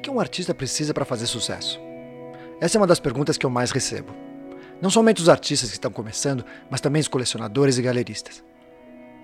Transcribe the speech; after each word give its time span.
que, 0.00 0.08
que 0.08 0.10
um 0.10 0.18
artista 0.18 0.54
precisa 0.54 0.94
para 0.94 1.04
fazer 1.04 1.26
sucesso? 1.26 1.78
Essa 2.60 2.76
é 2.76 2.80
uma 2.80 2.86
das 2.86 2.98
perguntas 2.98 3.36
que 3.36 3.44
eu 3.44 3.50
mais 3.50 3.70
recebo. 3.70 4.14
Não 4.80 4.90
somente 4.90 5.20
os 5.20 5.28
artistas 5.28 5.68
que 5.68 5.76
estão 5.76 5.90
começando, 5.90 6.44
mas 6.70 6.80
também 6.80 7.00
os 7.00 7.08
colecionadores 7.08 7.76
e 7.76 7.82
galeristas. 7.82 8.42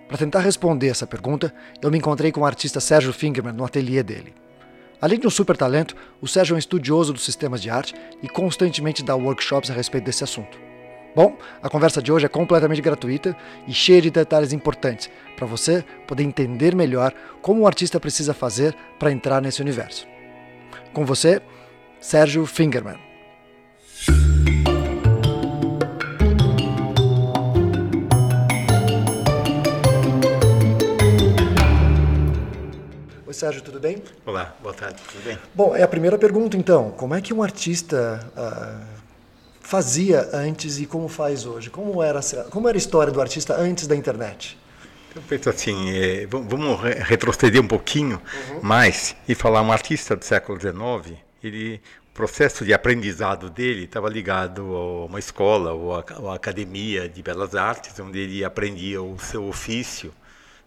Para 0.06 0.18
tentar 0.18 0.40
responder 0.40 0.88
essa 0.88 1.06
pergunta, 1.06 1.52
eu 1.82 1.90
me 1.90 1.98
encontrei 1.98 2.30
com 2.30 2.42
o 2.42 2.46
artista 2.46 2.78
Sérgio 2.78 3.12
Fingerman 3.12 3.54
no 3.54 3.64
ateliê 3.64 4.02
dele. 4.02 4.34
Além 5.00 5.18
de 5.18 5.26
um 5.26 5.30
super 5.30 5.56
talento, 5.56 5.96
o 6.20 6.28
Sérgio 6.28 6.54
é 6.54 6.56
um 6.56 6.58
estudioso 6.58 7.12
dos 7.12 7.24
sistemas 7.24 7.60
de 7.60 7.70
arte 7.70 7.94
e 8.22 8.28
constantemente 8.28 9.02
dá 9.02 9.14
workshops 9.14 9.70
a 9.70 9.74
respeito 9.74 10.04
desse 10.04 10.24
assunto. 10.24 10.58
Bom, 11.14 11.36
a 11.62 11.68
conversa 11.70 12.02
de 12.02 12.12
hoje 12.12 12.26
é 12.26 12.28
completamente 12.28 12.82
gratuita 12.82 13.34
e 13.66 13.72
cheia 13.72 14.02
de 14.02 14.10
detalhes 14.10 14.52
importantes 14.52 15.10
para 15.34 15.46
você 15.46 15.82
poder 16.06 16.22
entender 16.22 16.74
melhor 16.74 17.12
como 17.40 17.62
o 17.62 17.66
artista 17.66 17.98
precisa 17.98 18.34
fazer 18.34 18.76
para 18.98 19.10
entrar 19.10 19.40
nesse 19.40 19.62
universo. 19.62 20.06
Com 20.96 21.04
você, 21.04 21.42
Sérgio 22.00 22.46
Fingerman. 22.46 22.96
Oi, 33.26 33.34
Sérgio, 33.34 33.60
tudo 33.60 33.78
bem? 33.78 34.02
Olá, 34.24 34.56
boa 34.62 34.72
tarde, 34.72 35.02
tudo 35.12 35.22
bem? 35.22 35.38
Bom, 35.54 35.76
é 35.76 35.82
a 35.82 35.88
primeira 35.88 36.16
pergunta 36.16 36.56
então. 36.56 36.92
Como 36.92 37.14
é 37.14 37.20
que 37.20 37.34
um 37.34 37.42
artista 37.42 38.26
uh, 38.34 38.82
fazia 39.60 40.30
antes 40.32 40.80
e 40.80 40.86
como 40.86 41.08
faz 41.08 41.44
hoje? 41.44 41.68
Como 41.68 42.02
era, 42.02 42.20
como 42.48 42.68
era 42.68 42.76
a 42.76 42.80
história 42.80 43.12
do 43.12 43.20
artista 43.20 43.54
antes 43.54 43.86
da 43.86 43.94
internet? 43.94 44.58
Penso 45.22 45.50
assim, 45.50 45.90
é, 45.90 46.26
vamos 46.26 46.80
retroceder 46.80 47.60
um 47.60 47.66
pouquinho 47.66 48.20
uhum. 48.50 48.60
mais 48.62 49.16
e 49.28 49.34
falar 49.34 49.62
um 49.62 49.72
artista 49.72 50.16
do 50.16 50.24
século 50.24 50.58
XIX, 50.60 51.18
ele 51.42 51.80
o 52.10 52.16
processo 52.16 52.64
de 52.64 52.72
aprendizado 52.72 53.50
dele 53.50 53.84
estava 53.84 54.08
ligado 54.08 54.62
a 54.74 55.04
uma 55.04 55.18
escola 55.18 55.72
ou 55.72 55.94
a, 55.94 56.04
a 56.30 56.34
academia 56.34 57.10
de 57.10 57.22
belas 57.22 57.54
artes, 57.54 57.98
onde 58.00 58.18
ele 58.18 58.42
aprendia 58.42 59.02
o 59.02 59.18
seu 59.18 59.46
ofício. 59.46 60.12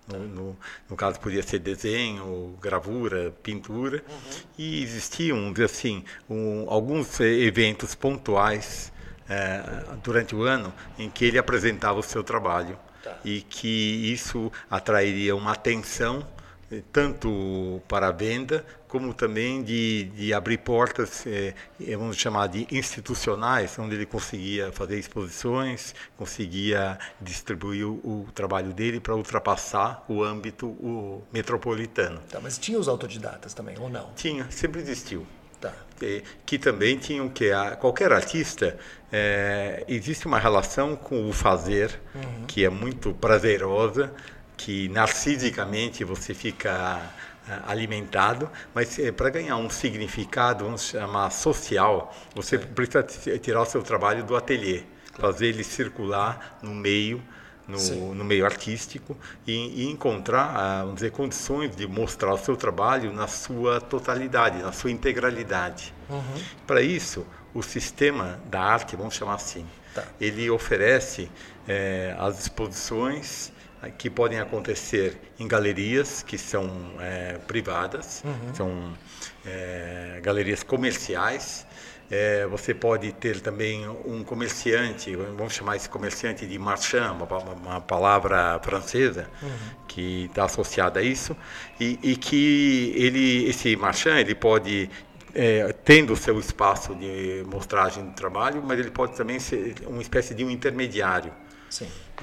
No, 0.08 0.20
no, 0.20 0.58
no, 0.90 0.96
caso 0.96 1.20
podia 1.20 1.42
ser 1.42 1.60
desenho, 1.60 2.56
gravura, 2.62 3.32
pintura, 3.44 4.04
uhum. 4.08 4.42
e 4.58 4.82
existiam 4.84 5.54
assim 5.64 6.04
um, 6.30 6.66
alguns 6.68 7.20
eventos 7.20 7.96
pontuais 7.96 8.92
é, 9.28 9.64
durante 10.04 10.36
o 10.36 10.44
ano 10.44 10.74
em 10.98 11.10
que 11.10 11.26
ele 11.26 11.38
apresentava 11.38 12.00
o 12.00 12.04
seu 12.04 12.24
trabalho 12.24 12.78
Tá. 13.04 13.18
E 13.24 13.42
que 13.42 14.12
isso 14.12 14.52
atrairia 14.70 15.36
uma 15.36 15.54
atenção 15.54 16.26
eh, 16.72 16.82
tanto 16.92 17.82
para 17.88 18.08
a 18.08 18.12
venda 18.12 18.66
como 18.90 19.14
também 19.14 19.62
de, 19.64 20.06
de 20.16 20.34
abrir 20.34 20.58
portas, 20.58 21.26
é, 21.28 21.54
vamos 21.96 22.18
chamar 22.18 22.48
de 22.48 22.68
institucionais, 22.72 23.78
onde 23.78 23.94
ele 23.94 24.06
conseguia 24.06 24.72
fazer 24.72 24.98
exposições, 24.98 25.94
conseguia 26.18 26.98
distribuir 27.22 27.88
o, 27.88 27.94
o 28.04 28.28
trabalho 28.34 28.74
dele 28.74 29.00
para 29.00 29.16
ultrapassar 29.16 30.04
o 30.10 30.24
âmbito 30.24 30.68
o 30.68 31.22
metropolitano. 31.32 32.20
Tá, 32.30 32.40
mas 32.42 32.58
tinha 32.58 32.80
os 32.80 32.88
autodidatas 32.88 33.54
também, 33.54 33.78
ou 33.80 33.90
não? 33.90 34.12
Tinha, 34.16 34.50
sempre 34.50 34.82
existiu. 34.82 35.26
Tá. 35.60 35.74
Que, 35.98 36.24
que 36.46 36.58
também 36.58 36.98
tinham 36.98 37.28
que 37.28 37.52
a, 37.52 37.76
qualquer 37.76 38.14
artista 38.14 38.78
é, 39.12 39.84
existe 39.88 40.26
uma 40.26 40.40
relação 40.40 40.96
com 40.96 41.28
o 41.28 41.34
fazer 41.34 42.00
uhum. 42.16 42.46
que 42.48 42.64
é 42.64 42.70
muito 42.70 43.14
prazerosa, 43.14 44.14
que 44.56 44.88
narcisicamente 44.90 46.04
você 46.06 46.34
fica 46.34 47.02
é, 47.50 47.60
alimentado, 47.68 48.50
mas 48.74 48.98
é, 49.00 49.12
para 49.12 49.30
ganhar 49.30 49.58
um 49.58 49.70
significado, 49.70 50.64
vamos 50.64 50.84
chamar 50.90 51.30
social, 51.32 52.16
você 52.34 52.58
precisa 52.58 53.04
tirar 53.40 53.62
o 53.62 53.66
seu 53.66 53.82
trabalho 53.84 54.24
do 54.24 54.36
ateliê, 54.38 54.84
fazer 55.20 55.48
ele 55.48 55.64
circular 55.64 56.60
no 56.62 56.74
meio 56.74 57.22
no, 57.70 58.16
no 58.16 58.24
meio 58.26 58.46
artístico 58.46 59.16
e, 59.46 59.84
e 59.84 59.90
encontrar, 59.90 60.56
ah, 60.56 60.80
vamos 60.82 60.96
dizer, 60.96 61.12
condições 61.12 61.76
de 61.76 61.88
mostrar 61.88 62.34
o 62.34 62.38
seu 62.38 62.58
trabalho 62.58 63.14
na 63.14 63.28
sua 63.28 63.80
totalidade, 63.80 64.62
na 64.62 64.72
sua 64.72 64.92
integralidade. 64.92 65.94
Uhum. 66.10 66.44
Para 66.66 66.82
isso, 66.82 67.26
o 67.54 67.62
sistema 67.62 68.40
da 68.46 68.62
arte, 68.62 68.96
vamos 68.96 69.16
chamar 69.16 69.36
assim, 69.36 69.66
tá. 69.94 70.04
ele 70.20 70.50
oferece 70.50 71.30
é, 71.68 72.16
as 72.18 72.40
exposições 72.40 73.52
eh, 73.82 73.92
que 73.96 74.10
podem 74.10 74.40
acontecer 74.40 75.18
em 75.40 75.48
galerias 75.48 76.24
que 76.24 76.38
são 76.38 76.70
é, 77.00 77.38
privadas, 77.48 78.24
uhum. 78.26 78.56
são 78.56 78.98
é, 79.46 80.20
galerias 80.22 80.64
comerciais, 80.64 81.66
é, 82.10 82.48
você 82.48 82.74
pode 82.74 83.12
ter 83.14 83.40
também 83.40 83.88
um 83.88 84.24
comerciante, 84.24 85.16
vamos 85.16 85.54
chamar 85.54 85.76
esse 85.76 85.88
comerciante 85.88 86.46
de 86.46 86.58
marchand, 86.58 87.12
uma, 87.12 87.26
uma 87.54 87.82
palavra 87.82 88.60
francesa 88.64 89.30
uhum. 89.42 89.50
que 89.88 90.26
está 90.26 90.46
associada 90.46 91.00
a 91.00 91.04
isso, 91.04 91.36
e, 91.80 92.00
e, 92.02 92.16
que 92.16 92.94
ele, 92.96 93.48
esse 93.48 93.76
marchand, 93.76 94.20
ele 94.20 94.34
pode 94.34 94.90
é, 95.36 95.72
tendo 95.86 96.14
o 96.14 96.16
seu 96.16 96.40
espaço 96.40 96.96
de 96.96 97.44
mostragem 97.46 98.04
do 98.04 98.14
trabalho, 98.14 98.64
mas 98.66 98.80
ele 98.80 98.90
pode 98.90 99.16
também 99.16 99.40
ser 99.40 99.76
uma 99.86 100.02
espécie 100.02 100.34
de 100.34 100.44
um 100.44 100.50
intermediário. 100.50 101.32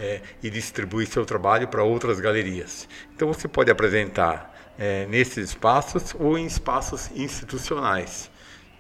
É, 0.01 0.21
e 0.43 0.51
distribuir 0.51 1.07
seu 1.07 1.25
trabalho 1.25 1.69
para 1.69 1.83
outras 1.83 2.19
galerias. 2.19 2.89
Então 3.15 3.33
você 3.33 3.47
pode 3.47 3.71
apresentar 3.71 4.73
é, 4.77 5.07
nesses 5.07 5.51
espaços 5.51 6.15
ou 6.19 6.37
em 6.37 6.45
espaços 6.45 7.11
institucionais 7.15 8.29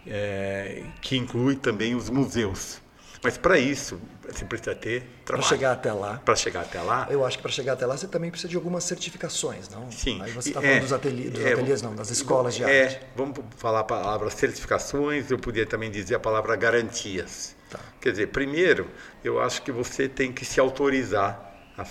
é, 0.06 0.84
que 1.00 1.16
inclui 1.16 1.56
também 1.56 1.94
os 1.94 2.08
museus. 2.10 2.80
Mas 3.22 3.36
para 3.36 3.58
isso, 3.58 4.00
você 4.28 4.44
precisa 4.44 4.74
ter 4.74 5.02
trabalho. 5.24 5.42
Para 5.48 5.56
chegar 5.56 5.72
até 5.72 5.92
lá. 5.92 6.20
Para 6.24 6.36
chegar 6.36 6.60
até 6.60 6.80
lá. 6.80 7.06
Eu 7.10 7.24
acho 7.24 7.38
que 7.38 7.42
para 7.42 7.50
chegar 7.50 7.72
até 7.72 7.86
lá 7.86 7.96
você 7.96 8.06
também 8.06 8.30
precisa 8.30 8.48
de 8.48 8.56
algumas 8.56 8.84
certificações, 8.84 9.68
não? 9.68 9.90
Sim. 9.90 10.20
Aí 10.22 10.30
você 10.30 10.50
está 10.50 10.60
falando 10.60 10.76
é, 10.76 10.80
dos, 10.80 10.92
ateliê, 10.92 11.30
dos 11.30 11.44
é, 11.44 11.52
ateliês, 11.52 11.82
não, 11.82 11.94
das 11.94 12.10
escolas 12.10 12.54
de 12.54 12.62
é, 12.62 12.84
arte. 12.84 13.00
Vamos 13.16 13.38
falar 13.56 13.80
a 13.80 13.84
palavra 13.84 14.30
certificações, 14.30 15.30
eu 15.30 15.38
podia 15.38 15.66
também 15.66 15.90
dizer 15.90 16.14
a 16.14 16.20
palavra 16.20 16.54
garantias. 16.56 17.56
Tá. 17.70 17.80
Quer 18.00 18.12
dizer, 18.12 18.28
primeiro, 18.28 18.88
eu 19.24 19.40
acho 19.40 19.62
que 19.62 19.72
você 19.72 20.08
tem 20.08 20.32
que 20.32 20.44
se 20.44 20.60
autorizar 20.60 21.46
a 21.76 21.84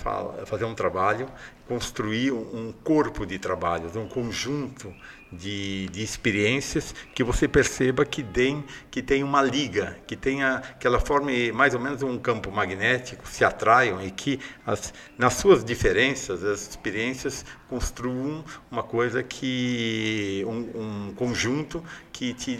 fazer 0.45 0.65
um 0.65 0.73
trabalho, 0.73 1.29
construir 1.67 2.31
um, 2.31 2.71
corpo 2.83 3.25
de 3.25 3.39
trabalhos, 3.39 3.95
um 3.95 4.07
conjunto 4.07 4.93
de, 5.31 5.87
de 5.89 6.03
experiências 6.03 6.93
que 7.13 7.23
você 7.23 7.47
perceba 7.47 8.05
que 8.05 8.21
tem, 8.23 8.63
que 8.91 9.01
tem 9.01 9.23
uma 9.23 9.41
liga, 9.41 9.97
que 10.05 10.15
tenha 10.15 10.61
que 10.79 10.85
ela 10.85 10.99
forme 10.99 11.51
mais 11.51 11.73
ou 11.73 11.79
menos 11.79 12.03
um 12.03 12.17
campo 12.17 12.51
magnético, 12.51 13.27
se 13.27 13.43
atraiam 13.43 14.01
e 14.01 14.11
que 14.11 14.39
as, 14.65 14.93
nas 15.17 15.33
suas 15.33 15.65
diferenças 15.65 16.43
as 16.43 16.69
experiências 16.69 17.43
construam 17.67 18.43
uma 18.69 18.83
coisa 18.83 19.23
que 19.23 20.45
um, 20.47 21.09
um 21.09 21.13
conjunto 21.15 21.83
que 22.11 22.33
te 22.33 22.51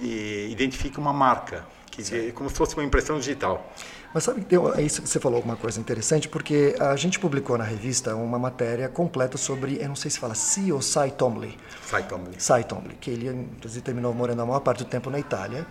identifica 0.50 1.00
uma 1.00 1.14
marca, 1.14 1.66
que 1.92 2.32
como 2.32 2.50
se 2.50 2.56
fosse 2.56 2.76
uma 2.76 2.84
impressão 2.84 3.20
digital. 3.20 3.72
Mas 4.16 4.24
sabe 4.24 4.46
que 4.46 4.56
é 4.56 4.59
que 4.59 4.90
você 4.90 5.20
falou 5.20 5.42
uma 5.42 5.58
coisa 5.58 5.78
interessante, 5.78 6.30
porque 6.30 6.74
a 6.80 6.96
gente 6.96 7.20
publicou 7.20 7.58
na 7.58 7.66
revista 7.66 8.16
uma 8.16 8.40
matéria 8.40 8.88
completa 8.88 9.38
sobre, 9.38 9.78
eu 9.81 9.90
não 9.90 9.96
sei 9.98 10.09
se 10.09 10.18
fala 10.18 10.34
Si 10.34 10.72
ou 10.72 10.81
Cy 10.81 11.12
Tomley. 11.18 11.58
Cy 11.86 12.02
Tomley. 12.08 12.36
Cy 12.40 12.64
Tomley, 12.66 12.96
que 12.96 13.12
ele 13.12 13.28
inclusive 13.28 13.81
terminou 13.81 14.14
morando 14.14 14.42
a 14.42 14.46
maior 14.46 14.62
parte 14.62 14.86
do 14.86 14.90
tempo 14.90 15.09
na 15.09 15.20
Itália. 15.20 15.68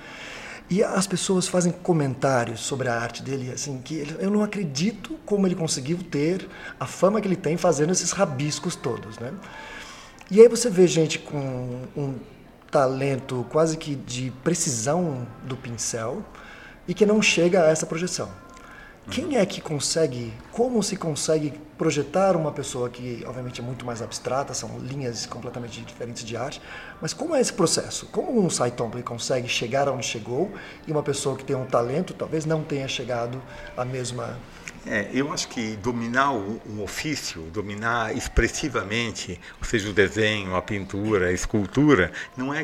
E 0.69 0.84
as 0.84 1.06
pessoas 1.06 1.49
fazem 1.49 1.72
comentários 1.72 2.60
sobre 2.60 2.87
a 2.87 3.00
arte 3.00 3.22
dele, 3.22 3.50
assim, 3.50 3.81
que 3.82 3.94
ele, 3.94 4.15
eu 4.19 4.31
não 4.31 4.43
acredito 4.43 5.19
como 5.25 5.47
ele 5.47 5.55
conseguiu 5.55 5.97
ter 5.97 6.47
a 6.78 6.84
fama 6.84 7.22
que 7.22 7.26
ele 7.26 7.37
tem 7.37 7.56
fazendo 7.56 7.93
esses 7.93 8.12
rabiscos 8.12 8.76
todos, 8.76 9.19
né? 9.19 9.32
E 10.31 10.43
aí 10.43 10.49
você 10.49 10.69
vê 10.69 10.87
gente 10.87 11.19
com 11.19 11.81
um 11.96 12.19
talento 12.70 13.46
quase 13.49 13.79
que 13.79 13.94
de 13.94 14.31
precisão 14.43 15.26
do 15.44 15.56
pincel, 15.56 16.23
e 16.86 16.94
que 16.94 17.06
não 17.06 17.20
chega 17.20 17.64
a 17.64 17.70
essa 17.70 17.86
projeção. 17.86 18.31
Quem 19.10 19.36
é 19.36 19.44
que 19.44 19.60
consegue, 19.60 20.32
como 20.50 20.82
se 20.82 20.96
consegue 20.96 21.52
projetar 21.76 22.36
uma 22.36 22.50
pessoa 22.50 22.88
que, 22.88 23.22
obviamente, 23.26 23.60
é 23.60 23.64
muito 23.64 23.84
mais 23.84 24.00
abstrata, 24.00 24.54
são 24.54 24.78
linhas 24.78 25.26
completamente 25.26 25.82
diferentes 25.82 26.25
de 26.25 26.36
arte, 26.36 26.60
mas 27.02 27.12
como 27.12 27.34
é 27.34 27.40
esse 27.40 27.52
processo? 27.52 28.06
Como 28.06 28.40
um 28.40 28.48
Twombly 28.48 29.02
consegue 29.02 29.46
chegar 29.46 29.90
onde 29.90 30.06
chegou 30.06 30.50
e 30.86 30.90
uma 30.90 31.02
pessoa 31.02 31.36
que 31.36 31.44
tem 31.44 31.54
um 31.54 31.66
talento 31.66 32.14
talvez 32.14 32.46
não 32.46 32.62
tenha 32.62 32.88
chegado 32.88 33.42
à 33.76 33.84
mesma... 33.84 34.38
É, 34.86 35.10
eu 35.12 35.32
acho 35.32 35.48
que 35.48 35.76
dominar 35.76 36.32
um 36.32 36.82
ofício, 36.82 37.42
dominar 37.52 38.14
expressivamente, 38.16 39.38
ou 39.58 39.66
seja, 39.66 39.88
o 39.90 39.92
desenho, 39.92 40.54
a 40.56 40.62
pintura, 40.62 41.28
a 41.28 41.32
escultura, 41.32 42.10
não 42.36 42.52
é 42.54 42.62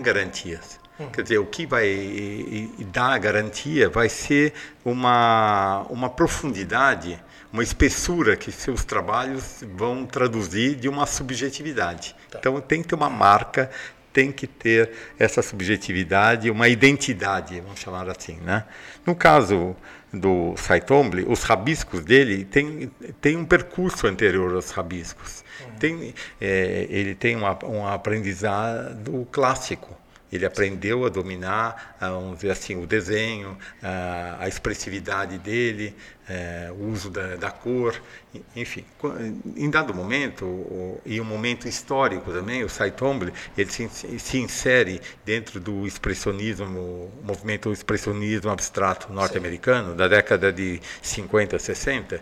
Quer 1.08 1.22
dizer, 1.22 1.38
o 1.38 1.46
que 1.46 1.66
vai 1.66 2.68
dar 2.92 3.12
a 3.12 3.18
garantia 3.18 3.88
vai 3.88 4.08
ser 4.08 4.52
uma, 4.84 5.86
uma 5.88 6.10
profundidade, 6.10 7.18
uma 7.52 7.62
espessura 7.62 8.36
que 8.36 8.52
seus 8.52 8.84
trabalhos 8.84 9.64
vão 9.76 10.04
traduzir 10.04 10.74
de 10.76 10.88
uma 10.88 11.06
subjetividade. 11.06 12.14
Tá. 12.30 12.38
Então 12.38 12.60
tem 12.60 12.82
que 12.82 12.88
ter 12.88 12.94
uma 12.94 13.10
marca, 13.10 13.70
tem 14.12 14.32
que 14.32 14.46
ter 14.46 14.90
essa 15.18 15.40
subjetividade, 15.40 16.50
uma 16.50 16.68
identidade, 16.68 17.60
vamos 17.60 17.80
chamar 17.80 18.08
assim, 18.08 18.38
né? 18.42 18.64
No 19.06 19.14
caso 19.14 19.76
do 20.12 20.54
Saitomble, 20.56 21.24
os 21.28 21.44
rabiscos 21.44 22.04
dele 22.04 22.44
têm 22.44 22.90
tem 23.20 23.36
um 23.36 23.44
percurso 23.44 24.06
anterior 24.06 24.54
aos 24.54 24.70
rabiscos. 24.70 25.44
Tem, 25.78 26.14
é, 26.40 26.86
ele 26.90 27.14
tem 27.14 27.36
um 27.36 27.86
aprendizado 27.86 29.26
clássico. 29.30 29.99
Ele 30.32 30.46
aprendeu 30.46 31.04
a 31.04 31.08
dominar, 31.08 31.96
vamos 32.00 32.36
dizer 32.36 32.50
assim, 32.50 32.76
o 32.76 32.86
desenho, 32.86 33.58
a, 33.82 34.46
expressividade 34.46 35.38
dele, 35.38 35.94
é, 36.28 36.70
o 36.70 36.84
uso 36.86 37.10
da, 37.10 37.34
da, 37.34 37.50
cor, 37.50 38.00
enfim. 38.54 38.84
Em 39.56 39.68
dado 39.68 39.92
momento, 39.92 41.00
e 41.04 41.20
um 41.20 41.24
momento 41.24 41.66
histórico 41.66 42.32
também, 42.32 42.62
o 42.62 42.68
Saitomble, 42.68 43.32
ele 43.58 43.70
se, 43.70 43.88
se 43.88 44.38
insere 44.38 45.00
dentro 45.24 45.58
do 45.58 45.84
expressionismo, 45.86 47.10
movimento 47.24 47.72
expressionismo 47.72 48.50
abstrato 48.50 49.12
norte-americano, 49.12 49.96
da 49.96 50.06
década 50.06 50.52
de 50.52 50.80
50, 51.02 51.58
60, 51.58 52.20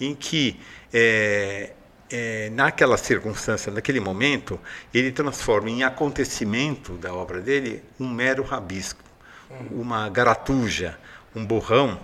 em 0.00 0.14
que 0.14 0.58
é, 0.92 1.72
é, 2.10 2.50
naquela 2.50 2.96
circunstância, 2.96 3.72
naquele 3.72 4.00
momento, 4.00 4.58
ele 4.92 5.12
transforma 5.12 5.70
em 5.70 5.82
acontecimento 5.82 6.92
da 6.94 7.12
obra 7.12 7.40
dele 7.40 7.82
um 7.98 8.08
mero 8.08 8.42
rabisco, 8.42 9.02
uma 9.70 10.08
garatuja, 10.08 10.98
um 11.34 11.44
borrão, 11.44 12.00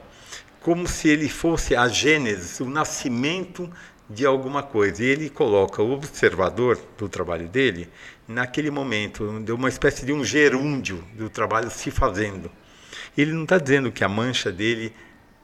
como 0.61 0.87
se 0.87 1.09
ele 1.09 1.29
fosse 1.29 1.77
a 1.77 1.89
gênese, 1.89 2.63
o 2.63 2.69
nascimento 2.69 3.71
de 4.09 4.25
alguma 4.25 4.63
coisa. 4.63 5.03
E 5.03 5.07
ele 5.07 5.29
coloca 5.29 5.83
o 5.83 5.93
observador 5.93 6.79
do 6.97 7.09
trabalho 7.09 7.49
dele 7.49 7.89
naquele 8.27 8.71
momento, 8.71 9.41
de 9.41 9.53
uma 9.53 9.69
espécie 9.69 10.07
de 10.07 10.13
um 10.13 10.25
gerúndio 10.25 11.05
do 11.15 11.29
trabalho 11.29 11.71
se 11.71 11.91
fazendo. 11.91 12.51
Ele 13.17 13.33
não 13.33 13.43
está 13.43 13.59
dizendo 13.59 13.93
que 13.93 14.03
a 14.03 14.09
mancha 14.09 14.51
dele 14.51 14.93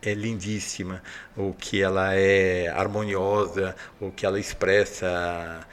é 0.02 0.14
lindíssima, 0.14 1.02
ou 1.36 1.52
que 1.54 1.82
ela 1.82 2.14
é 2.14 2.68
harmoniosa, 2.68 3.74
ou 4.00 4.10
que 4.10 4.24
ela 4.24 4.38
expressa 4.38 5.66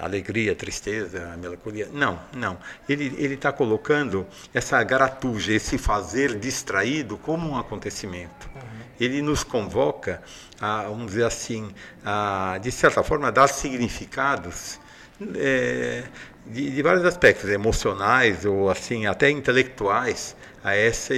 alegria, 0.00 0.54
tristeza, 0.54 1.36
melancolia. 1.36 1.88
Não, 1.92 2.20
não. 2.34 2.56
Ele 2.88 3.12
ele 3.18 3.34
está 3.34 3.52
colocando 3.52 4.26
essa 4.54 4.82
garatuja, 4.84 5.52
esse 5.52 5.76
fazer 5.76 6.38
distraído 6.38 7.18
como 7.18 7.50
um 7.50 7.58
acontecimento. 7.58 8.48
Uhum. 8.54 8.80
Ele 9.00 9.20
nos 9.22 9.42
convoca 9.42 10.22
a, 10.60 10.84
vamos 10.84 11.06
dizer 11.06 11.24
assim, 11.24 11.72
a, 12.04 12.58
de 12.62 12.70
certa 12.70 13.02
forma, 13.02 13.28
a 13.28 13.30
dar 13.30 13.48
significados 13.48 14.78
é, 15.36 16.04
de, 16.46 16.70
de, 16.70 16.82
vários 16.82 17.04
aspectos, 17.04 17.50
emocionais 17.50 18.44
ou 18.44 18.70
assim 18.70 19.06
até 19.06 19.30
intelectuais 19.30 20.36
a 20.62 20.76
essa 20.76 21.14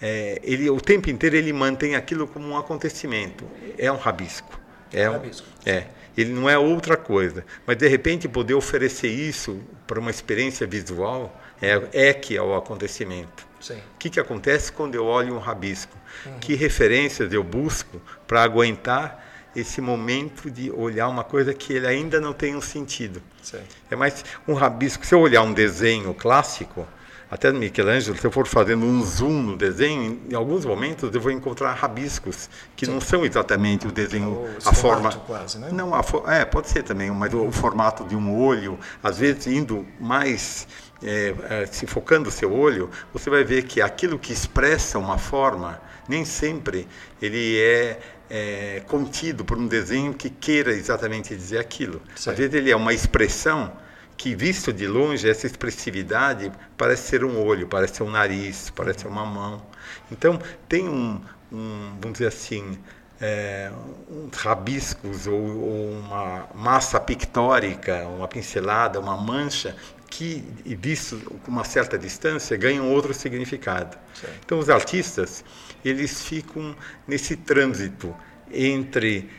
é, 0.00 0.40
ele 0.42 0.68
o 0.68 0.80
tempo 0.80 1.10
inteiro 1.10 1.36
ele 1.36 1.52
mantém 1.52 1.94
aquilo 1.94 2.26
como 2.26 2.48
um 2.48 2.56
acontecimento. 2.56 3.44
É 3.78 3.90
um 3.90 3.96
rabisco. 3.96 4.58
É, 4.92 5.08
um, 5.08 5.14
rabisco. 5.14 5.46
é. 5.64 5.86
Ele 6.16 6.32
não 6.32 6.48
é 6.48 6.56
outra 6.56 6.96
coisa. 6.96 7.44
Mas 7.66 7.76
de 7.76 7.86
repente 7.88 8.28
poder 8.28 8.54
oferecer 8.54 9.08
isso 9.08 9.60
para 9.86 10.00
uma 10.00 10.10
experiência 10.10 10.66
visual 10.66 11.40
é, 11.60 12.08
é 12.08 12.14
que 12.14 12.36
é 12.36 12.42
o 12.42 12.54
acontecimento. 12.54 13.46
Sim. 13.60 13.76
O 13.76 13.98
que, 13.98 14.10
que 14.10 14.20
acontece 14.20 14.70
quando 14.70 14.94
eu 14.94 15.04
olho 15.04 15.34
um 15.34 15.38
rabisco? 15.38 15.96
Uhum. 16.24 16.38
Que 16.38 16.54
referências 16.54 17.32
eu 17.32 17.42
busco 17.42 18.00
para 18.26 18.42
aguentar 18.42 19.24
esse 19.54 19.80
momento 19.80 20.50
de 20.50 20.70
olhar 20.70 21.08
uma 21.08 21.24
coisa 21.24 21.54
que 21.54 21.72
ele 21.72 21.86
ainda 21.86 22.20
não 22.20 22.32
tem 22.32 22.54
um 22.54 22.60
sentido. 22.60 23.22
Sim. 23.42 23.60
É 23.90 23.96
mais 23.96 24.24
um 24.46 24.52
rabisco. 24.52 25.04
Se 25.04 25.14
eu 25.14 25.20
olhar 25.20 25.42
um 25.42 25.52
desenho 25.52 26.12
clássico, 26.12 26.86
até 27.30 27.52
Michelangelo, 27.52 28.16
se 28.16 28.24
eu 28.24 28.30
for 28.30 28.46
fazendo 28.46 28.86
um 28.86 29.04
zoom 29.04 29.42
no 29.42 29.56
desenho, 29.56 30.20
em 30.30 30.34
alguns 30.34 30.64
momentos 30.64 31.12
eu 31.12 31.20
vou 31.20 31.32
encontrar 31.32 31.72
rabiscos 31.72 32.48
que 32.76 32.86
Sim. 32.86 32.92
não 32.92 33.00
são 33.00 33.24
exatamente 33.24 33.86
o 33.86 33.90
desenho, 33.90 34.46
a 34.64 34.72
forma. 34.72 35.12
Quase, 35.12 35.58
né? 35.58 35.70
Não, 35.72 35.92
a 35.92 36.04
é, 36.32 36.44
pode 36.44 36.68
ser 36.68 36.84
também, 36.84 37.10
mas 37.10 37.34
o, 37.34 37.46
o 37.46 37.52
formato 37.52 38.04
de 38.04 38.14
um 38.14 38.40
olho, 38.40 38.78
às 39.02 39.18
vezes 39.18 39.48
indo 39.48 39.84
mais 39.98 40.68
é, 41.02 41.34
é, 41.50 41.66
se 41.66 41.86
focando 41.86 42.28
o 42.28 42.32
seu 42.32 42.52
olho, 42.52 42.90
você 43.12 43.28
vai 43.28 43.42
ver 43.42 43.64
que 43.64 43.82
aquilo 43.82 44.18
que 44.18 44.32
expressa 44.32 44.98
uma 44.98 45.18
forma, 45.18 45.80
nem 46.08 46.24
sempre 46.24 46.86
ele 47.20 47.58
é, 47.58 47.98
é 48.30 48.82
contido 48.86 49.44
por 49.44 49.58
um 49.58 49.66
desenho 49.66 50.14
que 50.14 50.30
queira 50.30 50.72
exatamente 50.72 51.34
dizer 51.34 51.58
aquilo. 51.58 52.00
Às 52.14 52.36
vezes 52.36 52.54
ele 52.54 52.70
é 52.70 52.76
uma 52.76 52.94
expressão 52.94 53.72
que 54.16 54.34
visto 54.34 54.72
de 54.72 54.86
longe 54.86 55.28
essa 55.28 55.46
expressividade 55.46 56.50
parece 56.76 57.08
ser 57.08 57.24
um 57.24 57.44
olho, 57.44 57.66
parece 57.66 57.96
ser 57.96 58.02
um 58.02 58.10
nariz, 58.10 58.70
parece 58.70 59.00
ser 59.00 59.08
uma 59.08 59.26
mão. 59.26 59.62
Então 60.10 60.38
tem 60.68 60.88
um, 60.88 61.20
um 61.52 61.96
vamos 62.00 62.14
dizer 62.14 62.28
assim, 62.28 62.78
é, 63.20 63.70
uns 64.08 64.36
rabiscos 64.36 65.26
ou, 65.26 65.34
ou, 65.34 65.90
uma 65.90 66.48
massa 66.54 66.98
pictórica, 67.00 68.06
uma 68.08 68.28
pincelada, 68.28 68.98
uma 69.00 69.16
mancha 69.16 69.76
que, 70.10 70.42
visto 70.64 71.18
com 71.44 71.50
uma 71.50 71.64
certa 71.64 71.98
distância, 71.98 72.56
ganham 72.56 72.90
outro 72.90 73.12
significado. 73.12 73.96
Sim. 74.14 74.28
Então 74.44 74.58
os 74.58 74.70
artistas 74.70 75.44
eles 75.84 76.22
ficam 76.22 76.74
nesse 77.06 77.36
trânsito 77.36 78.14
entre 78.50 79.30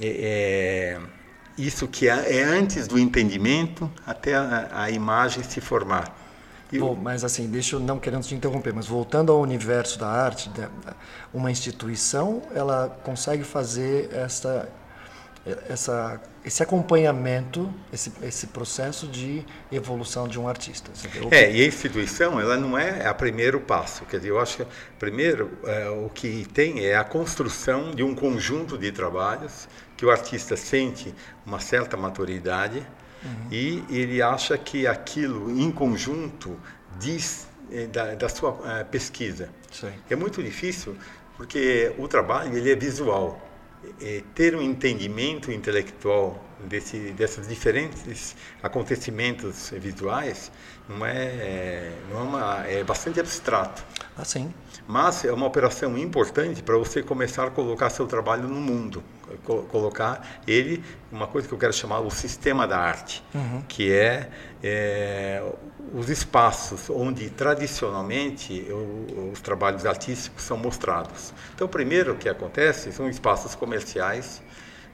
é, 0.00 0.98
isso 1.56 1.86
que 1.88 2.08
é, 2.08 2.38
é 2.38 2.42
antes 2.42 2.86
do 2.88 2.98
entendimento 2.98 3.90
até 4.06 4.34
a, 4.34 4.68
a 4.72 4.90
imagem 4.90 5.42
se 5.42 5.60
formar. 5.60 6.24
Bom, 6.72 6.94
mas 7.00 7.24
assim, 7.24 7.46
deixa 7.46 7.76
eu 7.76 7.80
não 7.80 7.98
querendo 7.98 8.24
te 8.24 8.34
interromper, 8.34 8.72
mas 8.72 8.86
voltando 8.86 9.30
ao 9.30 9.40
universo 9.40 9.98
da 9.98 10.08
arte, 10.08 10.50
uma 11.32 11.50
instituição 11.50 12.42
ela 12.54 12.98
consegue 13.04 13.44
fazer 13.44 14.10
essa, 14.12 14.68
essa, 15.68 16.20
esse 16.44 16.62
acompanhamento, 16.62 17.72
esse, 17.92 18.10
esse 18.22 18.46
processo 18.46 19.06
de 19.06 19.44
evolução 19.70 20.26
de 20.26 20.38
um 20.40 20.48
artista. 20.48 20.90
É, 21.30 21.52
e 21.52 21.62
a 21.62 21.66
instituição 21.66 22.40
ela 22.40 22.56
não 22.56 22.78
é 22.78 23.06
a 23.06 23.12
primeiro 23.12 23.60
passo, 23.60 24.04
quer 24.06 24.16
dizer, 24.16 24.30
eu 24.30 24.40
acho 24.40 24.58
que 24.58 24.66
primeiro 24.98 25.50
é, 25.64 25.88
o 25.90 26.08
que 26.08 26.46
tem 26.52 26.84
é 26.84 26.96
a 26.96 27.04
construção 27.04 27.90
de 27.90 28.02
um 28.02 28.14
conjunto 28.14 28.78
de 28.78 28.90
trabalhos 28.90 29.68
que 29.96 30.06
o 30.06 30.10
artista 30.10 30.56
sente 30.56 31.14
uma 31.44 31.60
certa 31.60 31.96
maturidade 31.96 32.78
uhum. 33.22 33.48
e 33.50 33.84
ele 33.90 34.22
acha 34.22 34.56
que 34.56 34.86
aquilo 34.86 35.50
em 35.50 35.70
conjunto 35.70 36.58
diz 36.98 37.46
é, 37.70 37.86
da, 37.86 38.14
da, 38.14 38.28
sua 38.28 38.58
é, 38.80 38.84
pesquisa. 38.84 39.50
Sim. 39.70 39.92
É 40.08 40.16
muito 40.16 40.42
difícil 40.42 40.96
porque 41.36 41.92
o 41.98 42.08
trabalho 42.08 42.56
ele 42.56 42.72
é 42.72 42.76
visual. 42.76 43.53
É, 44.00 44.22
ter 44.34 44.54
um 44.54 44.62
entendimento 44.62 45.52
intelectual 45.52 46.42
desse, 46.68 46.98
desses 47.12 47.46
diferentes 47.46 48.36
acontecimentos 48.62 49.70
visuais 49.70 50.50
não 50.88 51.04
é, 51.06 51.92
não 52.10 52.20
é, 52.20 52.22
uma, 52.22 52.66
é 52.66 52.84
bastante 52.84 53.20
abstrato. 53.20 53.84
Ah, 54.16 54.24
sim. 54.24 54.52
Mas 54.86 55.24
é 55.24 55.32
uma 55.32 55.46
operação 55.46 55.96
importante 55.96 56.62
para 56.62 56.76
você 56.76 57.02
começar 57.02 57.46
a 57.46 57.50
colocar 57.50 57.88
seu 57.88 58.06
trabalho 58.06 58.46
no 58.46 58.60
mundo, 58.60 59.02
colocar 59.70 60.40
ele, 60.46 60.84
uma 61.10 61.26
coisa 61.26 61.48
que 61.48 61.54
eu 61.54 61.58
quero 61.58 61.72
chamar 61.72 62.00
o 62.00 62.10
sistema 62.10 62.66
da 62.66 62.78
arte, 62.78 63.24
uhum. 63.34 63.62
que 63.66 63.90
é, 63.90 64.30
é, 64.66 65.42
os 65.92 66.08
espaços 66.08 66.88
onde 66.88 67.28
tradicionalmente 67.28 68.66
os 69.30 69.38
trabalhos 69.42 69.84
artísticos 69.84 70.42
são 70.42 70.56
mostrados. 70.56 71.34
Então, 71.54 71.68
primeiro 71.68 72.14
o 72.14 72.16
que 72.16 72.30
acontece 72.30 72.90
são 72.90 73.06
espaços 73.10 73.54
comerciais, 73.54 74.42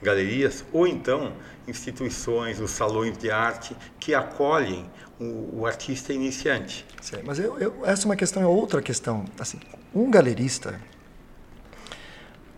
galerias 0.02 0.64
ou 0.72 0.88
então 0.88 1.32
instituições, 1.68 2.58
os 2.58 2.72
salões 2.72 3.16
de 3.16 3.30
arte 3.30 3.76
que 4.00 4.12
acolhem 4.12 4.90
o, 5.20 5.60
o 5.60 5.66
artista 5.66 6.12
iniciante. 6.12 6.84
Sim, 7.00 7.18
mas 7.24 7.38
eu, 7.38 7.56
eu, 7.60 7.86
essa 7.86 8.02
é 8.02 8.06
uma 8.06 8.16
questão, 8.16 8.42
é 8.42 8.46
outra 8.46 8.82
questão. 8.82 9.24
Assim, 9.38 9.60
um 9.94 10.10
galerista, 10.10 10.80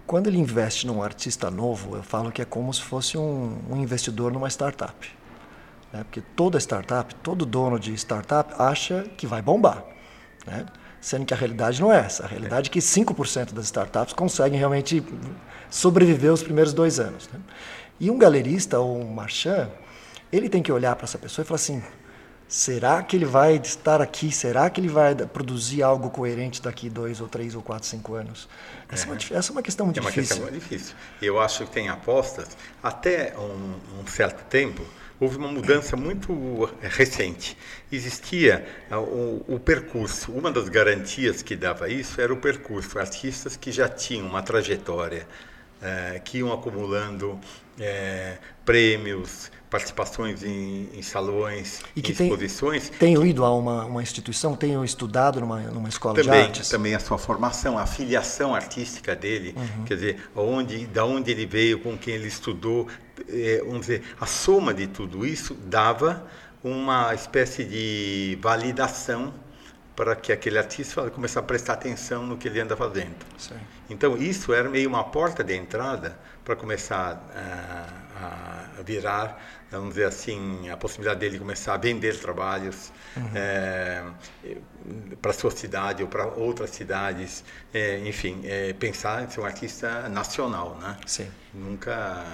quando 0.06 0.28
ele 0.28 0.38
investe 0.38 0.86
num 0.86 1.02
artista 1.02 1.50
novo, 1.50 1.94
eu 1.94 2.02
falo 2.02 2.32
que 2.32 2.40
é 2.40 2.46
como 2.46 2.72
se 2.72 2.80
fosse 2.80 3.18
um, 3.18 3.58
um 3.68 3.76
investidor 3.76 4.32
numa 4.32 4.48
startup. 4.48 5.21
Né? 5.92 6.04
Porque 6.04 6.20
toda 6.20 6.58
startup, 6.58 7.14
todo 7.16 7.44
dono 7.44 7.78
de 7.78 7.92
startup 7.94 8.54
acha 8.58 9.04
que 9.16 9.26
vai 9.26 9.42
bombar. 9.42 9.84
Né? 10.46 10.66
Sendo 11.00 11.26
que 11.26 11.34
a 11.34 11.36
realidade 11.36 11.80
não 11.80 11.92
é 11.92 11.98
essa. 11.98 12.24
A 12.24 12.26
realidade 12.26 12.70
é 12.70 12.72
que 12.72 12.78
5% 12.78 13.52
das 13.52 13.66
startups 13.66 14.14
conseguem 14.14 14.58
realmente 14.58 15.04
sobreviver 15.68 16.32
os 16.32 16.42
primeiros 16.42 16.72
dois 16.72 16.98
anos. 16.98 17.28
Né? 17.32 17.40
E 18.00 18.10
um 18.10 18.18
galerista 18.18 18.78
ou 18.78 19.00
um 19.00 19.12
marchand, 19.12 19.68
ele 20.32 20.48
tem 20.48 20.62
que 20.62 20.72
olhar 20.72 20.96
para 20.96 21.04
essa 21.04 21.18
pessoa 21.18 21.44
e 21.44 21.46
falar 21.46 21.56
assim: 21.56 21.82
será 22.48 23.02
que 23.02 23.16
ele 23.16 23.24
vai 23.24 23.56
estar 23.56 24.00
aqui? 24.00 24.30
Será 24.32 24.68
que 24.70 24.80
ele 24.80 24.88
vai 24.88 25.14
produzir 25.14 25.82
algo 25.82 26.10
coerente 26.10 26.62
daqui 26.62 26.88
dois 26.88 27.20
ou 27.20 27.28
três 27.28 27.54
ou 27.54 27.62
quatro, 27.62 27.86
cinco 27.86 28.14
anos? 28.14 28.48
Essa 28.88 29.06
é, 29.06 29.10
uma, 29.10 29.16
essa 29.16 29.50
é 29.50 29.52
uma 29.52 29.62
questão 29.62 29.86
muito 29.86 29.98
é 29.98 30.00
uma 30.00 30.10
difícil. 30.10 30.36
Questão 30.36 30.52
muito 30.52 30.62
difícil. 30.62 30.94
Eu 31.20 31.40
acho 31.40 31.64
que 31.64 31.70
tem 31.70 31.88
apostas. 31.88 32.56
Até 32.82 33.34
um, 33.38 34.00
um 34.00 34.06
certo 34.06 34.44
tempo, 34.48 34.82
houve 35.22 35.36
uma 35.36 35.48
mudança 35.48 35.96
muito 35.96 36.68
recente. 36.80 37.56
Existia 37.90 38.66
uh, 38.90 38.96
o, 38.96 39.54
o, 39.54 39.60
percurso, 39.60 40.32
uma 40.32 40.50
das 40.50 40.68
garantias 40.68 41.42
que 41.42 41.54
dava 41.54 41.88
isso 41.88 42.20
era 42.20 42.32
o 42.32 42.36
percurso. 42.36 42.98
Artistas 42.98 43.56
que 43.56 43.70
já 43.70 43.88
tinham 43.88 44.26
uma 44.26 44.42
trajetória, 44.42 45.26
uh, 45.80 46.20
que 46.22 46.38
iam 46.38 46.52
acumulando 46.52 47.32
uh, 47.32 48.38
prêmios, 48.64 49.50
participações 49.70 50.42
em, 50.42 50.88
em 50.92 51.02
salões, 51.02 51.82
e 51.94 52.02
que 52.02 52.10
em 52.10 52.26
exposições. 52.26 52.90
Tem, 52.90 52.98
tenho 52.98 53.24
ido 53.24 53.44
a 53.44 53.56
uma, 53.56 53.84
uma 53.84 54.02
instituição, 54.02 54.56
tenho 54.56 54.84
estudado 54.84 55.40
numa, 55.40 55.60
numa 55.60 55.88
escola 55.88 56.16
também, 56.16 56.32
de 56.32 56.46
artes. 56.46 56.68
Também 56.68 56.94
a 56.96 57.00
sua 57.00 57.16
formação, 57.16 57.78
a 57.78 57.86
filiação 57.86 58.54
artística 58.54 59.14
dele, 59.14 59.54
uhum. 59.56 59.84
quer 59.84 59.94
dizer, 59.94 60.16
onde, 60.34 60.84
da 60.86 61.04
onde 61.04 61.30
ele 61.30 61.46
veio, 61.46 61.78
com 61.78 61.96
quem 61.96 62.14
ele 62.14 62.28
estudou, 62.28 62.86
é, 62.86 63.11
vamos 63.64 63.82
dizer, 63.82 64.02
a 64.20 64.26
soma 64.26 64.72
de 64.72 64.86
tudo 64.86 65.26
isso 65.26 65.54
dava 65.54 66.26
uma 66.62 67.14
espécie 67.14 67.64
de 67.64 68.38
validação 68.40 69.34
para 69.94 70.16
que 70.16 70.32
aquele 70.32 70.58
artista 70.58 71.10
começasse 71.10 71.38
a 71.38 71.42
prestar 71.42 71.74
atenção 71.74 72.26
no 72.26 72.36
que 72.36 72.48
ele 72.48 72.60
anda 72.60 72.76
fazendo. 72.76 73.14
Sim. 73.36 73.56
Então 73.90 74.16
isso 74.16 74.52
era 74.52 74.68
meio 74.68 74.88
uma 74.88 75.04
porta 75.04 75.44
de 75.44 75.54
entrada 75.54 76.18
para 76.44 76.56
começar 76.56 77.22
a, 77.36 78.78
a, 78.78 78.82
virar, 78.82 79.40
vamos 79.70 79.90
dizer 79.90 80.06
assim, 80.06 80.68
a 80.70 80.76
possibilidade 80.76 81.20
dele 81.20 81.38
começar 81.38 81.74
a 81.74 81.76
vender 81.76 82.18
trabalhos 82.18 82.90
uhum. 83.16 83.30
é, 83.34 84.02
para 85.20 85.32
sua 85.32 85.50
cidade 85.50 86.02
ou 86.02 86.08
para 86.08 86.26
outras 86.26 86.70
cidades, 86.70 87.44
é, 87.72 87.98
enfim, 88.00 88.40
é, 88.44 88.72
pensar 88.72 89.22
em 89.22 89.30
ser 89.30 89.40
um 89.40 89.44
artista 89.44 90.08
nacional, 90.08 90.76
né? 90.80 90.96
Sim. 91.06 91.30
Nunca 91.52 92.24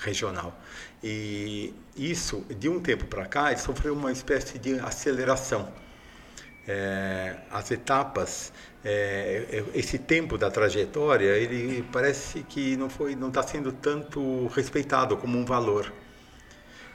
regional. 0.00 0.58
E 1.02 1.72
isso, 1.96 2.44
de 2.58 2.68
um 2.68 2.80
tempo 2.80 3.06
para 3.06 3.26
cá, 3.26 3.56
sofreu 3.56 3.94
uma 3.94 4.12
espécie 4.12 4.58
de 4.58 4.78
aceleração 4.80 5.72
é, 6.70 7.36
as 7.50 7.70
etapas, 7.70 8.52
é, 8.84 9.64
esse 9.74 9.98
tempo 9.98 10.38
da 10.38 10.50
trajetória, 10.50 11.36
ele 11.36 11.84
parece 11.90 12.44
que 12.44 12.76
não 12.76 12.88
foi, 12.88 13.16
não 13.16 13.28
está 13.28 13.42
sendo 13.42 13.72
tanto 13.72 14.46
respeitado 14.48 15.16
como 15.16 15.36
um 15.36 15.44
valor. 15.44 15.92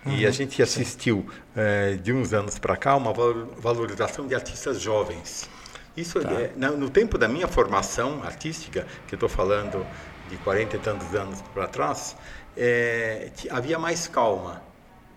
Uhum, 0.06 0.14
e 0.14 0.24
a 0.24 0.28
uhum. 0.28 0.34
gente 0.34 0.62
assistiu 0.62 1.26
é, 1.56 1.96
de 1.96 2.14
uns 2.14 2.34
anos 2.34 2.58
para 2.58 2.78
cá 2.78 2.96
uma 2.96 3.12
valorização 3.58 4.28
de 4.28 4.34
artistas 4.34 4.80
jovens. 4.80 5.50
Isso 5.98 6.20
tá. 6.22 6.32
é, 6.32 6.52
no 6.56 6.90
tempo 6.90 7.18
da 7.18 7.28
minha 7.28 7.48
formação 7.48 8.22
artística, 8.24 8.86
que 9.08 9.16
estou 9.16 9.30
falando 9.30 9.86
de 10.30 10.38
40 10.38 10.76
e 10.76 10.80
tantos 10.80 11.14
anos 11.16 11.42
para 11.54 11.68
trás, 11.68 12.16
é, 12.58 13.32
havia 13.50 13.78
mais 13.78 14.08
calma 14.08 14.62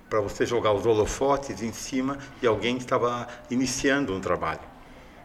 para 0.09 0.21
você 0.21 0.47
jogar 0.47 0.73
os 0.73 0.87
holofotes 0.87 1.63
em 1.63 1.73
cima 1.73 2.19
de 2.41 2.47
alguém 2.47 2.77
que 2.77 2.83
estava 2.83 3.29
iniciando 3.51 4.15
um 4.15 4.21
trabalho. 4.21 4.61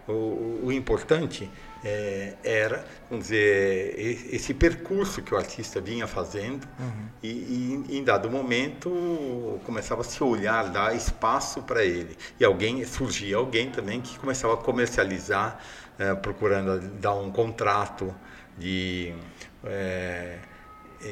O, 0.07 0.59
o 0.65 0.71
importante 0.71 1.49
é, 1.83 2.33
era, 2.43 2.85
vamos 3.09 3.25
dizer, 3.25 3.95
esse 3.97 4.53
percurso 4.53 5.21
que 5.21 5.33
o 5.33 5.37
artista 5.37 5.79
vinha 5.79 6.05
fazendo 6.07 6.67
uhum. 6.79 7.07
e, 7.21 7.85
e, 7.89 7.97
em 7.97 8.03
dado 8.03 8.29
momento 8.29 9.59
começava 9.65 10.01
a 10.01 10.03
se 10.03 10.21
olhar, 10.23 10.69
dar 10.69 10.95
espaço 10.95 11.61
para 11.61 11.83
ele. 11.83 12.17
E 12.39 12.45
alguém 12.45 12.83
surgia 12.85 13.37
alguém 13.37 13.69
também 13.69 14.01
que 14.01 14.17
começava 14.19 14.53
a 14.55 14.57
comercializar, 14.57 15.59
é, 15.97 16.13
procurando 16.15 16.79
dar 16.99 17.15
um 17.15 17.31
contrato 17.31 18.13
de 18.57 19.13
é, 19.65 20.37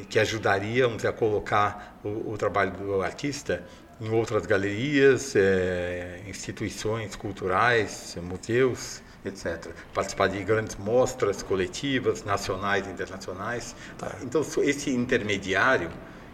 que 0.09 0.19
ajudaria 0.19 0.87
dizer, 0.87 1.07
a 1.07 1.13
colocar 1.13 1.99
o, 2.03 2.31
o, 2.31 2.37
trabalho 2.37 2.71
do 2.71 3.01
artista 3.01 3.63
em 3.99 4.09
outras 4.09 4.45
galerias, 4.45 5.35
é, 5.35 6.21
instituições 6.27 7.15
culturais, 7.15 8.17
museus, 8.21 9.01
etc. 9.23 9.71
Participar 9.93 10.27
de 10.27 10.43
grandes 10.43 10.75
mostras 10.75 11.43
coletivas, 11.43 12.23
nacionais 12.23 12.87
e 12.87 12.89
internacionais. 12.89 13.75
Tá. 13.97 14.15
Então, 14.23 14.41
esse 14.63 14.89
intermediário, 14.89 15.91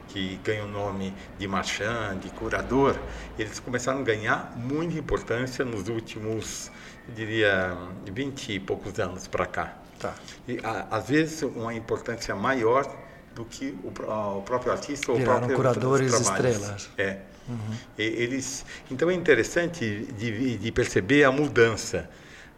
que 0.08 0.40
ganha 0.44 0.64
o 0.64 0.68
nome 0.68 1.14
de 1.38 1.48
marchand, 1.48 2.20
de 2.20 2.30
curador, 2.30 2.98
eles 3.38 3.60
começaram 3.60 4.00
a 4.00 4.04
ganhar 4.04 4.54
muita 4.56 4.98
importância 4.98 5.66
nos 5.66 5.90
últimos, 5.90 6.72
eu 7.10 7.14
diria, 7.14 7.78
20 8.06 8.54
e 8.54 8.60
poucos 8.60 8.98
anos 9.00 9.28
para 9.28 9.46
cá. 9.46 9.87
Tá. 10.00 10.14
E, 10.48 10.60
a, 10.64 10.88
às 10.92 11.08
vezes, 11.08 11.44
uma 11.44 11.74
importância 11.74 12.36
maior 12.36 12.86
do 13.34 13.46
que 13.46 13.78
o, 13.84 13.90
o 14.38 14.42
próprio 14.42 14.72
artista 14.72 15.12
ou 15.12 15.18
Viraram 15.18 15.38
o 15.38 15.40
próprio 15.42 15.56
curadores 15.56 16.14
estrelas. 16.14 16.90
É. 16.98 17.20
Uhum. 17.48 17.78
eles, 17.98 18.66
então 18.92 19.10
é 19.10 19.14
interessante 19.14 20.06
de, 20.18 20.58
de 20.58 20.72
perceber 20.72 21.24
a 21.24 21.32
mudança. 21.32 22.10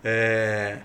É, 0.03 0.79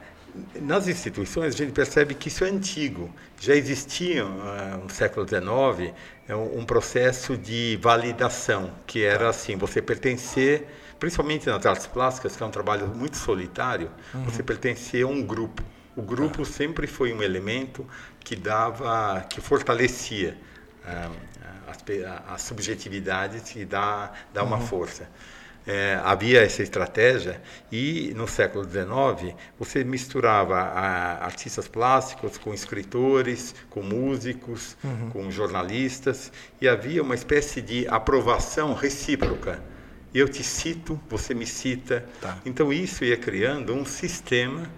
nas 0.61 0.89
instituições 0.89 1.55
a 1.55 1.57
gente 1.57 1.73
percebe 1.73 2.15
que 2.15 2.29
isso 2.29 2.45
é 2.45 2.49
antigo. 2.49 3.11
Já 3.41 3.55
existia 3.55 4.25
uh, 4.27 4.79
no 4.83 4.91
século 4.91 5.27
XIX 5.27 5.95
é 6.27 6.35
um 6.35 6.65
processo 6.65 7.37
de 7.37 7.79
validação 7.81 8.71
que 8.87 9.05
era 9.05 9.29
assim, 9.29 9.57
você 9.57 9.81
pertencer, 9.81 10.67
principalmente 10.99 11.47
nas 11.47 11.65
artes 11.65 11.87
plásticas, 11.87 12.37
que 12.37 12.43
é 12.43 12.47
um 12.47 12.51
trabalho 12.51 12.89
muito 12.89 13.17
solitário, 13.17 13.91
uhum. 14.13 14.25
você 14.25 14.43
pertencer 14.43 15.05
a 15.05 15.07
um 15.07 15.23
grupo. 15.23 15.63
O 15.97 16.03
grupo 16.03 16.43
ah. 16.43 16.45
sempre 16.45 16.87
foi 16.87 17.13
um 17.13 17.23
elemento 17.23 17.87
que 18.21 18.35
dava, 18.35 19.25
que 19.29 19.41
fortalecia 19.41 20.37
ah, 20.85 21.11
as, 21.69 21.79
as 22.29 22.43
subjetividades 22.43 23.55
e 23.57 23.65
dá, 23.65 24.13
dá 24.33 24.43
uma 24.43 24.57
uhum. 24.57 24.67
força. 24.67 25.09
É, 25.67 25.99
havia 26.05 26.43
essa 26.43 26.63
estratégia 26.63 27.41
e 27.73 28.13
no 28.15 28.29
século 28.29 28.65
XIX 28.65 29.35
você 29.59 29.83
misturava 29.83 30.57
a, 30.59 31.25
artistas 31.25 31.67
plásticos 31.67 32.37
com 32.37 32.53
escritores, 32.53 33.55
com 33.71 33.83
músicos, 33.83 34.77
uhum. 34.85 35.09
com 35.11 35.31
jornalistas 35.31 36.31
e 36.61 36.69
havia 36.69 37.03
uma 37.03 37.15
espécie 37.15 37.63
de 37.63 37.89
aprovação 37.89 38.75
recíproca. 38.75 39.63
Eu 40.13 40.29
te 40.29 40.45
cito, 40.45 41.01
você 41.09 41.33
me 41.33 41.47
cita. 41.47 42.07
Tá. 42.21 42.37
Então 42.45 42.71
isso 42.71 43.03
ia 43.03 43.17
criando 43.17 43.73
um 43.73 43.87
sistema 43.87 44.71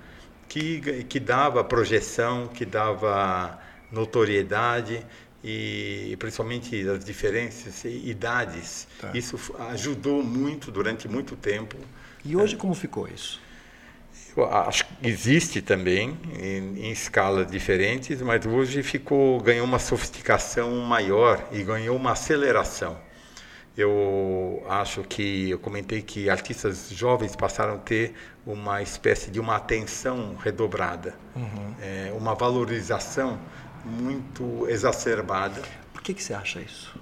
que, 0.56 1.04
que 1.04 1.20
dava 1.20 1.62
projeção, 1.62 2.48
que 2.48 2.64
dava 2.64 3.58
notoriedade 3.92 5.04
e 5.44 6.16
principalmente 6.18 6.88
as 6.88 7.04
diferenças 7.04 7.84
e 7.84 8.08
idades. 8.08 8.88
Tá. 8.98 9.10
Isso 9.14 9.38
ajudou 9.70 10.22
muito 10.22 10.70
durante 10.70 11.06
muito 11.08 11.36
tempo. 11.36 11.76
E 12.25 12.34
hoje 12.34 12.56
como 12.56 12.75
ficou 12.75 13.06
isso? 13.06 13.40
Eu 14.34 14.50
acho 14.52 14.84
que 14.86 15.06
existe 15.06 15.60
também 15.60 16.18
em, 16.38 16.86
em 16.86 16.90
escalas 16.90 17.50
diferentes, 17.50 18.20
mas 18.22 18.44
hoje 18.46 18.82
ficou 18.82 19.40
ganhou 19.40 19.66
uma 19.66 19.78
sofisticação 19.78 20.75
maior 20.80 21.46
e 21.52 21.62
ganhou 21.62 21.96
uma 21.96 22.12
aceleração. 22.12 22.98
Eu 23.76 24.64
acho 24.68 25.02
que 25.02 25.50
eu 25.50 25.59
comentei 25.59 26.00
que 26.00 26.30
artistas 26.30 26.88
jovens 26.90 27.37
passaram 27.37 27.75
a 27.75 27.78
ter 27.78 28.14
uma 28.47 28.80
espécie 28.80 29.30
de 29.30 29.38
uma 29.38 29.56
atenção 29.56 30.35
redobrada, 30.37 31.14
uhum. 31.35 31.75
é, 31.80 32.12
uma 32.16 32.35
valorização 32.35 33.38
muito 33.85 34.66
exacerbada. 34.68 35.61
Por 35.92 36.00
que, 36.00 36.14
que 36.14 36.23
você 36.23 36.33
acha 36.33 36.61
isso? 36.61 36.99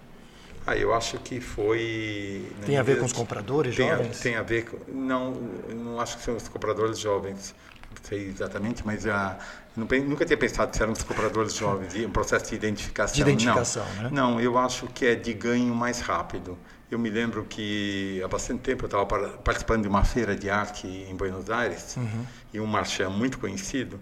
Ah, 0.66 0.76
eu 0.76 0.95
acho 0.95 1.19
que 1.19 1.40
foi. 1.40 2.50
Tem 2.64 2.78
a 2.78 2.83
ver 2.83 2.99
com 2.99 3.04
os 3.04 3.12
compradores 3.12 3.76
tem 3.76 3.88
jovens? 3.88 4.19
A, 4.19 4.23
tem 4.23 4.37
a 4.37 4.43
ver 4.43 4.64
com. 4.64 4.78
Não, 4.90 5.33
não 5.33 6.00
acho 6.00 6.16
que 6.16 6.23
são 6.23 6.35
os 6.37 6.49
compradores 6.49 6.99
jovens 6.99 7.54
sei 8.02 8.28
exatamente, 8.28 8.85
mas 8.85 9.02
já 9.02 9.38
nunca 9.76 10.25
tinha 10.25 10.37
pensado 10.37 10.75
se 10.75 10.83
eram 10.83 10.93
os 10.93 11.02
compradores 11.02 11.54
jovens 11.54 11.95
um 11.95 12.11
processo 12.11 12.50
de 12.50 12.54
identificação. 12.54 13.14
De 13.14 13.23
identificação, 13.23 13.85
não. 13.97 14.02
né? 14.02 14.11
Não, 14.12 14.40
eu 14.40 14.57
acho 14.57 14.87
que 14.88 15.07
é 15.07 15.14
de 15.14 15.33
ganho 15.33 15.75
mais 15.75 16.00
rápido. 16.00 16.57
Eu 16.90 16.99
me 16.99 17.11
lembro 17.11 17.45
que 17.45 18.23
há 18.25 18.28
bastante 18.28 18.61
tempo 18.61 18.85
eu 18.85 18.87
estava 18.87 19.07
participando 19.38 19.83
de 19.83 19.88
uma 19.88 20.04
feira 20.04 20.37
de 20.37 20.49
arte 20.49 20.87
em 20.87 21.14
Buenos 21.16 21.50
Aires 21.50 21.97
uhum. 21.97 22.26
e 22.52 22.61
um 22.61 22.66
marchand 22.66 23.11
muito 23.11 23.38
conhecido. 23.38 23.99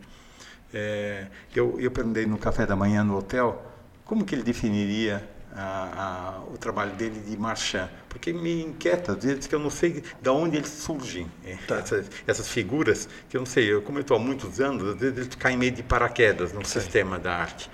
É, 0.74 1.26
eu, 1.54 1.78
eu 1.80 1.90
perguntei 1.90 2.26
no 2.26 2.38
café 2.38 2.66
da 2.66 2.76
manhã 2.76 3.02
no 3.04 3.16
hotel 3.16 3.62
como 4.04 4.24
que 4.24 4.34
ele 4.34 4.42
definiria 4.42 5.26
a, 5.54 6.38
a, 6.38 6.52
o 6.52 6.58
trabalho 6.58 6.92
dele 6.92 7.20
de 7.20 7.36
marchand, 7.36 7.88
porque 8.12 8.30
me 8.30 8.62
inquieta 8.62 9.12
às 9.12 9.24
vezes 9.24 9.46
que 9.46 9.54
eu 9.54 9.58
não 9.58 9.70
sei 9.70 10.02
de 10.20 10.28
onde 10.28 10.58
eles 10.58 10.68
surgem, 10.68 11.26
é, 11.44 11.56
tá. 11.66 11.76
essas, 11.76 12.10
essas, 12.26 12.46
figuras 12.46 13.08
que 13.28 13.36
eu 13.38 13.40
não 13.40 13.46
sei, 13.46 13.72
eu, 13.72 13.80
como 13.80 13.96
eu 13.96 14.02
estou 14.02 14.18
há 14.18 14.20
muitos 14.20 14.60
anos, 14.60 14.86
às 14.86 15.00
vezes 15.00 15.16
eles 15.16 15.34
caem 15.34 15.56
meio 15.56 15.72
de 15.72 15.82
paraquedas 15.82 16.52
no 16.52 16.62
Sim. 16.62 16.80
sistema 16.80 17.18
da 17.18 17.34
arte. 17.34 17.70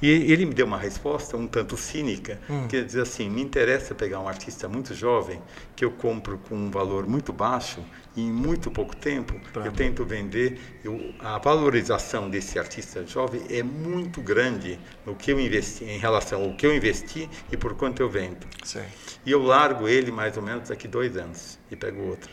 E 0.00 0.08
ele 0.08 0.46
me 0.46 0.54
deu 0.54 0.64
uma 0.64 0.78
resposta 0.78 1.36
um 1.36 1.46
tanto 1.46 1.76
cínica, 1.76 2.40
hum. 2.48 2.66
que 2.68 2.78
é 2.78 2.82
dizer 2.82 3.02
assim, 3.02 3.28
me 3.28 3.42
interessa 3.42 3.94
pegar 3.94 4.18
um 4.20 4.28
artista 4.28 4.66
muito 4.66 4.94
jovem, 4.94 5.42
que 5.74 5.84
eu 5.84 5.90
compro 5.90 6.38
com 6.48 6.54
um 6.54 6.70
valor 6.70 7.06
muito 7.06 7.32
baixo, 7.32 7.84
e 8.16 8.22
em 8.22 8.32
muito 8.32 8.70
pouco 8.70 8.96
tempo 8.96 9.38
eu 9.62 9.70
tento 9.72 10.04
vender, 10.04 10.58
eu, 10.82 11.14
a 11.20 11.36
valorização 11.38 12.30
desse 12.30 12.58
artista 12.58 13.06
jovem 13.06 13.42
é 13.50 13.62
muito 13.62 14.22
grande 14.22 14.78
no 15.04 15.14
que 15.14 15.30
eu 15.30 15.38
investi, 15.38 15.84
em 15.84 15.98
relação 15.98 16.42
ao 16.42 16.54
que 16.54 16.66
eu 16.66 16.74
investi 16.74 17.28
e 17.52 17.56
por 17.56 17.74
quanto 17.74 18.00
eu 18.00 18.08
vendo. 18.08 18.46
Sim. 18.64 18.82
E 19.24 19.30
eu 19.30 19.42
lá 19.42 19.65
largo 19.66 19.88
ele 19.88 20.12
mais 20.12 20.36
ou 20.36 20.42
menos 20.42 20.68
daqui 20.68 20.86
dois 20.86 21.16
anos 21.16 21.58
e 21.70 21.76
pego 21.76 22.02
outro. 22.02 22.30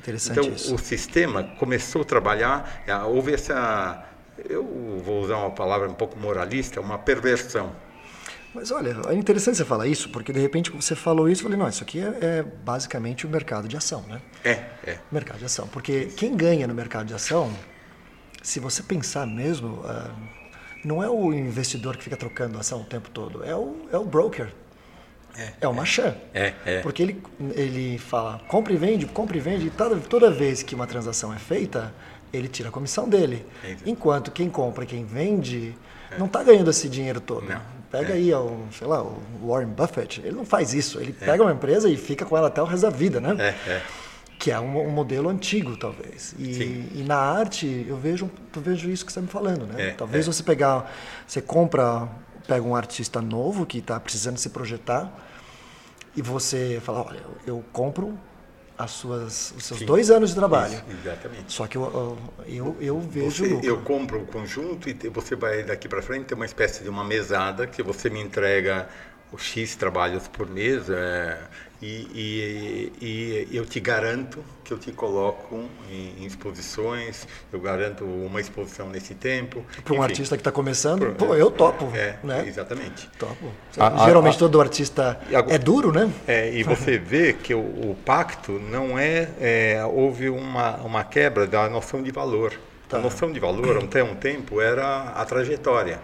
Interessante 0.00 0.40
então, 0.40 0.52
isso. 0.52 0.74
o 0.74 0.78
sistema 0.78 1.44
começou 1.58 2.02
a 2.02 2.04
trabalhar, 2.04 2.82
é, 2.86 2.96
houve 2.96 3.32
essa, 3.32 4.04
eu 4.48 5.00
vou 5.04 5.22
usar 5.22 5.36
uma 5.36 5.50
palavra 5.50 5.88
um 5.88 5.94
pouco 5.94 6.18
moralista, 6.18 6.80
uma 6.80 6.98
perversão. 6.98 7.72
Mas 8.52 8.70
olha, 8.70 8.96
é 9.08 9.14
interessante 9.14 9.56
você 9.56 9.64
falar 9.64 9.86
isso, 9.86 10.10
porque 10.10 10.32
de 10.32 10.40
repente 10.40 10.70
você 10.70 10.94
falou 10.94 11.28
isso, 11.28 11.40
eu 11.40 11.44
falei, 11.44 11.58
não, 11.58 11.68
isso 11.68 11.82
aqui 11.82 12.00
é, 12.00 12.18
é 12.20 12.42
basicamente 12.42 13.26
o 13.26 13.30
mercado 13.30 13.68
de 13.68 13.76
ação, 13.76 14.02
né? 14.08 14.20
É, 14.44 14.50
é. 14.84 14.98
Mercado 15.10 15.38
de 15.38 15.44
ação. 15.44 15.68
Porque 15.68 16.06
quem 16.16 16.36
ganha 16.36 16.66
no 16.66 16.74
mercado 16.74 17.06
de 17.06 17.14
ação, 17.14 17.50
se 18.42 18.60
você 18.60 18.82
pensar 18.82 19.26
mesmo, 19.26 19.76
uh, 19.76 20.10
não 20.84 21.02
é 21.02 21.08
o 21.08 21.32
investidor 21.32 21.96
que 21.96 22.04
fica 22.04 22.16
trocando 22.16 22.58
ação 22.58 22.82
o 22.82 22.84
tempo 22.84 23.08
todo, 23.08 23.42
é 23.44 23.54
o, 23.54 23.88
é 23.90 23.96
o 23.96 24.04
broker. 24.04 24.52
É, 25.36 25.52
é 25.62 25.68
o 25.68 25.74
Machan. 25.74 26.14
É, 26.34 26.52
é. 26.64 26.80
Porque 26.80 27.02
ele, 27.02 27.22
ele 27.54 27.98
fala, 27.98 28.40
compra 28.48 28.72
e 28.72 28.76
vende, 28.76 29.06
compra 29.06 29.36
e 29.36 29.40
vende, 29.40 29.66
e 29.66 29.70
toda, 29.70 29.96
toda 29.96 30.30
vez 30.30 30.62
que 30.62 30.74
uma 30.74 30.86
transação 30.86 31.32
é 31.32 31.38
feita, 31.38 31.92
ele 32.32 32.48
tira 32.48 32.68
a 32.68 32.72
comissão 32.72 33.08
dele. 33.08 33.46
É 33.64 33.76
Enquanto 33.86 34.30
quem 34.30 34.48
compra 34.48 34.84
e 34.84 34.86
quem 34.86 35.04
vende 35.04 35.74
é. 36.10 36.18
não 36.18 36.26
está 36.26 36.42
ganhando 36.42 36.70
esse 36.70 36.88
dinheiro 36.88 37.20
todo. 37.20 37.46
Não. 37.48 37.60
Pega 37.90 38.14
é. 38.14 38.16
aí, 38.16 38.32
o, 38.32 38.64
sei 38.72 38.86
lá, 38.86 39.02
o 39.02 39.20
Warren 39.46 39.68
Buffett, 39.68 40.22
ele 40.24 40.34
não 40.34 40.46
faz 40.46 40.72
isso. 40.72 40.98
Ele 40.98 41.14
é. 41.20 41.24
pega 41.26 41.42
uma 41.42 41.52
empresa 41.52 41.90
e 41.90 41.96
fica 41.96 42.24
com 42.24 42.36
ela 42.36 42.48
até 42.48 42.62
o 42.62 42.64
resto 42.64 42.84
da 42.84 42.90
vida, 42.90 43.20
né? 43.20 43.36
É, 43.38 43.70
é. 43.70 43.82
Que 44.38 44.50
é 44.50 44.58
um, 44.58 44.88
um, 44.88 44.90
modelo 44.90 45.28
antigo, 45.28 45.76
talvez. 45.76 46.34
E, 46.38 46.90
e, 46.94 47.04
na 47.06 47.16
arte, 47.16 47.86
eu 47.86 47.96
vejo, 47.96 48.28
eu 48.56 48.62
vejo 48.62 48.90
isso 48.90 49.04
que 49.04 49.12
você 49.12 49.20
está 49.20 49.20
me 49.20 49.28
falando, 49.28 49.66
né? 49.66 49.88
É, 49.88 49.90
talvez 49.90 50.26
você 50.26 50.42
pegar, 50.42 50.90
você 51.26 51.40
compra, 51.40 52.08
pega 52.46 52.66
um 52.66 52.74
artista 52.74 53.20
novo 53.20 53.64
que 53.66 53.78
está 53.78 53.98
precisando 53.98 54.38
se 54.38 54.50
projetar 54.50 55.12
e 56.16 56.22
você 56.22 56.80
fala, 56.84 57.06
olha, 57.06 57.22
eu 57.46 57.64
compro 57.72 58.18
as 58.76 58.90
suas, 58.90 59.54
os 59.56 59.64
seus 59.64 59.80
Sim. 59.80 59.86
dois 59.86 60.10
anos 60.10 60.30
de 60.30 60.36
trabalho. 60.36 60.74
Isso, 60.74 60.84
exatamente. 61.02 61.52
Só 61.52 61.66
que 61.66 61.76
eu, 61.76 62.18
eu, 62.46 62.76
eu 62.80 63.00
vejo. 63.00 63.44
Você, 63.44 63.68
eu 63.68 63.80
compro 63.82 64.22
o 64.22 64.26
conjunto 64.26 64.88
e 64.88 64.94
você 65.08 65.36
vai 65.36 65.62
daqui 65.62 65.88
para 65.88 66.02
frente 66.02 66.26
ter 66.26 66.34
uma 66.34 66.46
espécie 66.46 66.82
de 66.82 66.88
uma 66.88 67.04
mesada 67.04 67.66
que 67.66 67.82
você 67.82 68.10
me 68.10 68.20
entrega 68.20 68.88
os 69.30 69.42
X 69.42 69.76
trabalhos 69.76 70.26
por 70.28 70.48
mês. 70.48 70.90
É, 70.90 71.38
e, 71.82 72.92
e, 73.02 73.48
e, 73.50 73.56
eu 73.56 73.66
te 73.66 73.80
garanto 73.80 74.42
que 74.62 74.72
eu 74.72 74.78
te 74.78 74.92
coloco 74.92 75.64
em, 75.90 76.22
em, 76.22 76.24
exposições, 76.24 77.26
eu 77.52 77.58
garanto 77.58 78.04
uma 78.04 78.40
exposição 78.40 78.88
nesse 78.88 79.16
tempo. 79.16 79.64
Para 79.82 79.94
um 79.94 80.00
artista 80.00 80.36
que 80.36 80.40
está 80.40 80.52
começando, 80.52 81.12
por, 81.16 81.26
pô, 81.28 81.34
eu 81.34 81.50
topo. 81.50 81.90
É, 81.92 82.18
né? 82.22 82.44
exatamente. 82.46 83.10
Topo. 83.18 83.50
A, 83.76 84.06
Geralmente 84.06 84.36
a, 84.36 84.38
todo 84.38 84.60
artista 84.60 85.20
é 85.48 85.58
duro, 85.58 85.90
né? 85.90 86.08
É, 86.28 86.54
e 86.54 86.62
você 86.62 86.96
vê 86.98 87.32
que 87.32 87.52
o, 87.52 87.58
o 87.58 87.96
pacto 88.04 88.52
não 88.52 88.96
é, 88.96 89.28
é, 89.40 89.84
Houve 89.84 90.30
uma, 90.30 90.76
uma 90.76 91.02
quebra 91.02 91.48
da 91.48 91.68
noção 91.68 92.00
de 92.00 92.12
valor. 92.12 92.52
Tá. 92.88 92.98
A 92.98 93.00
noção 93.00 93.32
de 93.32 93.40
valor, 93.40 93.78
até 93.82 94.04
um 94.04 94.14
tempo, 94.14 94.60
era 94.60 95.08
a 95.16 95.24
trajetória. 95.24 95.98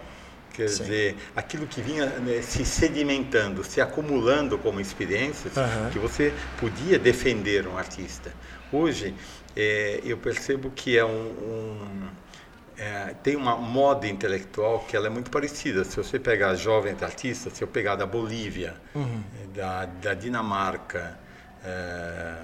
Quer 0.59 0.71
Sim. 0.71 0.83
dizer, 0.83 1.17
aquilo 1.37 1.69
que 1.69 1.81
vinha 1.81 2.07
né, 2.07 2.43
se 2.43 2.65
sedimentando, 2.65 3.63
se 3.63 3.81
acumulando 3.81 4.59
como 4.59 4.81
experiências, 4.81 5.57
uhum. 5.57 5.91
que 5.93 6.01
você 6.01 6.35
podia 6.59 6.99
defender 6.99 7.65
um 7.69 7.79
artista. 7.79 8.33
Hoje, 8.73 9.15
é, 9.57 10.01
eu 10.05 10.19
percebo 10.19 10.69
que 10.73 10.99
é 10.99 11.05
um, 11.05 11.11
um 11.11 12.09
é, 12.77 13.15
tem 13.23 13.37
uma 13.37 13.57
moda 13.57 14.09
intelectual 14.09 14.81
que 14.81 14.97
ela 14.97 15.07
é 15.07 15.11
muito 15.11 15.31
parecida. 15.31 15.85
Se 15.85 15.97
você 15.97 16.19
pegar 16.19 16.57
jovens 16.57 17.01
artistas, 17.05 17.53
se 17.53 17.63
eu 17.63 17.69
pegar 17.69 17.95
da 17.95 18.05
Bolívia, 18.05 18.75
uhum. 18.97 19.23
da, 19.55 19.85
da, 19.85 20.13
Dinamarca, 20.13 21.17
é, 21.65 22.35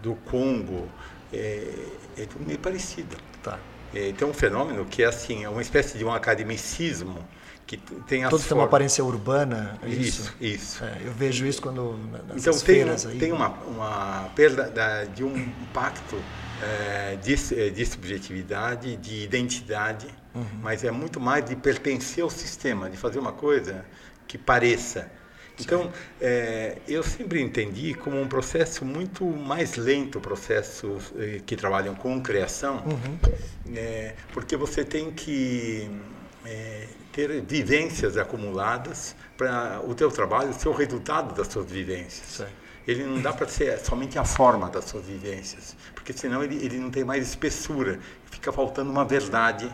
do 0.00 0.14
Congo, 0.14 0.88
é, 1.30 1.74
é 2.16 2.24
tudo 2.24 2.46
meio 2.46 2.58
parecido. 2.58 3.18
Tá. 3.42 3.58
É, 3.94 4.12
tem 4.12 4.26
um 4.26 4.32
fenômeno 4.32 4.84
que 4.86 5.02
é 5.02 5.06
assim, 5.06 5.44
é 5.44 5.48
uma 5.48 5.62
espécie 5.62 5.98
de 5.98 6.04
um 6.04 6.12
academicismo 6.12 7.18
que 7.66 7.76
tem 8.06 8.24
as 8.24 8.30
Todos 8.30 8.46
têm 8.46 8.56
uma 8.56 8.64
aparência 8.64 9.04
urbana, 9.04 9.78
é 9.82 9.88
isso? 9.88 10.34
Isso, 10.40 10.54
isso. 10.80 10.84
É, 10.84 10.98
eu 11.04 11.12
vejo 11.12 11.46
isso 11.46 11.62
quando 11.62 11.98
nas 12.28 12.46
então 12.46 12.58
tem, 12.58 12.82
aí. 12.82 13.18
tem 13.18 13.32
uma, 13.32 13.48
uma 13.48 14.30
perda 14.34 14.68
da, 14.68 15.04
de 15.04 15.24
um 15.24 15.36
impacto 15.36 16.16
é, 16.62 17.16
de, 17.16 17.34
é, 17.54 17.70
de 17.70 17.86
subjetividade, 17.86 18.96
de 18.96 19.24
identidade, 19.24 20.06
uhum. 20.34 20.44
mas 20.60 20.84
é 20.84 20.90
muito 20.90 21.20
mais 21.20 21.44
de 21.44 21.56
pertencer 21.56 22.22
ao 22.22 22.30
sistema, 22.30 22.90
de 22.90 22.96
fazer 22.96 23.18
uma 23.18 23.32
coisa 23.32 23.84
que 24.26 24.36
pareça 24.36 25.10
então, 25.64 25.92
é, 26.20 26.78
eu 26.88 27.02
sempre 27.02 27.40
entendi 27.40 27.94
como 27.94 28.20
um 28.20 28.26
processo 28.26 28.84
muito 28.84 29.24
mais 29.24 29.76
lento, 29.76 30.20
processos 30.20 31.12
eh, 31.18 31.40
que 31.44 31.56
trabalham 31.56 31.94
com 31.94 32.20
criação, 32.22 32.84
uhum. 32.84 33.18
é, 33.74 34.14
porque 34.32 34.56
você 34.56 34.84
tem 34.84 35.10
que 35.10 35.90
é, 36.44 36.86
ter 37.12 37.42
vivências 37.42 38.16
acumuladas 38.16 39.14
para 39.36 39.80
o 39.86 39.94
teu 39.94 40.10
trabalho 40.10 40.52
ser 40.52 40.68
o 40.68 40.72
resultado 40.72 41.34
das 41.34 41.48
suas 41.48 41.70
vivências. 41.70 42.46
Ele 42.86 43.04
não 43.04 43.20
dá 43.20 43.32
para 43.32 43.46
ser 43.46 43.78
somente 43.78 44.18
a 44.18 44.24
forma 44.24 44.68
das 44.68 44.86
suas 44.86 45.04
vivências, 45.04 45.76
porque 45.94 46.12
senão 46.12 46.42
ele, 46.42 46.56
ele 46.64 46.78
não 46.78 46.90
tem 46.90 47.04
mais 47.04 47.28
espessura, 47.28 48.00
fica 48.30 48.52
faltando 48.52 48.90
uma 48.90 49.04
verdade. 49.04 49.72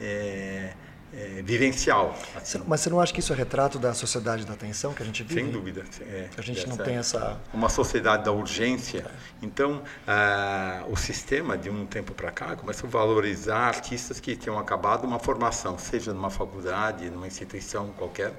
É, 0.00 0.72
é, 1.12 1.42
vivencial. 1.42 2.16
Assim. 2.34 2.62
Mas 2.66 2.80
você 2.80 2.90
não 2.90 3.00
acha 3.00 3.12
que 3.12 3.20
isso 3.20 3.32
é 3.32 3.36
retrato 3.36 3.78
da 3.78 3.94
sociedade 3.94 4.44
da 4.44 4.54
atenção 4.54 4.92
que 4.92 5.02
a 5.02 5.06
gente 5.06 5.22
vive? 5.22 5.40
Sem 5.40 5.50
dúvida. 5.50 5.84
É, 6.02 6.28
a 6.36 6.42
gente 6.42 6.68
não 6.68 6.76
tem 6.76 6.96
essa... 6.96 7.40
Uma 7.52 7.68
sociedade 7.68 8.24
da 8.24 8.32
urgência. 8.32 9.06
É. 9.06 9.10
Então, 9.42 9.82
ah, 10.06 10.84
o 10.88 10.96
sistema, 10.96 11.56
de 11.56 11.70
um 11.70 11.86
tempo 11.86 12.12
para 12.12 12.30
cá, 12.30 12.56
começou 12.56 12.88
a 12.88 12.90
valorizar 12.90 13.58
artistas 13.58 14.20
que 14.20 14.36
tinham 14.36 14.58
acabado 14.58 15.04
uma 15.04 15.18
formação, 15.18 15.78
seja 15.78 16.12
numa 16.12 16.30
faculdade, 16.30 17.08
numa 17.10 17.26
instituição 17.26 17.88
qualquer, 17.96 18.32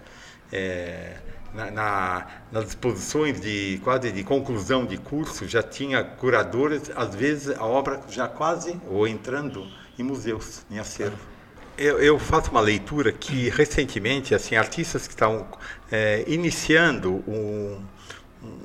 é, 0.51 1.17
na, 1.53 1.71
na, 1.71 2.27
nas 2.51 2.69
exposições 2.69 3.41
de 3.41 3.79
quase 3.83 4.11
de 4.11 4.23
conclusão 4.23 4.85
de 4.85 4.97
curso 4.97 5.47
já 5.47 5.63
tinha 5.63 6.03
curadores 6.03 6.91
às 6.95 7.15
vezes 7.15 7.57
a 7.57 7.65
obra 7.65 8.01
já 8.07 8.27
quase 8.27 8.79
ou 8.87 9.07
entrando 9.07 9.67
em 9.97 10.03
museus 10.03 10.63
em 10.69 10.77
acervo 10.77 11.17
eu, 11.79 11.97
eu, 11.99 12.19
faço 12.19 12.51
uma 12.51 12.59
leitura 12.59 13.11
que 13.11 13.49
recentemente, 13.49 14.35
assim, 14.35 14.55
artistas 14.55 15.07
que 15.07 15.13
estão 15.13 15.47
é, 15.89 16.25
iniciando 16.27 17.23
um, 17.25 17.81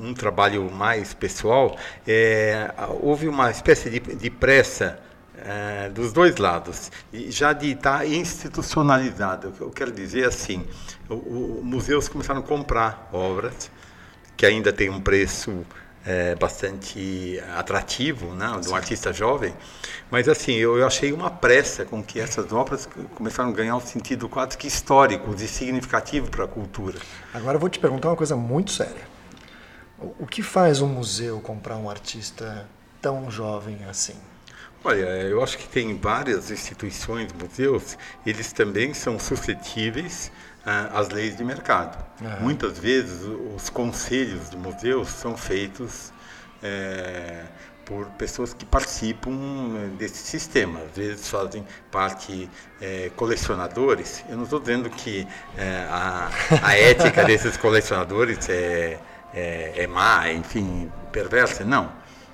um, 0.01 0.13
trabalho 0.13 0.69
mais 0.71 1.15
pessoal, 1.15 1.79
é, 2.07 2.75
houve 3.01 3.29
uma 3.29 3.51
espécie 3.53 3.89
de, 3.89 4.01
de 4.01 4.31
pressa 4.31 4.99
é, 5.39 5.89
dos 5.91 6.13
dois 6.13 6.37
lados, 6.37 6.91
já 7.29 7.53
de 7.53 7.71
estar 7.71 7.99
tá 7.99 8.07
institucionalizado. 8.07 9.53
Eu 9.61 9.71
quero 9.71 9.93
dizer 9.93 10.27
assim, 10.27 10.67
os 11.09 11.63
museus 11.63 12.09
começaram 12.09 12.41
a 12.41 12.43
comprar 12.43 13.09
obras 13.13 13.71
que 14.37 14.45
ainda 14.45 14.73
têm 14.73 14.91
um 14.91 15.01
preço 15.01 15.65
é, 16.07 16.35
bastante 16.35 17.43
atrativo, 17.57 18.35
né, 18.35 18.59
de 18.61 18.69
um 18.69 18.75
artista 18.75 19.13
jovem. 19.13 19.55
Mas 20.11 20.29
assim, 20.29 20.53
eu, 20.53 20.77
eu, 20.77 20.87
achei 20.87 21.13
uma 21.13 21.31
pressa 21.31 21.85
com 21.85 22.03
que 22.03 22.21
essas 22.21 22.53
obras 22.53 22.89
começaram 23.15 23.51
a 23.51 23.53
ganhar 23.53 23.77
um 23.77 23.81
sentido 23.81 24.29
quase 24.29 24.57
que 24.57 24.67
histórico 24.67 25.35
e 25.35 25.49
significativo 25.49 26.31
para 26.31 26.45
a 26.45 26.49
cultura. 26.49 26.99
Agora 27.33 27.57
eu 27.57 27.61
vou 27.61 27.69
te 27.69 27.79
perguntar 27.79 28.09
uma 28.09 28.17
coisa 28.17 28.37
muito 28.37 28.73
séria. 28.73 29.15
O 30.19 30.27
que 30.27 30.43
faz 30.43 30.81
um 30.81 30.89
museu 30.89 31.41
comprar 31.41 31.77
um 31.77 31.89
artista 31.89 32.69
tão 33.01 33.31
jovem 33.31 33.79
assim? 33.89 34.15
Olha, 34.87 35.07
eu 35.23 35.43
acho 35.43 35.57
que 35.57 35.67
tem 35.67 35.97
várias 35.97 36.51
instituições, 36.51 37.33
museus, 37.33 37.97
eles 38.27 38.53
também 38.53 38.93
são 38.93 39.19
suscetíveis 39.19 40.31
as 40.65 41.09
leis 41.11 41.37
de 41.37 41.45
mercado. 41.45 42.03
Uhum. 42.21 42.41
Muitas 42.41 42.79
vezes 42.79 43.23
os 43.55 43.69
conselhos 43.69 44.51
de 44.51 44.57
museus 44.57 45.09
são 45.09 45.37
feitos 45.37 46.13
é, 46.63 47.45
por 47.85 48.07
pessoas 48.13 48.55
que 48.55 48.65
participam 48.65 49.35
desse 49.99 50.19
sistema. 50.19 50.81
Às 50.81 50.97
vezes 50.97 51.29
fazem 51.29 51.67
parte 51.91 52.49
é, 52.81 53.11
colecionadores. 53.15 54.25
Eu 54.29 54.37
não 54.37 54.45
estou 54.45 54.59
dizendo 54.59 54.89
que 54.89 55.27
é, 55.57 55.87
a, 55.91 56.31
a, 56.63 56.77
ética 56.77 57.25
desses 57.25 57.57
colecionadores 57.57 58.49
é, 58.49 58.99
é, 59.35 59.83
é 59.83 59.87
má, 59.87 60.31
enfim, 60.33 60.91
perversa. 61.13 61.65
Não. 61.65 61.93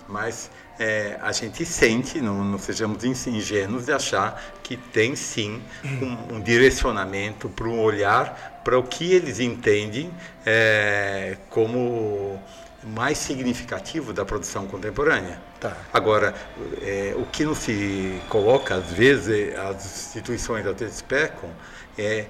Mas 0.09 0.51
é, 0.81 1.19
a 1.21 1.31
gente 1.31 1.67
sente, 1.67 2.23
não, 2.23 2.43
não, 2.43 2.59
sejamos 2.59 3.05
ingênuos 3.05 3.85
de 3.85 3.93
achar 3.93 4.43
que 4.63 4.79
tem 4.79 5.15
sim 5.15 5.63
um, 5.85 6.37
um 6.37 6.41
direcionamento 6.41 7.51
para 7.51 7.69
um 7.69 7.79
olhar 7.81 8.63
para 8.65 8.79
o 8.79 8.83
que 8.83 9.13
eles 9.13 9.41
entendem 9.41 10.11
é, 10.47 11.37
como 11.51 12.43
mais 12.83 13.19
significativo 13.19 14.15
da 14.15 14.25
produção 14.25 14.67
contemporânea. 14.67 15.39
Tá. 15.61 15.77
Agora, 15.93 16.35
é, 16.81 17.15
o 17.15 17.27
que 17.27 17.45
não 17.45 17.55
se 17.55 18.19
coloca, 18.31 18.77
às 18.77 18.91
vezes, 18.91 19.55
as 19.55 19.85
instituições 19.85 20.67
às 20.67 20.81
vezes 20.81 21.03
pecam, 21.03 21.51
é 21.99 22.25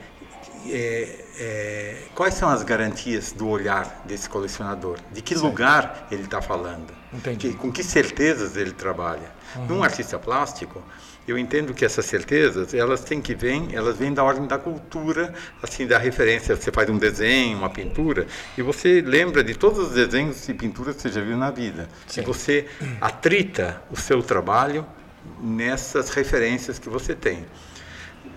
é, 0.66 1.24
é, 1.38 1.96
quais 2.14 2.34
são 2.34 2.48
as 2.48 2.62
garantias 2.62 3.32
do 3.32 3.48
olhar 3.48 4.02
desse 4.04 4.28
colecionador? 4.28 4.98
De 5.12 5.22
que 5.22 5.34
lugar 5.34 6.06
ele 6.10 6.24
está 6.24 6.42
falando? 6.42 6.92
Que, 7.38 7.54
com 7.54 7.72
que 7.72 7.82
certezas 7.82 8.56
ele 8.56 8.72
trabalha? 8.72 9.30
Uhum. 9.56 9.66
Num 9.66 9.82
artista 9.82 10.18
plástico, 10.18 10.82
eu 11.26 11.38
entendo 11.38 11.72
que 11.72 11.84
essas 11.84 12.04
certezas, 12.06 12.74
elas 12.74 13.02
têm 13.02 13.20
que 13.20 13.34
vir, 13.34 13.74
elas 13.74 13.96
vêm 13.96 14.12
da 14.12 14.22
ordem 14.22 14.46
da 14.46 14.58
cultura, 14.58 15.32
assim, 15.62 15.86
da 15.86 15.98
referência. 15.98 16.56
Você 16.56 16.70
faz 16.70 16.88
um 16.90 16.98
desenho, 16.98 17.58
uma 17.58 17.70
pintura, 17.70 18.26
e 18.56 18.62
você 18.62 19.00
lembra 19.00 19.42
de 19.42 19.54
todos 19.54 19.78
os 19.78 19.94
desenhos 19.94 20.48
e 20.48 20.54
pinturas 20.54 20.96
que 20.96 21.02
você 21.02 21.08
já 21.08 21.20
viu 21.20 21.36
na 21.36 21.50
vida. 21.50 21.88
Sim. 22.06 22.20
E 22.20 22.24
você 22.24 22.66
atrita 23.00 23.82
o 23.90 23.96
seu 23.96 24.22
trabalho 24.22 24.86
nessas 25.40 26.10
referências 26.10 26.78
que 26.78 26.88
você 26.88 27.14
tem. 27.14 27.44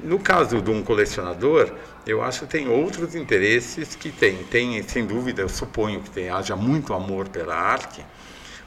No 0.04 0.20
caso 0.20 0.62
de 0.62 0.70
um 0.70 0.84
colecionador, 0.84 1.72
eu 2.06 2.22
acho 2.22 2.42
que 2.42 2.48
tem 2.48 2.68
outros 2.68 3.16
interesses 3.16 3.96
que 3.96 4.12
tem. 4.12 4.44
Tem, 4.44 4.82
sem 4.84 5.06
dúvida, 5.06 5.42
eu 5.42 5.50
suponho 5.50 6.02
que 6.02 6.10
tem, 6.10 6.30
haja 6.30 6.56
muito 6.56 6.94
amor 6.94 7.30
pela 7.30 7.56
arte, 7.56 8.06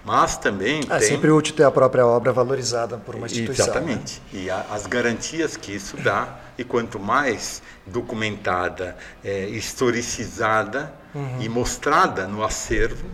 mas 0.05 0.39
também 0.39 0.81
é 0.89 0.99
tem... 0.99 1.09
sempre 1.09 1.31
útil 1.31 1.55
ter 1.55 1.65
a 1.65 1.71
própria 1.71 2.07
obra 2.07 2.33
valorizada 2.33 2.97
por 2.97 3.15
uma 3.15 3.27
instituição. 3.27 3.67
Né? 3.67 3.73
Exatamente. 3.73 4.23
Né? 4.33 4.41
E 4.45 4.51
a, 4.51 4.67
as 4.71 4.87
garantias 4.87 5.57
que 5.57 5.75
isso 5.75 5.97
dá, 5.97 6.39
e 6.57 6.65
quanto 6.65 6.99
mais 6.99 7.63
documentada, 7.85 8.97
é, 9.25 9.47
historicizada 9.49 10.95
uhum. 11.15 11.39
e 11.41 11.49
mostrada 11.49 12.27
no 12.27 12.43
acervo, 12.43 13.09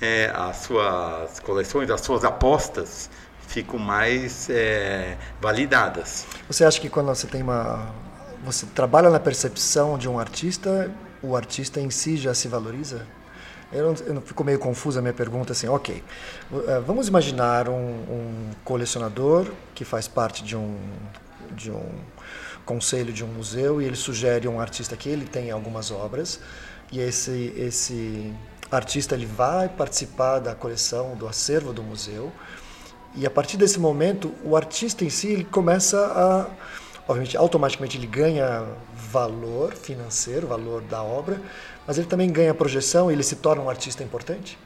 é, 0.00 0.32
as 0.34 0.58
suas 0.58 1.40
coleções, 1.40 1.90
as 1.90 2.00
suas 2.00 2.24
apostas 2.24 3.10
ficam 3.48 3.78
mais 3.78 4.48
é, 4.50 5.16
validadas. 5.40 6.26
Você 6.46 6.64
acha 6.64 6.78
que 6.80 6.88
quando 6.88 7.06
você 7.06 7.26
tem 7.26 7.42
uma 7.42 7.92
você 8.44 8.66
trabalha 8.66 9.10
na 9.10 9.18
percepção 9.18 9.98
de 9.98 10.08
um 10.08 10.18
artista, 10.18 10.94
o 11.20 11.34
artista 11.34 11.80
em 11.80 11.90
si 11.90 12.16
já 12.16 12.32
se 12.32 12.46
valoriza? 12.46 13.04
Eu 13.72 13.92
não, 13.92 14.06
eu 14.06 14.14
não 14.14 14.22
ficou 14.22 14.46
meio 14.46 14.58
confusa 14.58 15.00
a 15.00 15.02
minha 15.02 15.12
pergunta 15.12 15.52
assim, 15.52 15.68
ok, 15.68 16.02
é, 16.68 16.80
vamos 16.80 17.08
imaginar 17.08 17.68
um, 17.68 17.74
um, 17.74 18.50
colecionador 18.64 19.46
que 19.74 19.84
faz 19.84 20.08
parte 20.08 20.42
de 20.42 20.56
um, 20.56 20.78
de 21.50 21.70
um 21.70 21.84
conselho 22.64 23.12
de 23.12 23.24
um 23.24 23.26
museu 23.26 23.82
e 23.82 23.84
ele 23.84 23.96
sugere 23.96 24.48
um 24.48 24.60
artista 24.60 24.96
que 24.96 25.08
ele 25.08 25.26
tem 25.26 25.50
algumas 25.50 25.90
obras 25.90 26.40
e 26.90 27.00
esse, 27.00 27.52
esse 27.56 28.32
artista 28.70 29.14
ele 29.14 29.26
vai 29.26 29.68
participar 29.68 30.38
da 30.38 30.54
coleção, 30.54 31.14
do 31.14 31.28
acervo 31.28 31.72
do 31.72 31.82
museu 31.82 32.32
e 33.14 33.26
a 33.26 33.30
partir 33.30 33.56
desse 33.56 33.80
momento, 33.80 34.32
o 34.44 34.56
artista 34.56 35.04
em 35.04 35.10
si 35.10 35.28
ele 35.28 35.44
começa 35.44 35.98
a, 35.98 36.46
obviamente, 37.08 37.36
automaticamente 37.36 37.96
ele 37.96 38.06
ganha 38.06 38.66
valor 38.94 39.74
financeiro, 39.74 40.46
valor 40.46 40.82
da 40.82 41.02
obra, 41.02 41.40
mas 41.86 41.98
ele 41.98 42.06
também 42.06 42.30
ganha 42.30 42.52
projeção 42.52 43.10
e 43.10 43.14
ele 43.14 43.22
se 43.22 43.36
torna 43.36 43.62
um 43.62 43.70
artista 43.70 44.02
importante? 44.02 44.58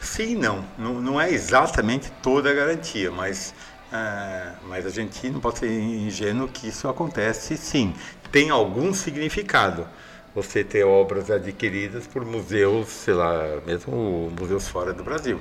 Sim, 0.00 0.36
não. 0.36 0.64
Não, 0.76 1.00
não 1.00 1.20
é 1.20 1.30
exatamente 1.30 2.10
toda 2.22 2.50
a 2.50 2.54
garantia, 2.54 3.10
mas, 3.10 3.54
é, 3.92 4.52
mas 4.66 4.84
a 4.84 4.90
gente 4.90 5.30
não 5.30 5.40
pode 5.40 5.60
ser 5.60 5.70
ingênuo 5.70 6.48
que 6.48 6.68
isso 6.68 6.88
acontece 6.88 7.56
sim. 7.56 7.94
Tem 8.30 8.50
algum 8.50 8.92
significado 8.92 9.86
você 10.34 10.62
ter 10.62 10.84
obras 10.84 11.30
adquiridas 11.30 12.06
por 12.06 12.24
museus, 12.24 12.88
sei 12.88 13.14
lá, 13.14 13.60
mesmo 13.66 14.30
museus 14.38 14.68
fora 14.68 14.92
do 14.92 15.02
Brasil 15.02 15.40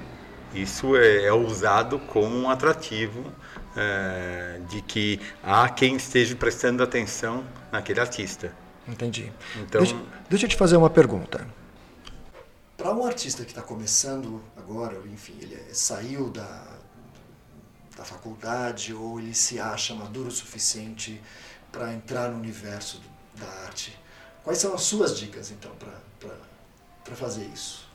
isso 0.54 0.96
é, 0.96 1.26
é 1.26 1.34
usado 1.34 2.00
como 2.00 2.36
um 2.36 2.50
atrativo 2.50 3.24
é, 3.76 4.60
de 4.70 4.82
que 4.82 5.20
há 5.44 5.70
quem 5.70 5.96
esteja 5.96 6.36
prestando 6.36 6.82
atenção 6.84 7.44
naquele 7.72 8.00
artista. 8.00 8.52
Entendi. 8.88 9.32
Então, 9.58 9.82
deixa, 9.82 9.96
deixa 10.30 10.46
eu 10.46 10.50
te 10.50 10.56
fazer 10.56 10.78
uma 10.78 10.90
pergunta. 10.90 11.48
Para 12.78 12.94
um 12.94 13.06
artista 13.06 13.44
que 13.44 13.52
está 13.52 13.62
começando 13.62 14.42
agora, 14.56 14.98
enfim, 15.12 15.36
ele 15.42 15.58
saiu 15.74 16.30
da, 16.30 16.78
da 17.98 18.06
faculdade 18.06 18.94
ou 18.94 19.20
ele 19.20 19.34
se 19.34 19.60
acha 19.60 19.94
maduro 19.94 20.30
o 20.30 20.32
suficiente 20.32 21.22
para 21.72 21.94
entrar 21.94 22.30
no 22.30 22.38
universo 22.38 23.02
da 23.36 23.48
arte, 23.66 23.98
quais 24.44 24.60
são 24.60 24.74
as 24.74 24.82
suas 24.82 25.18
dicas, 25.18 25.52
então, 25.52 25.72
para 27.04 27.16
fazer 27.16 27.46
isso? 27.46 27.87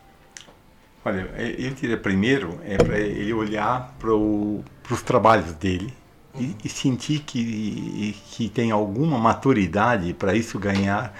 Olha, 1.04 1.28
é, 1.36 1.54
eu 1.58 1.70
diria 1.70 1.96
primeiro 1.96 2.60
é 2.64 2.76
para 2.76 2.98
ele 2.98 3.32
olhar 3.32 3.94
para 3.98 4.14
os 4.14 5.02
trabalhos 5.04 5.52
dele 5.54 5.92
e, 6.38 6.56
e, 6.64 6.68
sentir 6.68 7.20
que, 7.20 8.14
que 8.30 8.48
tem 8.48 8.70
alguma 8.70 9.18
maturidade 9.18 10.14
para 10.14 10.34
isso 10.34 10.58
ganhar, 10.58 11.14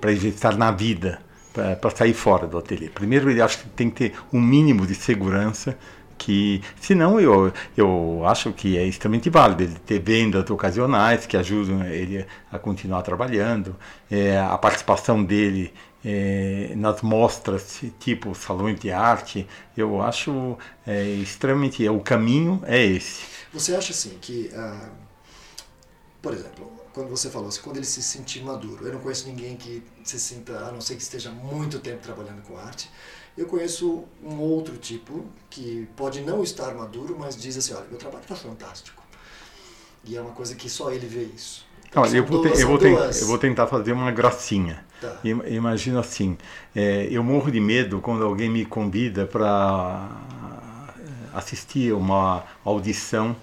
para 0.00 0.12
estar 0.12 0.56
na 0.56 0.70
vida, 0.70 1.20
para 1.52 1.90
sair 1.90 2.14
fora 2.14 2.46
do 2.46 2.56
ateliê. 2.56 2.88
Primeiro, 2.88 3.30
ele 3.30 3.42
acha 3.42 3.58
que 3.58 3.68
tem 3.70 3.90
que 3.90 4.10
ter 4.10 4.18
um 4.32 4.40
mínimo 4.40 4.86
de 4.86 4.94
segurança 4.94 5.76
que 6.18 6.62
senão 6.80 7.20
eu, 7.20 7.52
eu 7.76 8.22
acho 8.26 8.52
que 8.52 8.78
é 8.78 8.84
extremamente 8.84 9.28
válido 9.28 9.62
ele 9.62 9.76
ter 9.84 9.98
vendas 9.98 10.48
ocasionais 10.50 11.26
que 11.26 11.36
ajudam 11.36 11.84
ele 11.84 12.24
a 12.50 12.58
continuar 12.58 13.02
trabalhando, 13.02 13.76
é, 14.10 14.38
a 14.38 14.56
participação 14.56 15.22
dele 15.22 15.72
é, 16.08 16.72
nas 16.76 17.02
mostras 17.02 17.82
tipo 17.98 18.32
salões 18.32 18.78
de 18.78 18.92
arte, 18.92 19.44
eu 19.76 20.00
acho 20.00 20.56
é, 20.86 21.02
extremamente. 21.02 21.84
É, 21.84 21.90
o 21.90 21.98
caminho 21.98 22.62
é 22.64 22.80
esse. 22.80 23.24
Você 23.52 23.74
acha 23.74 23.90
assim 23.90 24.16
que, 24.20 24.48
ah, 24.54 24.88
por 26.22 26.32
exemplo, 26.32 26.70
quando 26.94 27.10
você 27.10 27.28
falou 27.28 27.48
assim, 27.48 27.60
quando 27.60 27.78
ele 27.78 27.86
se 27.86 28.00
sentir 28.00 28.44
maduro, 28.44 28.86
eu 28.86 28.92
não 28.92 29.00
conheço 29.00 29.26
ninguém 29.26 29.56
que 29.56 29.82
se 30.04 30.20
sinta, 30.20 30.56
a 30.60 30.70
não 30.70 30.80
ser 30.80 30.94
que 30.94 31.02
esteja 31.02 31.32
muito 31.32 31.80
tempo 31.80 32.00
trabalhando 32.02 32.40
com 32.42 32.56
arte. 32.56 32.88
Eu 33.36 33.46
conheço 33.46 34.04
um 34.22 34.38
outro 34.38 34.76
tipo 34.76 35.26
que 35.50 35.88
pode 35.96 36.20
não 36.20 36.42
estar 36.44 36.72
maduro, 36.72 37.16
mas 37.18 37.36
diz 37.36 37.56
assim, 37.56 37.74
olha, 37.74 37.86
meu 37.90 37.98
trabalho 37.98 38.22
está 38.22 38.36
fantástico. 38.36 39.02
E 40.04 40.16
é 40.16 40.20
uma 40.20 40.30
coisa 40.30 40.54
que 40.54 40.70
só 40.70 40.92
ele 40.92 41.06
vê 41.06 41.24
isso. 41.24 41.66
Olha, 41.94 42.16
eu, 42.16 42.24
vou, 42.24 42.42
duas, 42.42 42.60
eu, 42.60 42.68
vou 42.68 42.80
eu 42.80 43.26
vou 43.26 43.38
tentar 43.38 43.66
fazer 43.66 43.92
uma 43.92 44.12
gracinha. 44.12 44.85
Tá. 45.00 45.16
Imagina 45.22 46.00
assim, 46.00 46.38
é, 46.74 47.06
eu 47.10 47.22
morro 47.22 47.50
de 47.50 47.60
medo 47.60 48.00
quando 48.00 48.24
alguém 48.24 48.48
me 48.48 48.64
convida 48.64 49.26
para 49.26 50.08
assistir 51.34 51.92
uma 51.92 52.44
audição 52.64 53.36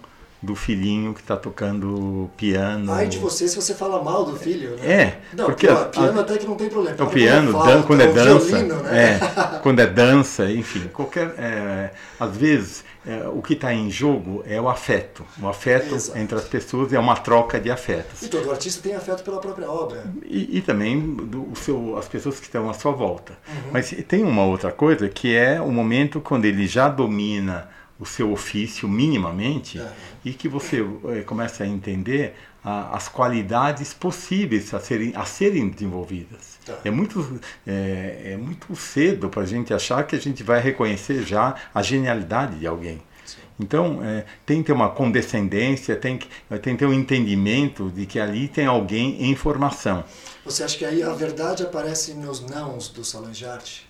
do 0.43 0.55
filhinho 0.55 1.13
que 1.13 1.21
está 1.21 1.37
tocando 1.37 2.29
piano. 2.35 2.91
Ai 2.91 3.07
de 3.07 3.17
você 3.17 3.47
se 3.47 3.55
você 3.55 3.73
fala 3.73 4.03
mal 4.03 4.25
do 4.25 4.35
filho, 4.35 4.71
né? 4.75 4.85
É. 4.85 5.19
Não, 5.33 5.45
porque 5.45 5.67
a, 5.67 5.85
piano 5.85 6.19
até 6.19 6.37
que 6.37 6.45
não 6.45 6.55
tem 6.55 6.67
problema. 6.69 7.01
O 7.01 7.07
piano, 7.07 7.53
quando 7.53 7.69
é, 7.69 7.83
quando 7.83 8.01
é 8.01 8.07
dança, 8.07 8.45
violino, 8.45 8.75
né? 8.81 9.19
é, 9.21 9.59
quando 9.63 9.79
é 9.79 9.87
dança, 9.87 10.51
enfim, 10.51 10.89
qualquer, 10.91 11.33
é, 11.37 11.91
às 12.19 12.35
vezes 12.35 12.83
é, 13.05 13.27
o 13.27 13.41
que 13.41 13.53
está 13.53 13.73
em 13.73 13.91
jogo 13.91 14.43
é 14.47 14.59
o 14.59 14.69
afeto. 14.69 15.25
O 15.41 15.47
afeto 15.47 15.95
Exato. 15.95 16.17
entre 16.17 16.35
as 16.35 16.45
pessoas 16.45 16.93
é 16.93 16.99
uma 16.99 17.15
troca 17.15 17.59
de 17.59 17.69
afetos. 17.69 18.21
E 18.21 18.29
todo 18.29 18.49
artista 18.49 18.81
tem 18.81 18.95
afeto 18.95 19.23
pela 19.23 19.39
própria 19.39 19.69
obra. 19.69 20.05
E, 20.25 20.57
e 20.57 20.61
também 20.61 20.99
do, 20.99 21.49
seu, 21.55 21.97
as 21.97 22.07
pessoas 22.07 22.39
que 22.39 22.45
estão 22.45 22.69
à 22.69 22.73
sua 22.73 22.91
volta. 22.91 23.33
Uhum. 23.47 23.71
Mas 23.73 23.91
tem 24.07 24.23
uma 24.23 24.45
outra 24.45 24.71
coisa 24.71 25.09
que 25.09 25.35
é 25.35 25.59
o 25.59 25.71
momento 25.71 26.21
quando 26.21 26.45
ele 26.45 26.65
já 26.65 26.87
domina 26.87 27.69
o 27.99 28.05
seu 28.05 28.31
ofício 28.31 28.87
minimamente 28.87 29.79
é. 29.79 29.91
e 30.25 30.33
que 30.33 30.47
você 30.47 30.85
é, 31.09 31.21
começa 31.21 31.63
a 31.63 31.67
entender 31.67 32.35
a, 32.63 32.95
as 32.95 33.07
qualidades 33.07 33.93
possíveis 33.93 34.73
a 34.73 34.79
serem, 34.79 35.13
a 35.15 35.25
serem 35.25 35.69
desenvolvidas. 35.69 36.57
Tá. 36.65 36.77
É, 36.85 36.89
muito, 36.89 37.41
é, 37.67 38.33
é 38.33 38.37
muito 38.37 38.75
cedo 38.75 39.29
para 39.29 39.43
a 39.43 39.45
gente 39.45 39.73
achar 39.73 40.03
que 40.05 40.15
a 40.15 40.19
gente 40.19 40.43
vai 40.43 40.61
reconhecer 40.61 41.23
já 41.23 41.55
a 41.73 41.81
genialidade 41.81 42.57
de 42.57 42.65
alguém. 42.65 43.01
Sim. 43.25 43.37
Então, 43.59 43.99
é, 44.03 44.25
tem 44.45 44.61
que 44.61 44.67
ter 44.67 44.73
uma 44.73 44.89
condescendência, 44.89 45.95
tem 45.95 46.17
que, 46.17 46.27
tem 46.61 46.73
que 46.73 46.79
ter 46.79 46.85
um 46.85 46.93
entendimento 46.93 47.89
de 47.89 48.05
que 48.05 48.19
ali 48.19 48.47
tem 48.47 48.65
alguém 48.65 49.23
em 49.23 49.35
formação. 49.35 50.03
Você 50.45 50.63
acha 50.63 50.77
que 50.77 50.85
aí 50.85 51.03
a 51.03 51.13
verdade 51.13 51.63
aparece 51.63 52.13
nos 52.13 52.41
nãos 52.41 52.89
do 52.89 53.03
salão 53.03 53.31
de 53.31 53.45
arte? 53.45 53.87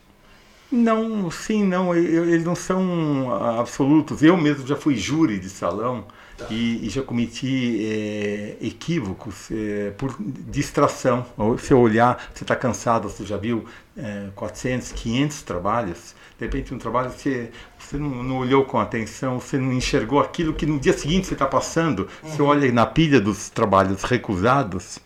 Não, 0.72 1.30
sim, 1.30 1.64
não, 1.64 1.96
eles 1.96 2.44
não 2.44 2.56
são 2.56 3.32
absolutos. 3.60 4.24
Eu 4.24 4.36
mesmo 4.36 4.66
já 4.66 4.76
fui 4.76 4.96
júri 4.96 5.40
de 5.40 5.48
salão. 5.48 6.06
E, 6.50 6.86
e, 6.86 6.90
já 6.90 7.02
cometi 7.02 7.86
é, 7.86 8.58
equívocos 8.62 9.50
é, 9.52 9.92
por 9.92 10.16
distração. 10.20 11.26
Se 11.60 11.74
eu 11.74 11.80
olhar, 11.80 12.32
você 12.34 12.44
está 12.44 12.56
cansado, 12.56 13.10
você 13.10 13.26
já 13.26 13.38
viu 13.38 13.66
é, 13.98 14.28
400, 14.36 14.92
500 14.92 15.42
trabalhos, 15.44 16.16
de 16.38 16.46
repente 16.46 16.74
um 16.74 16.78
trabalho 16.78 17.12
que 17.12 17.50
você 17.78 17.98
não, 17.98 18.24
não, 18.24 18.38
olhou 18.38 18.66
com 18.66 18.80
atenção, 18.80 19.40
você 19.40 19.58
não 19.58 19.72
enxergou 19.72 20.20
aquilo 20.20 20.54
que 20.54 20.66
no 20.66 20.80
dia 20.80 20.94
seguinte 20.94 21.28
você 21.28 21.34
está 21.34 21.46
passando, 21.46 22.08
uhum. 22.24 22.30
você 22.30 22.42
olha 22.42 22.72
na 22.72 22.86
pilha 22.86 23.22
dos 23.22 23.50
trabalhos 23.50 24.04
recusados 24.04 25.00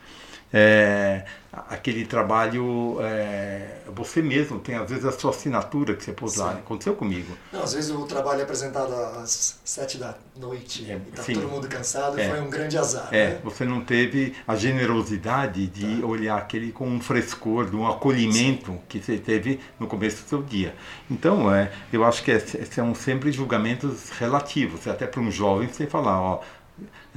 é, 0.52 1.26
aquele 1.70 2.06
trabalho, 2.06 2.98
é, 3.02 3.80
você 3.94 4.22
mesmo 4.22 4.60
tem 4.60 4.76
às 4.76 4.90
vezes 4.90 5.06
a 5.06 5.12
sua 5.12 5.32
assinatura 5.32 5.96
que 5.96 6.04
você 6.04 6.12
pôs 6.12 6.34
sim. 6.34 6.40
lá. 6.40 6.52
Aconteceu 6.52 6.96
comigo. 6.96 7.36
Não, 7.52 7.64
às 7.64 7.74
vezes 7.74 7.92
o 7.92 8.06
trabalho 8.06 8.42
é 8.42 8.44
apresentado 8.44 8.94
às 8.94 9.60
sete 9.64 9.98
da 9.98 10.16
noite 10.36 10.90
é, 10.90 10.96
e 10.96 11.10
está 11.10 11.24
todo 11.24 11.48
mundo 11.48 11.68
cansado 11.68 12.20
é, 12.20 12.30
foi 12.30 12.42
um 12.42 12.50
grande 12.50 12.78
azar. 12.78 13.10
É, 13.12 13.30
né? 13.30 13.40
você 13.44 13.66
não 13.66 13.82
teve 13.82 14.36
a 14.48 14.56
generosidade 14.56 15.68
de 15.68 16.02
tá. 16.02 16.08
olhar 16.08 16.38
aquele 16.38 16.72
com 16.72 16.88
um 16.88 17.02
frescor, 17.02 17.70
de 17.70 17.76
um 17.76 17.88
acolhimento 17.88 18.72
sim. 18.72 18.82
que 18.88 19.00
você 19.00 19.18
teve 19.18 19.60
no 19.80 19.88
começo 19.88 20.24
do 20.24 20.30
seu 20.30 20.44
dia. 20.44 20.76
Então, 21.10 21.54
é, 21.54 21.72
eu 21.92 22.04
acho 22.04 22.24
que 22.24 22.32
é, 22.32 22.40
são 22.40 22.94
sempre 22.94 23.32
julgamentos 23.32 24.10
relativos. 24.12 24.88
Até 24.88 25.08
para 25.08 25.22
um 25.22 25.32
jovem 25.32 25.68
você 25.68 25.88
falar, 25.88 26.22
ó, 26.22 26.42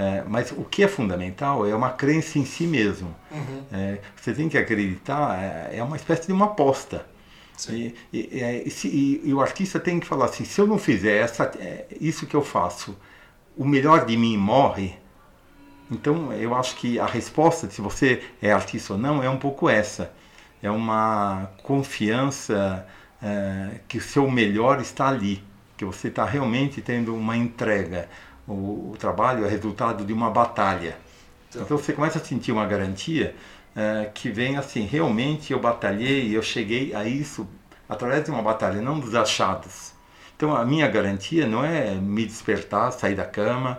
é, 0.01 0.25
mas 0.27 0.51
o 0.51 0.65
que 0.65 0.83
é 0.83 0.89
fundamental 0.89 1.67
é 1.67 1.75
uma 1.75 1.91
crença 1.91 2.39
em 2.39 2.45
si 2.47 2.67
mesmo. 2.67 3.15
Uhum. 3.31 3.63
É, 3.71 3.99
você 4.17 4.33
tem 4.33 4.49
que 4.49 4.57
acreditar, 4.57 5.39
é, 5.39 5.77
é 5.77 5.85
uma 5.85 5.95
espécie 5.95 6.27
de 6.27 6.33
uma 6.33 6.47
aposta. 6.47 7.07
E, 7.69 7.95
e, 8.11 8.41
é, 8.41 8.65
e, 8.67 9.21
e, 9.25 9.35
o 9.35 9.43
artista 9.43 9.79
tem 9.79 10.01
que 10.01 10.07
falar 10.07 10.25
assim: 10.25 10.43
se 10.43 10.59
eu 10.59 10.67
não 10.67 10.79
fizer 10.79 11.19
essa, 11.19 11.45
é, 11.59 11.85
isso 12.01 12.27
que 12.27 12.35
eu 12.35 12.43
faço, 12.43 12.97
o 13.55 13.63
melhor 13.67 14.07
de 14.07 14.17
mim 14.17 14.39
morre. 14.39 14.95
Então 15.91 16.33
eu 16.33 16.55
acho 16.55 16.77
que 16.77 16.99
a 16.99 17.05
resposta, 17.05 17.69
se 17.69 17.83
você 17.83 18.23
é 18.41 18.53
artista 18.53 18.95
ou 18.95 18.99
não, 18.99 19.23
é 19.23 19.29
um 19.29 19.37
pouco 19.37 19.69
essa: 19.69 20.11
é 20.63 20.71
uma 20.71 21.51
confiança 21.63 22.87
é, 23.23 23.81
que 23.87 23.99
o 23.99 24.01
seu 24.01 24.31
melhor 24.31 24.81
está 24.81 25.09
ali, 25.09 25.45
que 25.77 25.85
você 25.85 26.09
está 26.09 26.25
realmente 26.25 26.81
tendo 26.81 27.15
uma 27.15 27.37
entrega 27.37 28.09
o, 28.47 28.93
o 28.93 28.97
trabalho 28.99 29.45
é 29.45 29.49
resultado 29.49 30.05
de 30.05 30.13
uma 30.13 30.31
batalha. 30.31 30.97
Então, 31.49 31.63
então 31.63 31.79
você 31.79 31.93
começa 31.93 32.19
a 32.19 32.25
sentir 32.25 32.53
uma 32.53 32.67
garantia 32.67 33.35
é, 33.75 34.11
que 34.13 34.31
vem 34.31 34.57
assim, 34.57 34.87
realmente 34.87 35.53
eu 35.53 35.61
batalhei, 35.61 36.37
eu 36.37 36.43
cheguei 36.43 36.95
a 36.95 37.05
isso 37.05 37.49
através 37.89 38.25
de 38.25 38.31
uma 38.31 38.43
batalha, 38.43 38.81
não 38.81 38.99
dos 38.99 39.15
achados. 39.15 39.93
Então 40.37 40.57
a 40.57 40.65
minha 40.65 40.89
garantia 40.89 41.47
não 41.47 41.65
é 41.65 41.95
me 41.95 42.25
despertar, 42.25 42.93
sair 42.93 43.15
da 43.15 43.27
cama, 43.27 43.79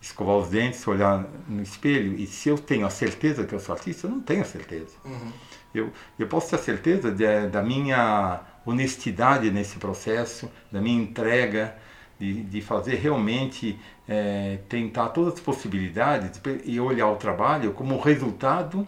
escovar 0.00 0.36
os 0.36 0.48
dentes, 0.48 0.86
olhar 0.86 1.24
no 1.46 1.62
espelho. 1.62 2.14
E 2.14 2.26
se 2.26 2.48
eu 2.48 2.58
tenho 2.58 2.86
a 2.86 2.90
certeza 2.90 3.44
que 3.44 3.54
eu 3.54 3.60
sou 3.60 3.74
artista, 3.74 4.06
eu 4.06 4.10
não 4.10 4.20
tenho 4.20 4.42
a 4.42 4.44
certeza. 4.44 4.96
Uhum. 5.04 5.32
Eu, 5.74 5.92
eu 6.18 6.26
posso 6.26 6.50
ter 6.50 6.56
a 6.56 6.58
certeza 6.58 7.12
de, 7.12 7.46
da 7.48 7.62
minha 7.62 8.40
honestidade 8.66 9.50
nesse 9.50 9.76
processo, 9.76 10.50
da 10.72 10.80
minha 10.80 11.00
entrega, 11.00 11.76
de, 12.20 12.42
de 12.42 12.60
fazer 12.60 12.96
realmente 12.96 13.80
é, 14.06 14.58
tentar 14.68 15.08
todas 15.08 15.34
as 15.34 15.40
possibilidades 15.40 16.38
e 16.64 16.78
olhar 16.78 17.08
o 17.08 17.16
trabalho 17.16 17.72
como 17.72 17.98
resultado 17.98 18.86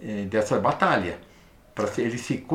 é, 0.00 0.24
dessa 0.26 0.60
batalha 0.60 1.18
para 1.74 1.90
ele 1.98 2.16
se 2.16 2.46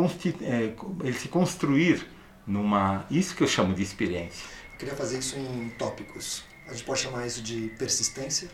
é, 0.41 0.73
ele 1.03 1.13
se 1.13 1.27
construir 1.27 2.07
numa 2.45 3.05
isso 3.11 3.35
que 3.35 3.43
eu 3.43 3.47
chamo 3.47 3.73
de 3.73 3.83
experiência. 3.83 4.45
Eu 4.71 4.77
queria 4.77 4.95
fazer 4.95 5.19
isso 5.19 5.37
em 5.37 5.69
tópicos. 5.77 6.43
A 6.67 6.71
gente 6.71 6.85
pode 6.85 7.01
chamar 7.01 7.27
isso 7.27 7.41
de 7.41 7.67
persistência? 7.77 8.47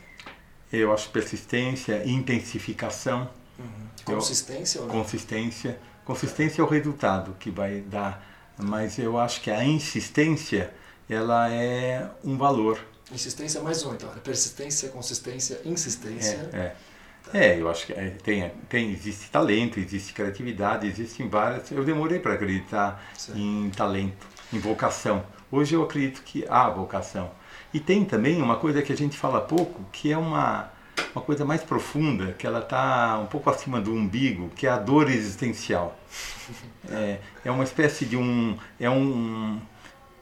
Eu 0.72 0.92
acho 0.92 1.10
persistência, 1.10 2.02
intensificação. 2.04 3.30
Uhum. 3.60 4.16
Consistência 4.16 4.80
eu? 4.80 4.88
Consistência. 4.88 5.80
Consistência 6.04 6.62
é 6.62 6.66
o 6.66 6.68
resultado 6.68 7.36
que 7.40 7.52
vai 7.52 7.82
dar, 7.82 8.26
mas 8.58 8.98
eu 8.98 9.20
acho 9.20 9.42
que 9.42 9.52
a 9.52 9.64
insistência 9.64 10.74
ela 11.10 11.52
é 11.52 12.10
um 12.24 12.38
valor. 12.38 12.80
Insistência 13.12 13.62
mais 13.62 13.84
um, 13.86 13.94
então. 13.94 14.10
Persistência, 14.24 14.90
consistência, 14.90 15.62
insistência. 15.66 16.50
É, 16.54 16.58
é. 16.58 16.76
Tá. 17.24 17.38
é 17.38 17.62
eu 17.62 17.70
acho 17.70 17.86
que 17.86 17.94
é, 17.94 18.10
tem, 18.24 18.52
tem, 18.70 18.92
existe 18.92 19.30
talento, 19.30 19.80
existe 19.80 20.14
criatividade, 20.14 20.88
existem 20.88 21.28
várias. 21.28 21.70
Eu 21.72 21.84
demorei 21.84 22.20
para 22.20 22.34
acreditar 22.34 23.04
Sim. 23.18 23.68
em 23.68 23.70
talento, 23.70 24.26
em 24.52 24.60
vocação. 24.60 25.24
Hoje 25.52 25.76
eu 25.76 25.84
acredito 25.84 26.24
que 26.24 26.46
há 26.50 26.70
vocação. 26.70 27.32
E 27.74 27.80
tem 27.80 28.06
também 28.06 28.42
uma 28.42 28.56
coisa 28.56 28.82
que 28.82 28.94
a 28.94 28.98
gente 28.98 29.18
fala 29.18 29.42
pouco, 29.42 29.84
que 29.92 30.12
é 30.12 30.18
uma, 30.18 30.72
uma 31.14 31.24
coisa 31.24 31.44
mais 31.44 31.64
profunda, 31.64 32.34
que 32.34 32.46
ela 32.46 32.60
está 32.60 33.20
um 33.20 33.26
pouco 33.26 33.50
acima 33.50 33.82
do 33.82 33.92
umbigo, 33.92 34.50
que 34.56 34.68
é 34.68 34.70
a 34.70 34.78
dor 34.78 35.10
existencial. 35.10 35.98
É, 36.92 37.20
é 37.46 37.50
uma 37.50 37.64
espécie 37.64 38.04
de 38.06 38.18
um. 38.18 38.58
É 38.78 38.90
um 38.90 39.58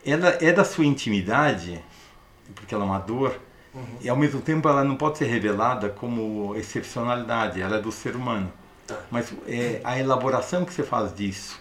ela 0.05 0.37
é 0.41 0.51
da 0.51 0.63
sua 0.63 0.85
intimidade, 0.85 1.83
porque 2.55 2.73
ela 2.73 2.83
é 2.83 2.87
uma 2.87 2.99
dor, 2.99 3.39
uhum. 3.73 3.97
e 4.01 4.09
ao 4.09 4.17
mesmo 4.17 4.41
tempo 4.41 4.67
ela 4.67 4.83
não 4.83 4.95
pode 4.95 5.17
ser 5.17 5.25
revelada 5.25 5.89
como 5.89 6.55
excepcionalidade, 6.55 7.61
ela 7.61 7.77
é 7.77 7.81
do 7.81 7.91
ser 7.91 8.15
humano. 8.15 8.51
Tá. 8.87 8.97
Mas 9.09 9.33
é 9.47 9.79
a 9.83 9.99
elaboração 9.99 10.65
que 10.65 10.73
você 10.73 10.83
faz 10.83 11.13
disso, 11.13 11.59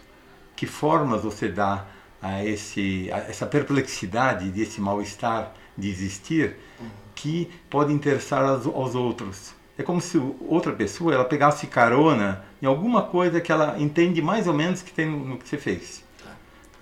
que 0.56 0.66
formas 0.66 1.22
você 1.22 1.48
dá 1.48 1.86
a, 2.20 2.44
esse, 2.44 3.10
a 3.12 3.18
essa 3.18 3.46
perplexidade, 3.46 4.50
desse 4.50 4.80
mal-estar 4.80 5.52
de 5.76 5.88
existir, 5.88 6.56
uhum. 6.80 6.88
que 7.14 7.50
pode 7.68 7.92
interessar 7.92 8.44
aos, 8.44 8.66
aos 8.66 8.94
outros. 8.94 9.54
É 9.78 9.82
como 9.82 10.00
se 10.00 10.18
outra 10.46 10.72
pessoa 10.72 11.14
ela 11.14 11.24
pegasse 11.24 11.66
carona 11.66 12.44
em 12.60 12.66
alguma 12.66 13.02
coisa 13.02 13.40
que 13.40 13.50
ela 13.50 13.78
entende 13.78 14.20
mais 14.20 14.46
ou 14.46 14.52
menos 14.52 14.82
que 14.82 14.92
tem 14.92 15.06
no, 15.06 15.24
no 15.24 15.38
que 15.38 15.48
você 15.48 15.56
fez. 15.56 16.04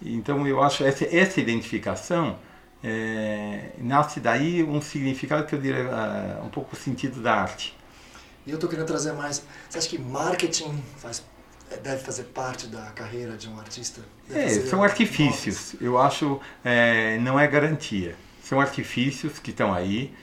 Então 0.02 0.46
eu 0.46 0.62
acho 0.62 0.84
essa, 0.84 1.04
essa 1.04 1.40
identificação 1.40 2.38
é, 2.82 3.70
nasce 3.78 4.20
daí 4.20 4.62
um 4.62 4.80
significado 4.80 5.46
que 5.46 5.54
eu 5.54 5.60
diria 5.60 5.84
uh, 5.84 6.46
um 6.46 6.48
pouco 6.48 6.74
o 6.74 6.78
sentido 6.78 7.20
da 7.20 7.34
arte. 7.34 7.76
E 8.46 8.50
eu 8.50 8.54
estou 8.54 8.70
querendo 8.70 8.86
trazer 8.86 9.12
mais. 9.12 9.42
Você 9.68 9.78
acha 9.78 9.88
que 9.88 9.98
marketing 9.98 10.82
faz, 10.96 11.24
deve 11.82 12.02
fazer 12.02 12.24
parte 12.24 12.66
da 12.68 12.82
carreira 12.92 13.36
de 13.36 13.48
um 13.48 13.58
artista? 13.58 14.00
é, 14.32 14.48
são 14.48 14.82
artifícios. 14.82 15.74
Eu 15.80 15.98
acho 15.98 16.40
é, 16.64 17.18
não 17.18 17.38
é 17.38 17.46
garantia. 17.46 18.14
São 18.42 18.60
artifícios 18.60 19.38
que 19.38 19.50
estão 19.50 19.74
aí 19.74 20.14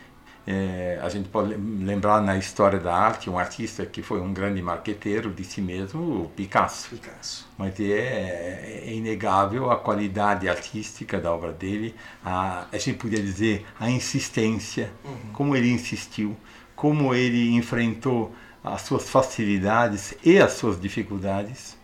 é, 0.47 0.99
a 1.01 1.09
gente 1.09 1.27
pode 1.29 1.55
lembrar 1.55 2.21
na 2.21 2.37
história 2.37 2.79
da 2.79 2.93
arte 2.93 3.29
um 3.29 3.39
artista 3.39 3.83
que 3.83 4.03
foi 4.03 4.21
um 4.21 4.31
grande 4.31 4.61
marqueteiro 4.61 5.31
de 5.31 5.43
si 5.43 5.59
mesmo, 5.59 6.25
o 6.25 6.29
Picasso. 6.29 6.89
Picasso. 6.89 7.47
Mas 7.57 7.79
é, 7.79 8.83
é 8.85 8.93
inegável 8.93 9.71
a 9.71 9.75
qualidade 9.75 10.47
artística 10.47 11.19
da 11.19 11.33
obra 11.33 11.51
dele, 11.51 11.95
a, 12.23 12.67
a 12.71 12.77
gente 12.77 12.99
podia 12.99 13.21
dizer 13.21 13.65
a 13.79 13.89
insistência, 13.89 14.91
uhum. 15.03 15.33
como 15.33 15.55
ele 15.55 15.71
insistiu, 15.71 16.37
como 16.75 17.15
ele 17.15 17.55
enfrentou 17.55 18.31
as 18.63 18.81
suas 18.83 19.09
facilidades 19.09 20.15
e 20.23 20.37
as 20.37 20.53
suas 20.53 20.79
dificuldades. 20.79 21.75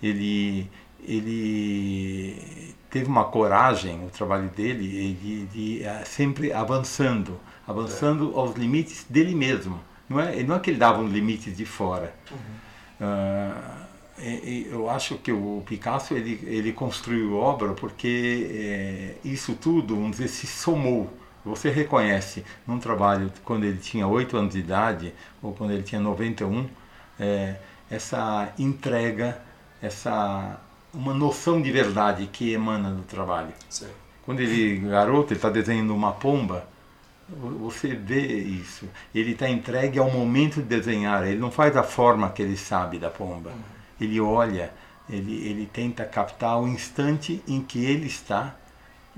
Ele, 0.00 0.70
ele 1.02 2.74
teve 2.88 3.06
uma 3.06 3.24
coragem, 3.24 4.04
o 4.04 4.10
trabalho 4.10 4.48
dele, 4.50 5.16
de, 5.20 5.46
de, 5.46 5.80
de 5.80 6.04
sempre 6.04 6.52
avançando 6.52 7.40
avançando 7.66 8.32
aos 8.38 8.54
limites 8.56 9.04
dele 9.08 9.34
mesmo. 9.34 9.80
Não 10.08 10.20
é, 10.20 10.42
não 10.42 10.54
é 10.56 10.58
que 10.58 10.70
ele 10.70 10.78
dava 10.78 11.00
um 11.00 11.08
limite 11.08 11.50
de 11.50 11.64
fora. 11.64 12.14
Uhum. 12.30 13.08
Uh, 13.08 13.86
e, 14.18 14.68
eu 14.70 14.88
acho 14.88 15.16
que 15.16 15.30
o 15.30 15.62
Picasso 15.66 16.14
ele, 16.14 16.40
ele 16.44 16.72
construiu 16.72 17.36
obra 17.36 17.74
porque 17.74 18.48
é, 18.50 19.28
isso 19.28 19.54
tudo, 19.54 19.94
vamos 19.94 20.12
dizer, 20.12 20.28
se 20.28 20.46
somou. 20.46 21.12
Você 21.44 21.70
reconhece 21.70 22.44
num 22.66 22.78
trabalho 22.78 23.32
quando 23.44 23.64
ele 23.64 23.78
tinha 23.78 24.06
8 24.06 24.36
anos 24.36 24.52
de 24.54 24.60
idade 24.60 25.14
ou 25.42 25.52
quando 25.52 25.72
ele 25.72 25.82
tinha 25.82 26.00
91, 26.00 26.66
é, 27.20 27.56
essa 27.90 28.52
entrega, 28.58 29.40
essa 29.80 30.60
uma 30.92 31.12
noção 31.12 31.60
de 31.60 31.70
verdade 31.70 32.26
que 32.26 32.52
emana 32.52 32.90
do 32.90 33.02
trabalho. 33.02 33.52
Sim. 33.68 33.88
Quando 34.24 34.40
ele 34.40 34.78
garoto, 34.78 35.32
ele 35.32 35.38
está 35.38 35.50
desenhando 35.50 35.94
uma 35.94 36.12
pomba, 36.12 36.66
você 37.28 37.94
vê 37.94 38.20
isso. 38.20 38.88
Ele 39.14 39.32
está 39.32 39.48
entregue 39.48 39.98
ao 39.98 40.10
momento 40.10 40.62
de 40.62 40.68
desenhar. 40.68 41.26
Ele 41.26 41.38
não 41.38 41.50
faz 41.50 41.76
a 41.76 41.82
forma 41.82 42.30
que 42.30 42.42
ele 42.42 42.56
sabe 42.56 42.98
da 42.98 43.10
pomba. 43.10 43.50
Uhum. 43.50 43.62
Ele 44.00 44.20
olha, 44.20 44.72
ele, 45.08 45.46
ele 45.46 45.66
tenta 45.66 46.04
captar 46.04 46.60
o 46.60 46.68
instante 46.68 47.42
em 47.46 47.60
que 47.60 47.84
ele 47.84 48.06
está 48.06 48.54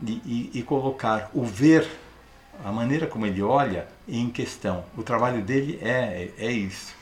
e, 0.03 0.13
e, 0.25 0.51
e 0.55 0.63
colocar 0.63 1.31
o 1.35 1.45
ver, 1.45 1.87
a 2.65 2.73
maneira 2.73 3.07
como 3.07 3.27
ele 3.27 3.43
olha, 3.43 3.87
em 4.07 4.31
questão. 4.31 4.85
O 4.97 5.03
trabalho 5.03 5.43
dele 5.43 5.79
é, 5.83 6.31
é 6.39 6.51
isso. 6.51 6.97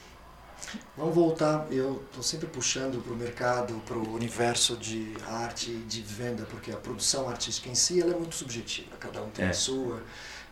Vamos 0.97 1.15
voltar, 1.15 1.67
eu 1.71 2.03
estou 2.07 2.23
sempre 2.23 2.47
puxando 2.47 3.01
para 3.03 3.13
o 3.13 3.17
mercado, 3.17 3.75
para 3.87 3.97
o 3.97 4.15
universo 4.15 4.77
de 4.77 5.15
arte 5.29 5.71
e 5.71 5.77
de 5.87 6.01
venda, 6.01 6.45
porque 6.51 6.73
a 6.73 6.77
produção 6.77 7.29
artística 7.29 7.69
em 7.69 7.75
si 7.75 8.01
ela 8.01 8.15
é 8.15 8.17
muito 8.17 8.35
subjetiva, 8.35 8.97
cada 8.99 9.23
um 9.23 9.29
tem 9.31 9.45
é. 9.45 9.51
a 9.51 9.55
sua 9.55 10.03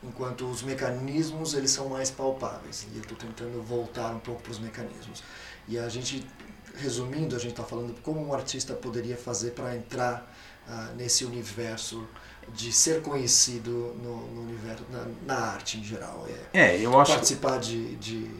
enquanto 0.07 0.49
os 0.49 0.63
mecanismos 0.63 1.55
eles 1.55 1.71
são 1.71 1.89
mais 1.89 2.11
palpáveis. 2.11 2.87
E 2.93 2.97
eu 2.97 3.03
estou 3.03 3.17
tentando 3.17 3.63
voltar 3.63 4.15
um 4.15 4.21
pouco 4.21 4.43
para 4.43 4.53
os 4.53 4.59
mecanismos. 4.59 5.23
E 5.67 5.79
a 5.79 5.89
gente, 5.89 6.27
resumindo, 6.77 7.35
a 7.35 7.39
gente 7.39 7.53
está 7.53 7.65
falando 7.65 7.95
como 8.03 8.21
um 8.21 8.33
artista 8.35 8.75
poderia 8.75 9.17
fazer 9.17 9.53
para 9.53 9.77
entrar 9.77 10.31
uh, 10.69 10.95
nesse 10.95 11.25
universo 11.25 12.07
de 12.53 12.71
ser 12.73 13.01
conhecido 13.01 13.97
no, 14.03 14.27
no 14.35 14.43
universo 14.43 14.85
na, 14.91 15.07
na, 15.25 15.41
arte 15.47 15.79
em 15.79 15.85
geral. 15.85 16.27
É, 16.53 16.75
é 16.75 16.81
eu 16.81 16.99
acho 17.01 17.13
participar 17.13 17.59
de, 17.59 17.97
de, 17.97 18.31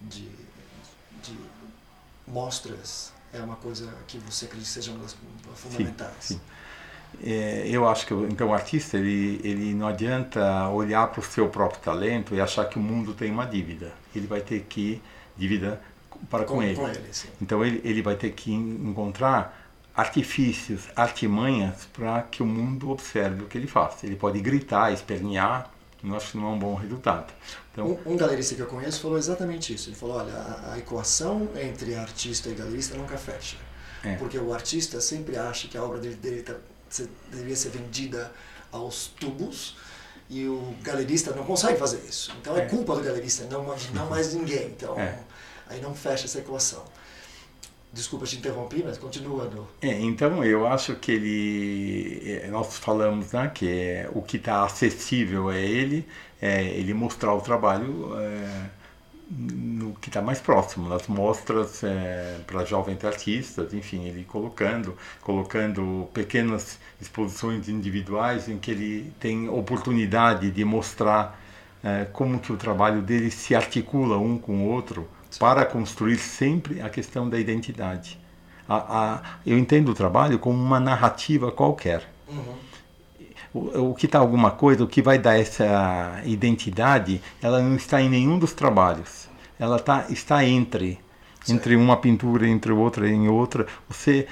de 0.00 0.48
de 1.22 1.38
mostras 2.26 3.12
é 3.32 3.40
uma 3.40 3.56
coisa 3.56 3.92
que 4.06 4.18
você 4.18 4.46
acredita 4.46 4.68
que 4.68 4.74
seja 4.74 4.90
uma 4.90 5.02
das 5.02 5.16
fundamentais? 5.54 6.14
Sim, 6.20 6.34
sim. 6.34 6.40
É, 7.22 7.66
eu 7.66 7.88
acho 7.88 8.06
que 8.06 8.14
então 8.14 8.48
o 8.48 8.54
artista 8.54 8.96
ele, 8.96 9.40
ele 9.42 9.74
não 9.74 9.88
adianta 9.88 10.68
olhar 10.68 11.08
para 11.08 11.20
o 11.20 11.22
seu 11.22 11.48
próprio 11.48 11.80
talento 11.80 12.34
e 12.34 12.40
achar 12.40 12.64
que 12.66 12.78
o 12.78 12.82
mundo 12.82 13.12
tem 13.12 13.30
uma 13.30 13.44
dívida. 13.44 13.92
Ele 14.14 14.26
vai 14.26 14.40
ter 14.40 14.60
que 14.68 15.02
dívida 15.36 15.80
para 16.30 16.44
com, 16.44 16.56
com 16.56 16.62
ele. 16.62 16.76
Com 16.76 16.88
ele 16.88 17.00
então 17.40 17.64
ele, 17.64 17.80
ele 17.84 18.02
vai 18.02 18.14
ter 18.14 18.30
que 18.32 18.52
encontrar 18.52 19.68
artifícios, 19.96 20.84
artimanhas 20.94 21.88
para 21.92 22.22
que 22.22 22.40
o 22.40 22.46
mundo 22.46 22.90
observe 22.90 23.42
o 23.42 23.46
que 23.46 23.58
ele 23.58 23.66
faz. 23.66 24.04
Ele 24.04 24.14
pode 24.14 24.38
gritar, 24.40 24.92
espernear, 24.92 25.72
eu 26.04 26.14
acho 26.14 26.30
que 26.30 26.36
não 26.36 26.50
é 26.50 26.50
um 26.50 26.58
bom 26.58 26.74
resultado. 26.76 27.32
Então, 27.72 27.98
um, 28.06 28.12
um, 28.12 28.16
galerista 28.16 28.54
que 28.54 28.62
eu 28.62 28.66
conheço 28.66 29.00
falou 29.00 29.18
exatamente 29.18 29.74
isso. 29.74 29.88
Ele 29.88 29.96
falou, 29.96 30.18
olha, 30.18 30.32
a, 30.32 30.74
a 30.74 30.78
equação 30.78 31.48
entre 31.56 31.96
artista 31.96 32.48
e 32.48 32.54
galerista 32.54 32.96
nunca 32.96 33.16
fecha. 33.16 33.56
É. 34.04 34.14
Porque 34.14 34.38
o 34.38 34.54
artista 34.54 35.00
sempre 35.00 35.36
acha 35.36 35.66
que 35.66 35.76
a 35.76 35.82
obra 35.82 35.98
dele, 35.98 36.14
dele 36.14 36.44
deveria 37.30 37.56
ser 37.56 37.70
vendida 37.70 38.32
aos 38.72 39.08
tubos 39.18 39.76
e 40.30 40.46
o 40.46 40.74
galerista 40.82 41.32
não 41.32 41.44
consegue 41.44 41.78
fazer 41.78 42.02
isso. 42.08 42.34
Então 42.40 42.56
é, 42.56 42.62
é 42.62 42.66
culpa 42.66 42.94
do 42.94 43.02
galerista, 43.02 43.44
não, 43.44 43.64
não 43.94 44.06
mais 44.10 44.34
ninguém. 44.34 44.68
Então 44.68 44.98
é. 44.98 45.20
aí 45.68 45.80
não 45.80 45.94
fecha 45.94 46.26
essa 46.26 46.38
equação. 46.38 46.84
Desculpa 47.90 48.26
te 48.26 48.36
interromper, 48.36 48.82
mas 48.84 48.98
continua. 48.98 49.44
No... 49.44 49.66
É, 49.80 49.98
então 50.00 50.44
eu 50.44 50.66
acho 50.66 50.94
que 50.96 51.10
ele, 51.10 52.22
é, 52.30 52.48
nós 52.48 52.76
falamos 52.76 53.32
né, 53.32 53.50
que 53.54 53.66
é, 53.66 54.10
o 54.12 54.20
que 54.20 54.36
está 54.36 54.62
acessível 54.62 55.50
é 55.50 55.60
ele, 55.60 56.06
é 56.40 56.62
ele 56.64 56.92
mostrar 56.92 57.34
o 57.34 57.40
trabalho 57.40 58.10
é, 58.18 58.70
no 59.30 59.94
que 59.94 60.08
está 60.08 60.22
mais 60.22 60.40
próximo, 60.40 60.88
nas 60.88 61.06
mostras 61.06 61.84
é, 61.84 62.38
para 62.46 62.64
jovens 62.64 63.04
artistas, 63.04 63.74
enfim, 63.74 64.06
ele 64.06 64.24
colocando, 64.24 64.96
colocando 65.20 66.08
pequenas 66.14 66.78
exposições 67.00 67.68
individuais 67.68 68.48
em 68.48 68.58
que 68.58 68.70
ele 68.70 69.12
tem 69.20 69.48
oportunidade 69.48 70.50
de 70.50 70.64
mostrar 70.64 71.38
é, 71.84 72.06
como 72.06 72.38
que 72.38 72.52
o 72.52 72.56
trabalho 72.56 73.02
dele 73.02 73.30
se 73.30 73.54
articula 73.54 74.16
um 74.16 74.38
com 74.38 74.64
o 74.64 74.68
outro 74.68 75.06
para 75.38 75.64
construir 75.66 76.16
sempre 76.16 76.80
a 76.80 76.88
questão 76.88 77.28
da 77.28 77.38
identidade. 77.38 78.18
A, 78.66 78.76
a, 78.76 79.22
eu 79.46 79.58
entendo 79.58 79.90
o 79.90 79.94
trabalho 79.94 80.38
como 80.38 80.62
uma 80.62 80.80
narrativa 80.80 81.52
qualquer. 81.52 82.08
O, 83.52 83.90
o, 83.90 83.94
que 83.94 84.06
está 84.06 84.18
alguma 84.18 84.50
coisa, 84.50 84.84
o 84.84 84.88
que 84.88 85.00
vai 85.00 85.18
dar 85.18 85.38
essa 85.38 86.20
identidade, 86.24 87.20
ela 87.42 87.60
não 87.60 87.76
está 87.76 88.00
em 88.00 88.08
nenhum 88.08 88.38
dos 88.38 88.52
trabalhos. 88.52 89.28
Ela 89.58 89.78
tá, 89.78 90.06
está 90.10 90.44
entre, 90.44 90.98
entre 91.48 91.74
uma 91.74 91.96
pintura, 91.96 92.46
entre 92.46 92.72
outra 92.72 93.08
e 93.08 93.28
outra. 93.28 93.66
Você 93.88 94.26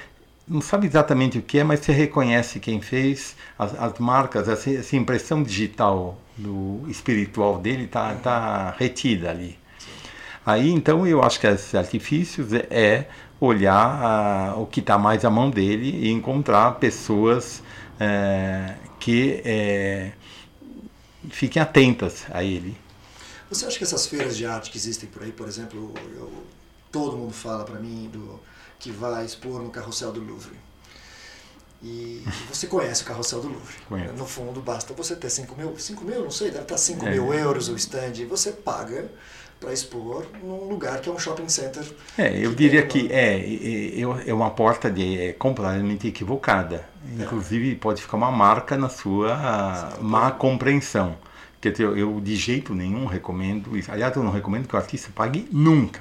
não 0.47 0.61
sabe 0.61 0.87
exatamente 0.87 1.37
o 1.37 1.41
que 1.41 1.59
é, 1.59 1.63
mas 1.63 1.81
você 1.81 1.91
reconhece 1.91 2.59
quem 2.59 2.79
fez, 2.79 3.35
as, 3.59 3.77
as 3.77 3.99
marcas, 3.99 4.47
essa, 4.47 4.71
essa, 4.71 4.95
impressão 4.95 5.43
digital 5.43 6.17
do 6.37 6.83
espiritual 6.87 7.59
dele 7.59 7.83
está 7.83 8.11
uhum. 8.11 8.19
tá 8.19 8.75
retida 8.77 9.29
ali. 9.29 9.57
Aí 10.45 10.71
então 10.71 11.05
eu 11.05 11.21
acho 11.21 11.39
que 11.39 11.47
esses 11.47 11.75
artifícios 11.75 12.53
é, 12.53 12.67
é 12.69 13.07
olhar 13.39 14.55
o 14.57 14.65
que 14.65 14.79
está 14.79 14.97
mais 14.97 15.25
à 15.25 15.29
mão 15.29 15.49
dele 15.49 16.07
e 16.07 16.11
encontrar 16.11 16.75
pessoas 16.75 17.61
é, 17.99 18.73
que 19.07 19.41
é, 19.45 20.11
fiquem 21.29 21.61
atentas 21.61 22.25
a 22.29 22.43
ele. 22.43 22.77
Você 23.49 23.65
acha 23.65 23.77
que 23.77 23.85
essas 23.85 24.05
feiras 24.05 24.35
de 24.35 24.45
arte 24.45 24.69
que 24.69 24.77
existem 24.77 25.07
por 25.07 25.23
aí, 25.23 25.31
por 25.31 25.47
exemplo, 25.47 25.93
eu, 26.13 26.29
todo 26.91 27.15
mundo 27.15 27.31
fala 27.31 27.63
para 27.63 27.79
mim 27.79 28.09
do 28.11 28.37
que 28.77 28.91
vai 28.91 29.25
expor 29.25 29.63
no 29.63 29.69
Carrossel 29.69 30.11
do 30.11 30.19
Louvre. 30.19 30.57
E 31.81 32.21
você 32.49 32.67
conhece 32.67 33.03
o 33.03 33.05
Carrossel 33.05 33.39
do 33.39 33.47
Louvre. 33.47 33.77
Conheço. 33.87 34.13
No 34.15 34.25
fundo, 34.25 34.59
basta 34.59 34.93
você 34.93 35.15
ter 35.15 35.29
5 35.29 35.55
mil, 35.55 35.79
5 35.79 36.03
mil, 36.03 36.23
não 36.25 36.31
sei, 36.31 36.51
deve 36.51 36.63
estar 36.63 36.77
5 36.77 37.05
é. 37.05 37.11
mil 37.11 37.33
euros 37.33 37.69
o 37.69 37.77
stand, 37.77 38.11
e 38.15 38.25
você 38.25 38.51
paga 38.51 39.09
para 39.59 39.73
expor 39.73 40.25
num 40.43 40.69
lugar 40.69 40.99
que 41.01 41.09
é 41.09 41.11
um 41.11 41.19
shopping 41.19 41.49
center. 41.49 41.83
É, 42.17 42.37
eu 42.37 42.51
que 42.51 42.55
diria 42.55 42.85
que 42.85 43.11
é, 43.11 43.39
é, 43.39 44.29
é 44.29 44.33
uma 44.33 44.51
porta 44.51 44.89
de, 44.89 45.19
é 45.19 45.33
completamente 45.33 46.07
equivocada. 46.07 46.87
É. 47.17 47.23
Inclusive 47.23 47.75
pode 47.75 48.01
ficar 48.01 48.17
uma 48.17 48.31
marca 48.31 48.77
na 48.77 48.89
sua 48.89 49.91
Sim, 49.95 50.03
má 50.03 50.31
compreensão. 50.31 51.17
Dizer, 51.61 51.83
eu, 51.83 51.97
eu 51.97 52.21
de 52.21 52.35
jeito 52.35 52.73
nenhum 52.73 53.05
recomendo 53.05 53.77
isso. 53.77 53.91
Aliás, 53.91 54.15
eu 54.15 54.23
não 54.23 54.31
recomendo 54.31 54.67
que 54.67 54.75
o 54.75 54.77
artista 54.77 55.09
pague 55.13 55.47
nunca. 55.51 55.99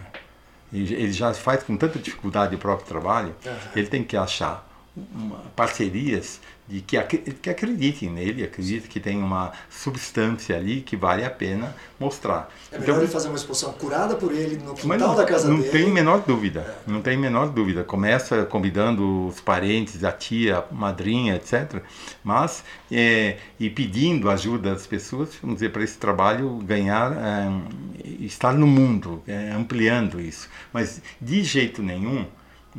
Ele, 0.73 0.95
ele 0.95 1.13
já 1.13 1.33
faz 1.33 1.63
com 1.63 1.77
tanta 1.77 1.99
dificuldade 1.99 2.55
o 2.55 2.59
próprio 2.59 2.87
trabalho, 2.87 3.35
uhum. 3.45 3.53
ele 3.75 3.87
tem 3.87 4.05
que 4.05 4.17
achar 4.17 4.69
uma, 4.97 5.39
parcerias 5.55 6.41
de 6.69 6.81
que, 6.81 6.99
que 6.99 7.51
acreditem 7.51 8.11
nele, 8.11 8.43
acreditem 8.45 8.89
que 8.89 8.99
tem 8.99 9.23
uma 9.23 9.53
substância 9.71 10.57
ali 10.57 10.81
que 10.81 10.97
vale 10.97 11.25
a 11.25 11.31
pena 11.31 11.75
mostrar. 11.99 12.51
É 12.73 12.79
melhor 12.79 12.95
então, 12.95 13.03
ele 13.03 13.13
fazer 13.13 13.29
uma 13.29 13.37
exposição 13.37 13.73
curada 13.73 14.17
por 14.17 14.33
ele 14.33 14.57
no 14.57 14.75
quintal 14.75 14.99
não, 14.99 15.15
da 15.15 15.25
casa 15.25 15.49
não 15.49 15.61
dele. 15.61 15.67
Não 15.67 15.73
tem 15.73 15.93
menor 15.93 16.23
dúvida, 16.27 16.61
é. 16.61 16.91
não 16.91 17.03
tem 17.03 17.17
menor 17.17 17.49
dúvida. 17.49 17.85
Começa 17.85 18.45
convidando 18.45 19.29
os 19.29 19.41
parentes, 19.41 20.03
a 20.03 20.11
tia, 20.11 20.59
a 20.59 20.75
madrinha, 20.75 21.37
etc. 21.37 21.83
Mas, 22.25 22.65
é, 22.91 23.37
e 23.61 23.71
pedindo 23.71 24.29
ajuda 24.29 24.73
das 24.73 24.87
pessoas, 24.87 25.31
vamos 25.41 25.57
dizer, 25.57 25.71
para 25.71 25.85
esse 25.85 25.97
trabalho 25.99 26.59
ganhar, 26.65 27.13
é, 27.13 28.05
estar 28.21 28.53
no 28.53 28.67
mundo, 28.67 29.23
é, 29.27 29.53
ampliando 29.53 30.21
isso. 30.21 30.49
Mas, 30.73 31.01
de 31.21 31.45
jeito 31.45 31.81
nenhum, 31.81 32.27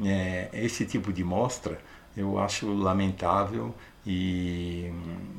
é, 0.06 0.50
esse 0.54 0.86
tipo 0.86 1.14
de 1.14 1.24
mostra 1.24 1.80
eu 2.18 2.40
acho 2.40 2.74
lamentável 2.74 3.74
e, 4.06 4.92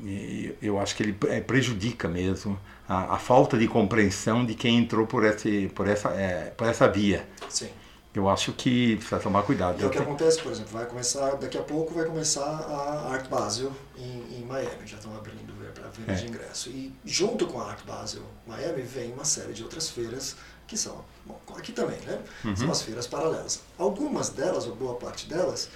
e 0.04 0.54
eu 0.62 0.78
acho 0.78 0.94
que 0.94 1.02
ele 1.02 1.16
é, 1.26 1.40
prejudica 1.40 2.06
mesmo 2.06 2.58
a, 2.88 3.16
a, 3.16 3.18
falta 3.18 3.58
de 3.58 3.66
compreensão 3.66 4.46
de 4.46 4.54
quem 4.54 4.78
entrou 4.78 5.06
por, 5.06 5.24
esse, 5.24 5.70
por, 5.74 5.88
essa, 5.88 6.10
é, 6.10 6.52
por 6.56 6.68
essa 6.68 6.86
via. 6.86 7.28
Sim. 7.48 7.68
Eu 8.14 8.28
acho 8.28 8.52
que 8.52 8.96
precisa 8.96 9.20
tomar 9.20 9.42
cuidado. 9.42 9.82
É 9.82 9.86
o 9.86 9.90
que 9.90 9.98
acontece, 9.98 10.40
por 10.40 10.50
exemplo, 10.50 10.72
vai 10.72 10.86
começar, 10.86 11.36
daqui 11.36 11.58
a 11.58 11.62
pouco 11.62 11.94
vai 11.94 12.04
começar 12.04 12.42
a 12.42 13.12
Art 13.12 13.28
Basel 13.28 13.72
em, 13.96 14.38
em 14.38 14.44
Miami, 14.44 14.86
já 14.86 14.96
estão 14.96 15.14
abrindo 15.16 15.52
para 15.74 15.88
venda 15.88 16.12
é. 16.12 16.14
de 16.14 16.26
ingresso. 16.26 16.70
E 16.70 16.94
junto 17.04 17.46
com 17.46 17.60
a 17.60 17.70
Art 17.70 17.84
Basel 17.84 18.22
Miami 18.46 18.82
vem 18.82 19.12
uma 19.12 19.24
série 19.24 19.52
de 19.52 19.62
outras 19.62 19.90
feiras 19.90 20.36
que 20.66 20.76
são, 20.76 21.02
bom, 21.24 21.40
aqui 21.56 21.72
também, 21.72 21.98
né? 22.00 22.18
Uhum. 22.44 22.56
São 22.56 22.70
as 22.70 22.82
feiras 22.82 23.06
paralelas. 23.06 23.62
Algumas 23.78 24.28
delas, 24.28 24.66
ou 24.66 24.74
boa 24.74 24.94
parte 24.96 25.26
delas, 25.26 25.70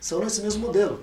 são 0.00 0.20
nesse 0.20 0.40
mesmo 0.42 0.66
modelo. 0.66 1.00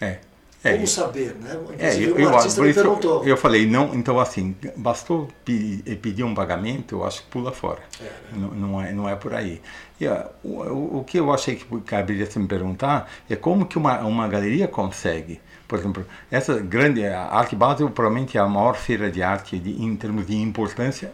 É. 0.00 0.18
É, 0.62 0.74
Como 0.74 0.86
saber, 0.86 1.34
né? 1.36 1.58
É, 1.78 1.96
eu, 1.96 2.18
eu, 2.18 2.30
por 2.30 2.66
isso 2.66 2.82
perguntou. 2.82 3.26
eu 3.26 3.34
falei, 3.34 3.66
não, 3.66 3.94
então 3.94 4.20
assim, 4.20 4.54
bastou 4.76 5.26
pedir 5.42 6.22
um 6.22 6.34
pagamento, 6.34 6.96
eu 6.96 7.04
acho 7.04 7.22
que 7.22 7.30
pula 7.30 7.50
fora. 7.50 7.80
É, 7.98 8.04
né? 8.04 8.10
não, 8.32 8.48
não, 8.48 8.82
é, 8.82 8.92
não 8.92 9.08
é 9.08 9.16
por 9.16 9.32
aí. 9.32 9.62
E, 9.98 10.06
ó, 10.06 10.26
o, 10.44 10.98
o, 10.98 11.04
que 11.04 11.18
eu 11.18 11.32
achei 11.32 11.56
que 11.56 11.80
caberia 11.80 12.26
se 12.26 12.38
me 12.38 12.46
perguntar 12.46 13.10
é 13.28 13.36
como 13.36 13.64
que 13.64 13.78
uma, 13.78 14.00
uma 14.00 14.28
galeria 14.28 14.68
consegue, 14.68 15.40
por 15.66 15.78
exemplo, 15.78 16.04
essa 16.30 16.58
grande, 16.58 17.06
a 17.06 17.22
Arte 17.22 17.56
Basel 17.56 17.88
provavelmente 17.88 18.36
é 18.36 18.40
a 18.40 18.46
maior 18.46 18.76
feira 18.76 19.10
de 19.10 19.22
arte 19.22 19.58
de, 19.58 19.82
em 19.82 19.96
termos 19.96 20.26
de 20.26 20.36
importância 20.36 21.10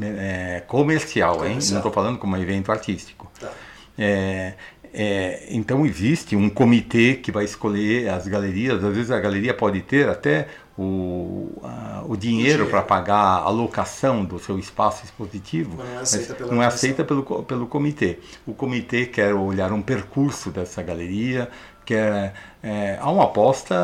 é, 0.00 0.62
comercial, 0.66 1.36
comercial, 1.36 1.46
hein? 1.46 1.58
Não 1.70 1.76
estou 1.76 1.92
falando 1.92 2.18
como 2.18 2.36
evento 2.36 2.72
artístico. 2.72 3.30
Tá. 3.38 3.50
É, 3.96 4.54
é, 5.00 5.46
então 5.50 5.86
existe 5.86 6.34
um 6.34 6.50
comitê 6.50 7.14
que 7.14 7.30
vai 7.30 7.44
escolher 7.44 8.08
as 8.08 8.26
galerias. 8.26 8.82
Às 8.82 8.96
vezes 8.96 9.12
a 9.12 9.20
galeria 9.20 9.54
pode 9.54 9.80
ter 9.82 10.08
até 10.08 10.48
o, 10.76 11.52
a, 11.62 12.02
o 12.04 12.16
dinheiro 12.16 12.66
para 12.66 12.82
pagar 12.82 13.42
a 13.44 13.48
locação 13.48 14.24
do 14.24 14.40
seu 14.40 14.58
espaço 14.58 15.04
expositivo, 15.04 15.76
não 15.76 15.86
é 15.86 15.96
aceita, 15.98 16.34
pela 16.34 16.52
não 16.52 16.62
é 16.62 16.66
aceita 16.66 17.04
pelo, 17.04 17.22
pelo 17.44 17.68
comitê. 17.68 18.18
O 18.44 18.52
comitê 18.52 19.06
quer 19.06 19.32
olhar 19.34 19.70
um 19.70 19.80
percurso 19.80 20.50
dessa 20.50 20.82
galeria, 20.82 21.48
quer 21.84 22.34
é, 22.60 22.98
há 23.00 23.08
uma 23.08 23.22
aposta, 23.22 23.76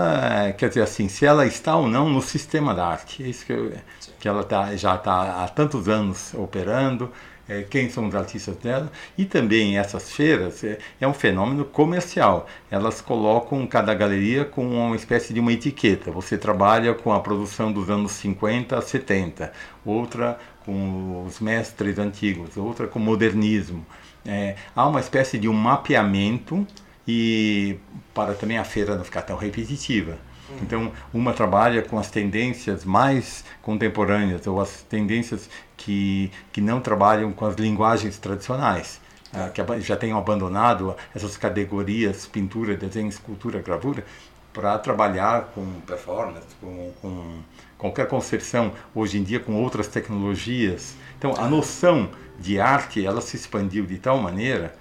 é, 0.48 0.53
quer 0.53 0.68
dizer 0.68 0.83
assim, 0.83 1.09
se 1.09 1.24
ela 1.24 1.46
está 1.46 1.77
ou 1.77 1.87
não 1.87 2.09
no 2.09 2.20
sistema 2.20 2.74
da 2.74 2.88
arte. 2.88 3.22
É 3.22 3.29
isso 3.29 3.46
que, 3.46 3.53
eu, 3.53 3.72
que 4.18 4.27
ela 4.27 4.42
tá, 4.42 4.74
já 4.74 4.96
está 4.96 5.44
há 5.44 5.48
tantos 5.48 5.88
anos 5.88 6.35
operando 6.35 7.12
é, 7.48 7.62
quem 7.62 7.90
são 7.90 8.09
os 8.09 8.14
artistas 8.14 8.57
dela, 8.57 8.90
e 9.16 9.24
também 9.24 9.78
essas 9.78 10.12
feiras 10.12 10.62
é, 10.64 10.78
é, 11.01 11.07
um 11.07 11.14
fenômeno 11.14 11.64
comercial. 11.64 12.47
Elas 12.70 13.01
colocam 13.01 13.66
cada 13.66 13.95
galeria 13.95 14.45
com 14.45 14.66
uma 14.66 14.97
espécie 14.97 15.32
de 15.32 15.40
uma 15.40 15.53
etiqueta. 15.53 16.11
Você 16.11 16.38
trabalha 16.38 16.95
com 16.95 17.12
a 17.12 17.20
produção 17.20 17.72
dos 17.72 17.90
anos 17.90 18.12
50 18.12 18.78
a 18.78 18.82
70, 18.82 19.53
outra 19.84 20.38
com 20.64 21.24
os 21.26 21.40
mestres 21.40 21.99
antigos, 21.99 22.57
outra 22.57 22.86
com 22.86 22.99
modernismo. 22.99 23.84
É, 24.26 24.57
há 24.74 24.86
uma 24.86 25.01
espécie 25.01 25.38
de 25.38 25.49
um 25.49 25.53
mapeamento 25.53 26.66
e 27.07 27.76
para 28.14 28.32
também 28.34 28.57
a 28.57 28.64
feira 28.64 28.97
não 28.97 29.05
ficar 29.05 29.22
tão 29.22 29.36
repetitiva. 29.36 30.18
Então, 30.62 30.92
uma 31.12 31.32
trabalha 31.32 31.82
com 31.82 31.99
as 31.99 32.11
tendências 32.11 32.84
mais 32.84 33.45
contemporâneas 33.62 34.47
ou 34.47 34.61
as 34.61 34.82
tendências 34.82 35.49
que, 35.77 36.31
que 36.53 36.61
não 36.61 36.81
trabalham 36.81 37.33
com 37.33 37.47
as 37.47 37.57
linguagens 37.57 38.18
tradicionais. 38.18 39.01
ah, 39.33 39.51
que 39.51 39.81
já 39.81 39.97
tenham 39.97 40.18
abandonado 40.18 40.95
essas 41.14 41.37
categorias 41.37 42.27
pintura, 42.27 42.77
desenho, 42.77 43.09
escultura, 43.09 43.61
gravura, 43.61 44.05
para 44.53 44.79
trabalhar 44.79 45.51
com 45.55 45.66
performance, 45.81 46.47
com, 46.61 46.93
com, 47.03 47.39
qualquer 47.77 48.07
concepção, 48.07 48.72
hoje 48.95 49.18
em 49.18 49.25
dia 49.25 49.41
com 49.41 49.61
outras 49.61 49.89
tecnologias. 49.89 50.95
Então, 51.18 51.35
a 51.37 51.49
noção 51.49 52.09
de 52.39 52.61
arte, 52.61 53.05
ela 53.05 53.20
se 53.20 53.37
expandiu 53.37 53.85
de 53.85 53.99
tal 53.99 54.18
maneira, 54.18 54.75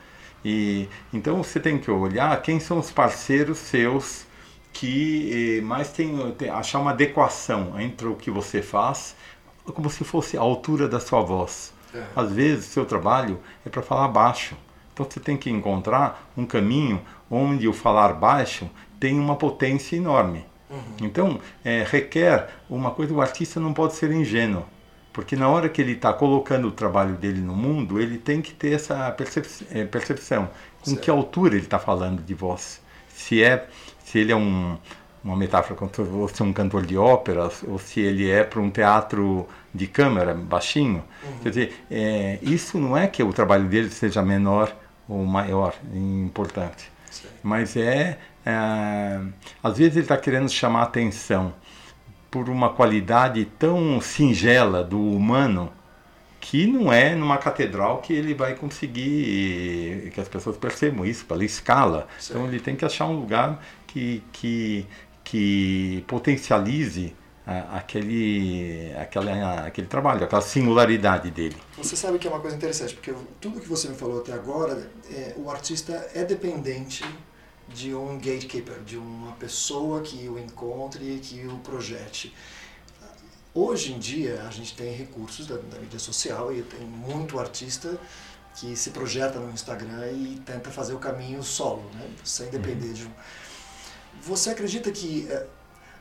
e 0.46 0.88
então 1.12 1.42
você 1.42 1.60
tem 1.60 1.78
que 1.78 1.90
olhar 1.90 2.40
quem 2.42 2.60
são 2.60 2.80
os 2.80 2.92
parceiros 2.92 3.58
seus 3.58 4.26
que 4.74 5.60
eh, 5.60 5.62
mais 5.62 5.92
tem, 5.92 6.32
tem 6.34 6.50
achar 6.50 6.80
uma 6.80 6.92
adequação 6.92 7.80
entre 7.80 8.08
o 8.08 8.16
que 8.16 8.32
você 8.32 8.62
faz, 8.62 9.16
como 9.72 9.90
se 9.90 10.04
fosse 10.04 10.38
a 10.38 10.42
altura 10.42 10.88
da 10.88 11.00
sua 11.00 11.22
voz. 11.22 11.74
É. 11.94 12.04
Às 12.16 12.32
vezes, 12.32 12.66
seu 12.66 12.86
trabalho 12.86 13.40
é 13.66 13.70
para 13.70 13.82
falar 13.82 14.08
baixo. 14.08 14.56
Então 14.94 15.06
você 15.10 15.20
tem 15.20 15.38
que 15.38 15.50
encontrar 15.50 16.32
um 16.38 16.46
caminho 16.46 17.02
onde 17.30 17.68
o 17.68 17.74
falar 17.74 18.14
baixo 18.14 18.70
tem 19.00 19.20
uma 19.20 19.36
potência 19.36 19.96
enorme. 19.96 20.46
Uhum. 20.70 20.82
Então, 21.02 21.40
é, 21.64 21.86
requer 21.88 22.50
uma 22.70 22.92
coisa, 22.92 23.14
o 23.14 23.22
artista 23.22 23.60
não 23.60 23.74
pode 23.74 23.94
ser 23.94 24.12
ingênuo. 24.12 24.66
Porque 25.12 25.36
na 25.36 25.48
hora 25.48 25.70
que 25.70 25.80
ele 25.80 25.92
está 25.92 26.12
colocando 26.12 26.68
o 26.68 26.72
trabalho 26.72 27.14
dele 27.16 27.40
no 27.40 27.56
mundo, 27.56 28.02
ele 28.02 28.18
tem 28.18 28.42
que 28.42 28.52
ter 28.52 28.74
essa 28.74 29.12
percep 29.12 29.48
é, 29.72 29.86
percepção. 29.86 30.50
Com 30.80 30.92
certo. 30.92 31.02
que 31.02 31.10
altura 31.10 31.56
ele 31.56 31.66
está 31.66 31.78
falando 31.78 32.22
de 32.22 32.34
voz. 32.34 32.82
Se, 33.10 33.44
é, 33.44 33.68
se 34.04 34.18
ele 34.18 34.32
é 34.32 34.36
um, 34.36 34.76
uma 35.24 35.36
metáfora 35.36 35.76
como 35.76 36.28
se 36.28 36.44
um 36.44 36.52
cantor 36.52 36.86
de 36.86 36.98
ópera, 36.98 37.50
ou 37.68 37.80
se 37.80 38.02
ele 38.02 38.30
é 38.30 38.44
para 38.44 38.60
um 38.60 38.70
teatro 38.70 39.48
de 39.74 39.88
câmara, 39.88 40.34
baixinho. 40.34 41.04
Uhum. 41.24 41.40
Quer 41.42 41.50
dizer, 41.50 41.86
é, 41.90 42.40
isso 42.42 42.78
não 42.78 42.98
é 42.98 43.08
que 43.08 43.24
o 43.24 43.32
trabalho 43.32 43.66
dele 43.66 43.90
seja 43.90 44.22
menor 44.22 44.76
ou 45.08 45.24
maior, 45.26 45.74
importante. 45.94 46.92
Sim. 47.10 47.28
Mas 47.44 47.78
é 47.78 48.18
é, 48.46 49.22
às 49.64 49.78
vezes 49.78 49.96
ele 49.96 50.06
está 50.06 50.18
querendo 50.18 50.50
chamar 50.50 50.84
atenção 50.84 51.54
por 52.30 52.50
uma 52.50 52.70
qualidade 52.70 53.46
tão 53.58 54.02
singela 54.02 54.84
do 54.84 55.00
humano 55.00 55.72
que 56.42 56.68
não 56.68 56.92
é 56.92 57.16
numa 57.16 57.38
catedral 57.38 58.00
que 58.00 58.12
ele 58.12 58.34
vai 58.34 58.54
conseguir 58.56 60.12
que 60.14 60.20
as 60.20 60.28
pessoas 60.28 60.58
percebam 60.58 61.06
isso 61.06 61.26
pela 61.26 61.46
escala. 61.46 62.08
Sim. 62.20 62.34
Então 62.34 62.48
ele 62.48 62.60
tem 62.60 62.76
que 62.76 62.84
achar 62.84 63.06
um 63.06 63.18
lugar 63.18 63.64
que, 63.88 64.22
que, 64.34 64.86
que 65.24 66.04
potencialize 66.08 67.16
aquele, 67.46 68.94
aquela, 68.98 69.66
aquele 69.66 69.88
trabalho, 69.88 70.24
aquela 70.24 70.42
singularidade 70.42 71.30
dele. 71.30 71.58
Você 71.78 71.96
sabe 71.96 72.18
que 72.18 72.28
é 72.28 72.30
uma 72.30 72.40
coisa 72.40 72.56
interessante, 72.56 72.94
porque 72.94 73.14
tudo 73.42 73.60
que 73.60 73.68
você 73.68 73.90
me 73.90 73.96
falou 73.96 74.20
até 74.20 74.34
agora, 74.34 74.90
é, 75.12 75.34
o 75.38 75.50
artista 75.50 76.10
é 76.14 76.24
dependente 76.24 77.04
de 77.68 77.94
um 77.94 78.18
gatekeeper, 78.18 78.80
de 78.86 78.98
uma 78.98 79.34
pessoa 79.34 80.02
que 80.02 80.28
o 80.28 80.38
encontre 80.40 81.16
e 81.16 81.20
que 81.20 81.46
o 81.48 81.58
projete. 81.60 82.34
Hoje 83.54 83.94
em 83.94 84.00
dia 84.00 84.44
a 84.48 84.52
gente 84.52 84.76
tem 84.76 84.94
recursos 84.94 85.46
da, 85.46 85.58
da 85.58 85.80
mídia 85.80 86.00
social 86.00 86.52
e 86.52 86.62
tem 86.64 86.82
muito 86.82 87.40
artista 87.40 87.98
que 88.56 88.76
se 88.76 88.92
projeta 88.92 89.40
no 89.40 89.52
Instagram 89.52 90.12
e 90.12 90.42
tenta 90.46 90.70
fazer 90.70 90.94
o 90.94 91.00
caminho 91.00 91.42
solo, 91.44 91.84
né? 91.94 92.08
sem 92.24 92.50
depender 92.50 92.88
uhum. 92.88 92.94
de 92.94 93.06
um. 93.06 93.12
Você 94.26 94.52
acredita 94.52 94.90
que 94.90 95.30
é, 95.30 95.46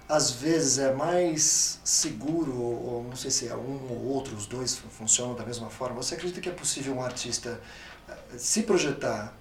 às 0.08 0.30
vezes 0.30 0.78
é 0.78 0.94
mais 0.94 1.80
seguro, 1.82 2.56
ou 2.56 3.02
não 3.02 3.16
sei 3.16 3.32
se 3.32 3.48
é 3.48 3.56
um 3.56 3.90
ou 3.90 4.04
outro, 4.04 4.36
os 4.36 4.46
dois 4.46 4.76
funcionam 4.76 5.34
da 5.34 5.44
mesma 5.44 5.68
forma, 5.68 5.96
você 5.96 6.14
acredita 6.14 6.40
que 6.40 6.48
é 6.48 6.52
possível 6.52 6.94
um 6.94 7.02
artista 7.02 7.60
é, 8.08 8.38
se 8.38 8.62
projetar 8.62 9.36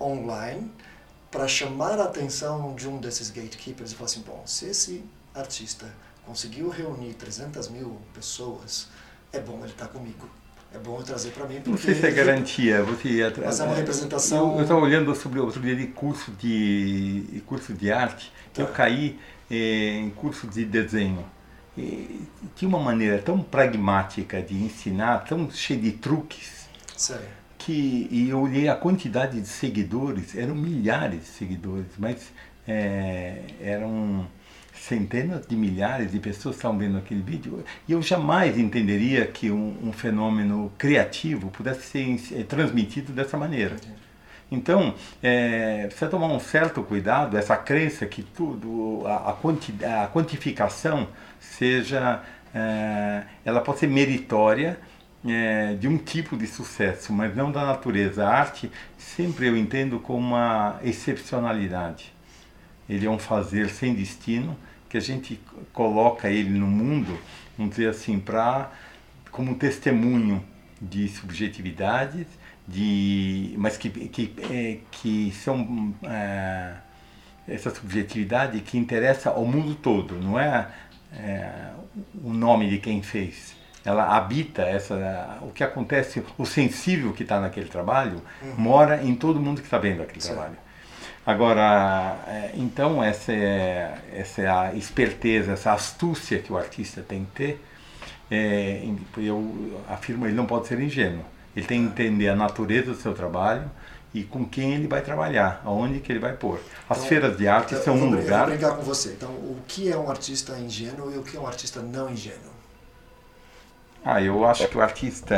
online 0.00 0.72
para 1.30 1.46
chamar 1.46 2.00
a 2.00 2.04
atenção 2.04 2.74
de 2.74 2.88
um 2.88 2.98
desses 2.98 3.30
gatekeepers 3.30 3.92
e 3.92 3.94
falar 3.94 4.06
assim, 4.06 4.22
bom, 4.22 4.42
se 4.44 4.66
esse 4.66 5.04
artista 5.32 5.86
conseguiu 6.24 6.68
reunir 6.68 7.14
300 7.14 7.68
mil 7.68 8.00
pessoas, 8.12 8.88
é 9.32 9.38
bom 9.38 9.58
ele 9.58 9.70
estar 9.70 9.86
tá 9.86 9.92
comigo. 9.92 10.28
É 10.76 10.78
bom 10.78 10.98
eu 10.98 11.02
trazer 11.02 11.30
para 11.30 11.46
mim. 11.46 11.62
Não 11.64 11.78
sei 11.78 11.94
se 11.94 12.06
é 12.06 12.10
garantia. 12.10 12.82
Você 12.82 13.08
ia 13.08 13.32
Mas 13.42 13.60
é 13.60 13.64
uma 13.64 13.74
representação... 13.74 14.56
Eu 14.56 14.62
estava 14.62 14.80
olhando 14.80 15.14
sobre 15.14 15.40
outro 15.40 15.60
dia 15.60 15.74
de 15.74 15.86
curso 15.86 16.30
de, 16.32 17.42
curso 17.46 17.72
de 17.72 17.90
arte, 17.90 18.30
tá. 18.52 18.60
eu 18.60 18.68
caí 18.68 19.18
eh, 19.50 20.00
em 20.00 20.10
curso 20.10 20.46
de 20.46 20.66
desenho. 20.66 21.24
E 21.78 22.22
tinha 22.54 22.68
uma 22.68 22.78
maneira 22.78 23.18
tão 23.18 23.40
pragmática 23.40 24.42
de 24.42 24.54
ensinar, 24.54 25.24
tão 25.24 25.50
cheia 25.50 25.80
de 25.80 25.92
truques. 25.92 26.66
Sério 26.94 27.26
que 27.66 28.06
e 28.12 28.28
eu 28.30 28.42
olhei 28.42 28.68
a 28.68 28.76
quantidade 28.76 29.40
de 29.40 29.48
seguidores, 29.48 30.36
eram 30.36 30.54
milhares 30.54 31.22
de 31.22 31.26
seguidores, 31.26 31.90
mas 31.98 32.30
é, 32.68 33.40
eram 33.60 34.28
centenas 34.86 35.46
de 35.46 35.56
milhares 35.56 36.12
de 36.12 36.18
pessoas 36.20 36.56
estavam 36.56 36.78
vendo 36.78 36.96
aquele 36.96 37.20
vídeo 37.20 37.64
e 37.88 37.92
eu 37.92 38.00
jamais 38.00 38.56
entenderia 38.56 39.26
que 39.26 39.50
um, 39.50 39.76
um 39.82 39.92
fenômeno 39.92 40.72
criativo 40.78 41.50
pudesse 41.50 41.82
ser 41.82 42.40
é, 42.40 42.44
transmitido 42.44 43.12
dessa 43.12 43.36
maneira. 43.36 43.76
Então, 44.50 44.94
é, 45.20 45.86
precisa 45.86 46.08
tomar 46.08 46.28
um 46.28 46.38
certo 46.38 46.82
cuidado, 46.84 47.36
essa 47.36 47.56
crença 47.56 48.06
que 48.06 48.22
tudo, 48.22 49.02
a, 49.04 49.30
a, 49.30 49.32
quanti, 49.32 49.74
a 49.84 50.06
quantificação 50.06 51.08
seja, 51.40 52.22
é, 52.54 53.24
ela 53.44 53.60
pode 53.60 53.80
ser 53.80 53.88
meritória, 53.88 54.78
é, 55.26 55.74
de 55.74 55.88
um 55.88 55.98
tipo 55.98 56.36
de 56.36 56.46
sucesso, 56.46 57.12
mas 57.12 57.34
não 57.34 57.50
da 57.50 57.66
natureza. 57.66 58.24
A 58.24 58.30
arte 58.30 58.70
sempre 58.96 59.48
eu 59.48 59.56
entendo 59.56 59.98
como 59.98 60.18
uma 60.18 60.78
excepcionalidade. 60.84 62.14
Ele 62.88 63.04
é 63.04 63.10
um 63.10 63.18
fazer 63.18 63.68
sem 63.68 63.92
destino 63.92 64.56
que 64.88 64.96
a 64.96 65.00
gente 65.00 65.40
coloca 65.72 66.28
ele 66.28 66.50
no 66.50 66.66
mundo, 66.66 67.18
vamos 67.56 67.76
dizer 67.76 67.88
assim, 67.88 68.18
para 68.18 68.70
como 69.30 69.52
um 69.52 69.54
testemunho 69.54 70.42
de 70.80 71.08
subjetividades, 71.08 72.26
de, 72.66 73.54
mas 73.58 73.76
que, 73.76 73.90
que, 73.90 74.34
é, 74.50 74.78
que 74.90 75.32
são 75.32 75.94
é, 76.02 76.74
essa 77.46 77.70
subjetividade 77.70 78.60
que 78.60 78.76
interessa 78.76 79.30
ao 79.30 79.44
mundo 79.44 79.74
todo, 79.74 80.16
não 80.16 80.38
é, 80.38 80.68
é 81.12 81.70
o 82.22 82.32
nome 82.32 82.68
de 82.68 82.78
quem 82.78 83.02
fez 83.02 83.54
ela 83.86 84.16
habita 84.16 84.62
essa 84.62 85.38
o 85.42 85.52
que 85.52 85.62
acontece 85.62 86.20
o 86.36 86.44
sensível 86.44 87.12
que 87.12 87.22
está 87.22 87.40
naquele 87.40 87.68
trabalho 87.68 88.20
uhum. 88.42 88.54
mora 88.58 89.00
em 89.02 89.14
todo 89.14 89.40
mundo 89.40 89.60
que 89.60 89.66
está 89.68 89.78
vendo 89.78 90.02
aquele 90.02 90.20
Sim. 90.20 90.32
trabalho 90.32 90.56
agora 91.26 92.16
é, 92.28 92.52
então 92.54 93.02
essa 93.02 93.32
é 93.32 93.98
essa 94.14 94.42
é 94.42 94.48
a 94.48 94.74
esperteza 94.74 95.52
essa 95.52 95.72
astúcia 95.72 96.38
que 96.38 96.52
o 96.52 96.56
artista 96.56 97.02
tem 97.02 97.24
que 97.24 97.30
ter 97.32 97.64
é, 98.30 98.82
eu 99.18 99.82
afirmo 99.88 100.26
ele 100.26 100.34
não 100.34 100.46
pode 100.46 100.68
ser 100.68 100.80
ingênuo 100.80 101.24
ele 101.54 101.66
tem 101.66 101.82
que 101.82 101.88
entender 101.88 102.28
a 102.28 102.36
natureza 102.36 102.92
do 102.92 102.96
seu 102.96 103.12
trabalho 103.12 103.70
e 104.16 104.24
com 104.24 104.46
quem 104.46 104.72
ele 104.72 104.86
vai 104.86 105.02
trabalhar, 105.02 105.60
aonde 105.62 106.00
que 106.00 106.10
ele 106.10 106.18
vai 106.18 106.32
pôr. 106.32 106.58
As 106.88 106.96
então, 106.96 107.08
feiras 107.08 107.36
de 107.36 107.46
arte 107.46 107.76
são 107.76 107.94
um 107.94 108.10
lugar. 108.10 108.20
Eu 108.22 108.36
vou 108.38 108.46
brincar 108.46 108.76
com 108.76 108.82
você. 108.82 109.10
Então, 109.10 109.30
o 109.30 109.58
que 109.68 109.92
é 109.92 109.96
um 109.96 110.08
artista 110.08 110.58
ingênuo 110.58 111.12
e 111.12 111.18
o 111.18 111.22
que 111.22 111.36
é 111.36 111.40
um 111.40 111.46
artista 111.46 111.82
não 111.82 112.10
ingênuo? 112.10 112.55
Ah, 114.08 114.22
eu 114.22 114.46
acho 114.46 114.68
que 114.68 114.78
o 114.78 114.80
artista 114.80 115.34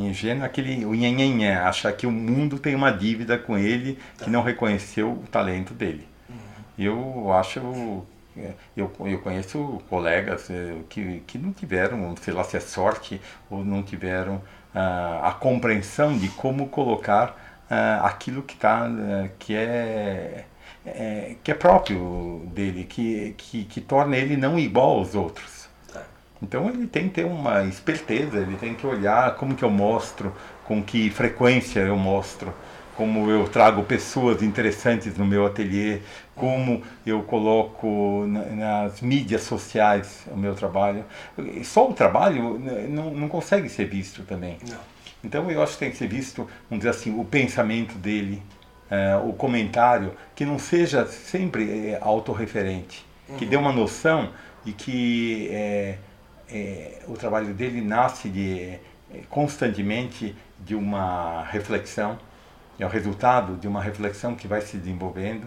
ingênuo 0.00 0.44
é 0.44 0.46
aquele, 0.46 0.82
o 0.86 0.94
nhenhenhé, 0.94 1.56
acha 1.56 1.92
que 1.92 2.06
o 2.06 2.10
mundo 2.10 2.58
tem 2.58 2.74
uma 2.74 2.90
dívida 2.90 3.36
com 3.36 3.58
ele 3.58 3.98
que 4.16 4.30
não 4.30 4.42
reconheceu 4.42 5.12
o 5.12 5.26
talento 5.30 5.74
dele. 5.74 6.08
Eu 6.78 7.30
acho, 7.34 7.60
eu, 8.74 8.90
eu 9.04 9.18
conheço 9.18 9.82
colegas 9.90 10.48
eh, 10.48 10.74
que, 10.88 11.22
que 11.26 11.36
não 11.36 11.52
tiveram, 11.52 12.14
sei 12.16 12.32
lá 12.32 12.44
se 12.44 12.56
é 12.56 12.60
sorte, 12.60 13.20
ou 13.50 13.62
não 13.62 13.82
tiveram 13.82 14.36
uh, 14.74 15.22
a 15.22 15.36
compreensão 15.38 16.16
de 16.16 16.28
como 16.28 16.68
colocar 16.68 17.62
uh, 17.70 18.06
aquilo 18.06 18.42
que, 18.42 18.56
tá, 18.56 18.88
uh, 18.88 19.28
que 19.38 19.54
é, 19.54 20.46
é, 20.86 21.36
que 21.44 21.50
é 21.50 21.54
próprio 21.54 22.42
dele, 22.54 22.84
que, 22.84 23.34
que, 23.36 23.64
que 23.64 23.80
torna 23.82 24.16
ele 24.16 24.34
não 24.34 24.58
igual 24.58 24.98
aos 24.98 25.14
outros. 25.14 25.61
Então 26.42 26.68
ele 26.68 26.88
tem 26.88 27.08
que 27.08 27.14
ter 27.14 27.24
uma 27.24 27.62
esperteza, 27.62 28.38
ele 28.38 28.56
tem 28.56 28.74
que 28.74 28.84
olhar 28.84 29.36
como 29.36 29.54
que 29.54 29.62
eu 29.62 29.70
mostro, 29.70 30.34
com 30.64 30.82
que 30.82 31.08
frequência 31.08 31.80
eu 31.80 31.96
mostro, 31.96 32.52
como 32.96 33.30
eu 33.30 33.48
trago 33.48 33.84
pessoas 33.84 34.42
interessantes 34.42 35.16
no 35.16 35.24
meu 35.24 35.46
ateliê, 35.46 36.00
como 36.34 36.82
eu 37.06 37.22
coloco 37.22 38.26
nas 38.26 39.00
mídias 39.00 39.42
sociais 39.42 40.24
o 40.30 40.36
meu 40.36 40.54
trabalho. 40.54 41.04
Só 41.62 41.88
o 41.88 41.94
trabalho 41.94 42.58
não, 42.88 43.14
não 43.14 43.28
consegue 43.28 43.68
ser 43.68 43.86
visto 43.86 44.24
também. 44.24 44.58
Não. 44.68 44.92
Então 45.24 45.48
eu 45.50 45.62
acho 45.62 45.74
que 45.74 45.78
tem 45.78 45.90
que 45.90 45.96
ser 45.96 46.08
visto, 46.08 46.48
vamos 46.68 46.84
dizer 46.84 46.90
assim, 46.90 47.18
o 47.18 47.24
pensamento 47.24 47.94
dele, 47.94 48.42
é, 48.90 49.16
o 49.16 49.32
comentário, 49.32 50.12
que 50.34 50.44
não 50.44 50.58
seja 50.58 51.06
sempre 51.06 51.90
é, 51.90 51.98
autorreferente, 52.00 53.06
uhum. 53.28 53.36
que 53.36 53.46
dê 53.46 53.56
uma 53.56 53.72
noção 53.72 54.30
de 54.64 54.72
que 54.72 55.48
é, 55.52 55.98
é, 56.52 57.02
o 57.06 57.14
trabalho 57.14 57.54
dele 57.54 57.80
nasce 57.80 58.28
de 58.28 58.78
constantemente 59.28 60.34
de 60.58 60.74
uma 60.74 61.44
reflexão, 61.44 62.18
é 62.78 62.86
o 62.86 62.88
resultado 62.88 63.56
de 63.56 63.68
uma 63.68 63.82
reflexão 63.82 64.34
que 64.34 64.46
vai 64.46 64.60
se 64.60 64.76
desenvolvendo, 64.76 65.46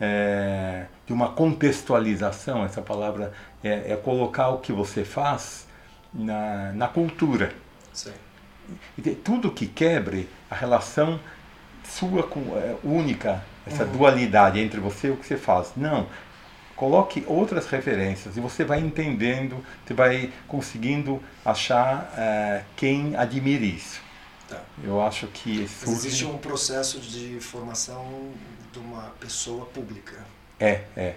é, 0.00 0.86
de 1.06 1.12
uma 1.12 1.30
contextualização, 1.30 2.64
essa 2.64 2.82
palavra 2.82 3.32
é, 3.62 3.92
é, 3.92 3.96
colocar 3.96 4.48
o 4.50 4.58
que 4.58 4.72
você 4.72 5.04
faz 5.04 5.66
na, 6.12 6.72
na 6.72 6.88
cultura. 6.88 7.52
Sim. 7.92 8.12
Tudo 9.24 9.50
que 9.50 9.66
quebre 9.66 10.28
a 10.50 10.54
relação 10.54 11.20
sua 11.84 12.24
com, 12.24 12.40
é, 12.56 12.74
única, 12.82 13.42
essa 13.66 13.84
uhum. 13.84 13.92
dualidade 13.92 14.58
entre 14.58 14.80
você 14.80 15.08
e 15.08 15.10
o 15.10 15.16
que 15.16 15.24
você 15.24 15.36
faz. 15.36 15.72
Não, 15.76 16.06
coloque 16.76 17.24
outras 17.26 17.66
referências 17.66 18.36
e 18.36 18.40
você 18.40 18.62
vai 18.62 18.78
entendendo, 18.78 19.64
você 19.84 19.94
vai 19.94 20.32
conseguindo 20.46 21.20
achar 21.44 22.12
uh, 22.12 22.64
quem 22.76 23.16
admire 23.16 23.74
isso. 23.74 24.00
Tá. 24.48 24.60
Eu 24.84 25.00
acho 25.00 25.26
que 25.28 25.62
existe 25.62 26.24
um 26.24 26.38
processo 26.38 27.00
de 27.00 27.40
formação 27.40 28.30
de 28.72 28.78
uma 28.78 29.10
pessoa 29.18 29.66
pública. 29.66 30.14
É, 30.60 30.82
é. 30.96 31.14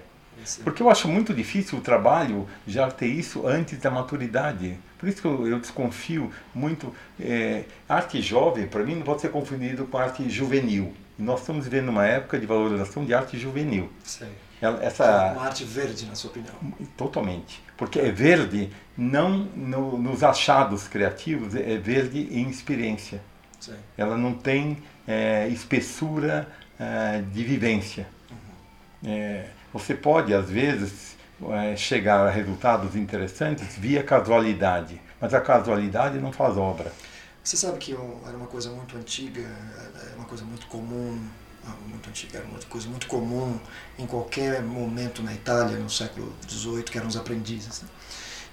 Porque 0.63 0.81
eu 0.81 0.89
acho 0.89 1.07
muito 1.09 1.33
difícil 1.33 1.77
o 1.77 1.81
trabalho 1.81 2.47
já 2.65 2.89
ter 2.89 3.07
isso 3.07 3.45
antes 3.45 3.77
da 3.77 3.91
maturidade. 3.91 4.79
Por 4.97 5.09
isso 5.09 5.21
que 5.21 5.27
eu, 5.27 5.45
eu 5.45 5.59
desconfio 5.59 6.31
muito. 6.55 6.95
É, 7.19 7.65
arte 7.87 8.21
jovem, 8.21 8.65
para 8.65 8.83
mim, 8.83 8.95
não 8.95 9.03
pode 9.03 9.19
ser 9.19 9.31
confundido 9.31 9.85
com 9.85 9.97
arte 9.97 10.29
juvenil. 10.29 10.93
Nós 11.17 11.41
estamos 11.41 11.65
vivendo 11.65 11.89
uma 11.89 12.05
época 12.05 12.39
de 12.39 12.45
valorização 12.45 13.03
de 13.03 13.13
arte 13.13 13.37
juvenil. 13.37 13.91
Sim. 14.01 14.29
Essa, 14.61 15.05
é 15.05 15.31
uma 15.31 15.45
arte 15.45 15.63
verde, 15.63 16.05
na 16.05 16.15
sua 16.15 16.31
opinião? 16.31 16.53
Totalmente. 16.97 17.63
Porque 17.77 17.97
é 17.99 18.11
verde 18.11 18.69
não 18.97 19.45
no, 19.55 19.97
nos 19.97 20.21
achados 20.21 20.87
criativos, 20.87 21.55
é 21.55 21.77
verde 21.77 22.27
em 22.31 22.49
experiência. 22.49 23.21
Sim. 23.59 23.75
Ela 23.97 24.17
não 24.17 24.33
tem 24.33 24.83
é, 25.07 25.47
espessura 25.47 26.47
é, 26.77 27.21
de 27.21 27.43
vivência. 27.43 28.07
Uhum. 28.29 29.11
É, 29.11 29.47
você 29.71 29.95
pode, 29.95 30.33
às 30.33 30.49
vezes, 30.49 31.15
é, 31.51 31.75
chegar 31.77 32.27
a 32.27 32.29
resultados 32.29 32.95
interessantes 32.95 33.77
via 33.77 34.03
casualidade, 34.03 35.01
mas 35.21 35.33
a 35.33 35.39
casualidade 35.39 36.17
não 36.19 36.33
faz 36.33 36.57
obra. 36.57 36.91
Você 37.41 37.55
sabe 37.55 37.77
que 37.77 37.93
era 37.93 38.35
uma 38.35 38.47
coisa 38.47 38.69
muito 38.69 38.97
antiga, 38.97 39.41
é 39.41 40.15
uma 40.17 40.25
coisa 40.25 40.43
muito 40.43 40.67
comum 40.67 41.17
muito 41.87 42.09
antiga, 42.09 42.39
era 42.39 42.47
uma 42.47 42.59
coisa 42.69 42.87
muito 42.87 43.07
comum 43.07 43.59
em 43.97 44.05
qualquer 44.05 44.61
momento 44.63 45.21
na 45.21 45.33
Itália, 45.33 45.77
no 45.77 45.89
século 45.89 46.33
XVIII, 46.49 46.83
que 46.83 46.97
eram 46.97 47.07
os 47.07 47.17
aprendizes. 47.17 47.81
Né? 47.81 47.87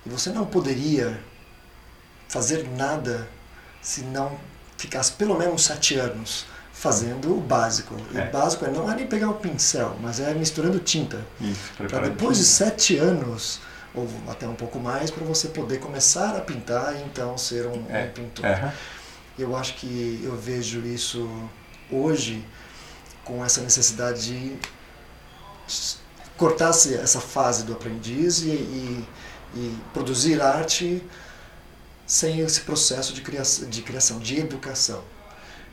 E 0.04 0.08
você 0.08 0.30
não 0.30 0.46
poderia 0.46 1.20
fazer 2.28 2.68
nada 2.76 3.28
se 3.80 4.02
não 4.02 4.38
ficasse 4.76 5.12
pelo 5.12 5.38
menos 5.38 5.64
sete 5.64 5.94
anos 5.96 6.46
fazendo 6.72 7.36
o 7.36 7.40
básico. 7.40 7.96
E 8.12 8.18
é. 8.18 8.28
o 8.28 8.30
básico 8.30 8.66
é 8.66 8.70
não 8.70 8.90
é 8.90 8.94
nem 8.94 9.06
pegar 9.06 9.30
o 9.30 9.34
pincel, 9.34 9.96
mas 10.00 10.20
é 10.20 10.34
misturando 10.34 10.78
tinta. 10.78 11.24
Para 11.88 12.08
depois 12.08 12.36
de 12.36 12.44
sete 12.44 12.98
anos, 12.98 13.60
ou 13.94 14.06
até 14.28 14.46
um 14.46 14.54
pouco 14.54 14.78
mais, 14.78 15.10
para 15.10 15.24
você 15.24 15.48
poder 15.48 15.78
começar 15.78 16.36
a 16.36 16.40
pintar 16.40 16.94
e 16.94 17.02
então 17.02 17.38
ser 17.38 17.66
um, 17.66 17.84
é. 17.88 18.04
um 18.04 18.10
pintor. 18.10 18.44
É. 18.44 18.72
Eu 19.38 19.56
acho 19.56 19.74
que 19.74 20.20
eu 20.22 20.36
vejo 20.36 20.80
isso 20.86 21.28
hoje 21.90 22.44
com 23.26 23.44
essa 23.44 23.60
necessidade 23.60 24.22
de 24.28 24.56
cortar 26.36 26.70
essa 26.70 27.20
fase 27.20 27.64
do 27.64 27.72
aprendiz 27.72 28.42
e, 28.42 28.50
e, 28.50 29.04
e 29.54 29.78
produzir 29.92 30.40
arte 30.40 31.02
sem 32.06 32.40
esse 32.40 32.60
processo 32.60 33.12
de 33.12 33.20
criação, 33.20 33.68
de 33.68 33.82
criação, 33.82 34.18
de 34.20 34.38
educação. 34.38 35.02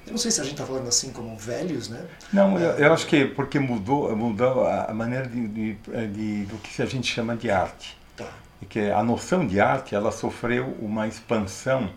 Eu 0.05 0.11
não 0.11 0.17
sei 0.17 0.31
se 0.31 0.41
a 0.41 0.43
gente 0.43 0.53
está 0.53 0.65
falando 0.65 0.87
assim 0.87 1.11
como 1.11 1.37
velhos, 1.37 1.87
né? 1.87 2.05
Não, 2.33 2.59
eu, 2.59 2.71
eu, 2.71 2.93
acho 2.93 3.05
que 3.07 3.25
porque 3.25 3.59
mudou, 3.59 4.13
mudou 4.15 4.67
a 4.67 4.93
maneira 4.93 5.27
de, 5.27 5.47
de, 5.47 5.73
de, 5.73 6.45
do 6.45 6.57
que 6.57 6.81
a 6.81 6.85
gente 6.85 7.13
chama 7.13 7.37
de 7.37 7.49
arte. 7.49 7.97
Tá. 8.17 8.27
E 8.61 8.65
que 8.65 8.79
a 8.91 9.01
noção 9.03 9.45
de 9.47 9.61
arte 9.61 9.95
ela 9.95 10.11
sofreu 10.11 10.75
uma 10.81 11.07
expansão 11.07 11.89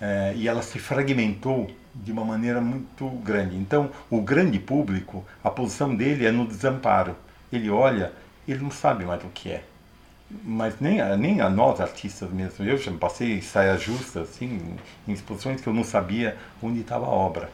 é, 0.00 0.32
e 0.36 0.48
ela 0.48 0.62
se 0.62 0.78
fragmentou 0.78 1.70
de 2.04 2.12
uma 2.12 2.24
maneira 2.24 2.60
muito 2.60 3.08
grande. 3.22 3.56
Então, 3.56 3.90
o 4.08 4.20
grande 4.20 4.58
público, 4.58 5.24
a 5.42 5.50
posição 5.50 5.94
dele 5.94 6.26
é 6.26 6.30
no 6.30 6.46
desamparo. 6.46 7.16
Ele 7.52 7.70
olha, 7.70 8.12
ele 8.46 8.62
não 8.62 8.70
sabe 8.70 9.04
mais 9.04 9.22
o 9.24 9.28
que 9.28 9.50
é. 9.50 9.64
Mas 10.44 10.78
nem 10.80 11.00
a, 11.00 11.16
nem 11.16 11.40
a 11.40 11.50
nós 11.50 11.80
artistas 11.80 12.30
mesmo. 12.30 12.64
Eu 12.64 12.78
já 12.78 12.92
passei 12.92 13.42
saias 13.42 13.82
justas 13.82 14.28
assim, 14.30 14.76
em 15.06 15.12
exposições 15.12 15.60
que 15.60 15.66
eu 15.66 15.74
não 15.74 15.84
sabia 15.84 16.36
onde 16.62 16.80
estava 16.80 17.06
a 17.06 17.10
obra. 17.10 17.50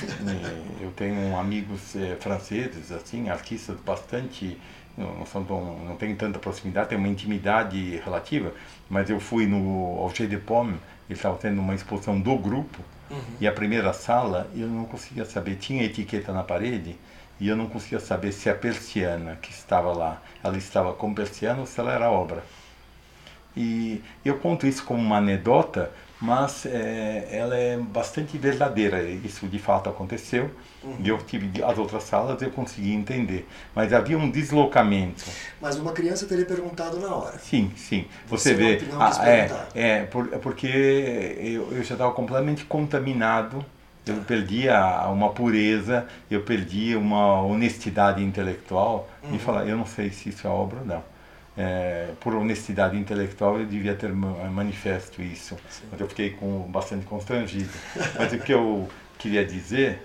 eu 0.80 0.90
tenho 0.92 1.36
amigos 1.36 1.96
é, 1.96 2.16
franceses, 2.16 2.92
assim, 2.92 3.28
artistas 3.28 3.76
bastante 3.84 4.58
não, 4.96 5.26
são 5.26 5.44
tão, 5.44 5.78
não 5.78 5.96
tenho 5.96 6.16
tanta 6.16 6.38
proximidade, 6.38 6.90
tem 6.90 6.98
uma 6.98 7.08
intimidade 7.08 7.96
relativa, 8.04 8.52
mas 8.88 9.10
eu 9.10 9.18
fui 9.18 9.46
no 9.46 9.98
Auger 9.98 10.28
de 10.28 10.36
Pomme, 10.36 10.78
ele 11.08 11.18
estava 11.18 11.36
tendo 11.36 11.60
uma 11.60 11.74
exposição 11.74 12.20
do 12.20 12.36
grupo, 12.36 12.78
Uhum. 13.10 13.20
E 13.40 13.46
a 13.46 13.52
primeira 13.52 13.92
sala, 13.92 14.48
eu 14.54 14.66
não 14.66 14.84
conseguia 14.84 15.24
saber, 15.24 15.56
tinha 15.56 15.84
etiqueta 15.84 16.32
na 16.32 16.42
parede, 16.42 16.96
e 17.38 17.48
eu 17.48 17.56
não 17.56 17.66
conseguia 17.66 18.00
saber 18.00 18.32
se 18.32 18.48
a 18.48 18.54
persiana 18.54 19.36
que 19.42 19.50
estava 19.50 19.92
lá, 19.92 20.22
ela 20.42 20.56
estava 20.56 20.92
com 20.92 21.12
persiana 21.12 21.60
ou 21.60 21.66
se 21.66 21.78
ela 21.78 21.92
era 21.92 22.10
obra. 22.10 22.44
E 23.56 24.02
eu 24.24 24.38
conto 24.38 24.66
isso 24.66 24.84
como 24.84 25.00
uma 25.00 25.18
anedota, 25.18 25.92
mas 26.24 26.64
é, 26.64 27.28
ela 27.30 27.54
é 27.54 27.76
bastante 27.76 28.38
verdadeira. 28.38 29.02
Isso 29.02 29.46
de 29.46 29.58
fato 29.58 29.90
aconteceu. 29.90 30.50
Uhum. 30.82 30.96
E 30.98 31.08
eu 31.08 31.18
tive 31.18 31.62
as 31.62 31.76
outras 31.76 32.04
salas 32.04 32.40
eu 32.40 32.50
consegui 32.50 32.94
entender. 32.94 33.46
Mas 33.74 33.92
havia 33.92 34.16
um 34.16 34.30
deslocamento. 34.30 35.24
Mas 35.60 35.76
uma 35.76 35.92
criança 35.92 36.24
teria 36.26 36.46
perguntado 36.46 36.98
na 36.98 37.14
hora. 37.14 37.38
Sim, 37.38 37.70
sim. 37.76 38.06
Você, 38.26 38.54
Você 38.54 38.54
vê. 38.54 38.82
Ah, 38.98 39.28
é, 39.28 39.50
é 39.74 40.02
por, 40.04 40.28
porque 40.38 40.66
eu, 40.66 41.70
eu 41.72 41.84
já 41.84 41.94
estava 41.94 42.12
completamente 42.12 42.64
contaminado. 42.64 43.64
Eu 44.06 44.16
perdia 44.16 45.06
uma 45.08 45.30
pureza, 45.30 46.06
eu 46.30 46.42
perdia 46.42 46.98
uma 46.98 47.42
honestidade 47.42 48.22
intelectual. 48.22 49.08
Uhum. 49.22 49.34
E 49.34 49.38
falar, 49.38 49.66
eu 49.66 49.76
não 49.76 49.86
sei 49.86 50.10
se 50.10 50.30
isso 50.30 50.46
é 50.46 50.50
obra 50.50 50.80
ou 50.80 50.86
não 50.86 51.13
é, 51.56 52.10
por 52.20 52.34
honestidade 52.34 52.96
intelectual, 52.96 53.58
eu 53.60 53.66
devia 53.66 53.94
ter 53.94 54.12
manifesto 54.12 55.22
isso. 55.22 55.56
Sim. 55.70 55.84
Mas 55.90 56.00
eu 56.00 56.08
fiquei 56.08 56.30
com, 56.30 56.62
bastante 56.62 57.06
constrangido. 57.06 57.70
Mas 58.18 58.32
o 58.32 58.38
que 58.38 58.52
eu 58.52 58.88
queria 59.18 59.44
dizer 59.44 60.02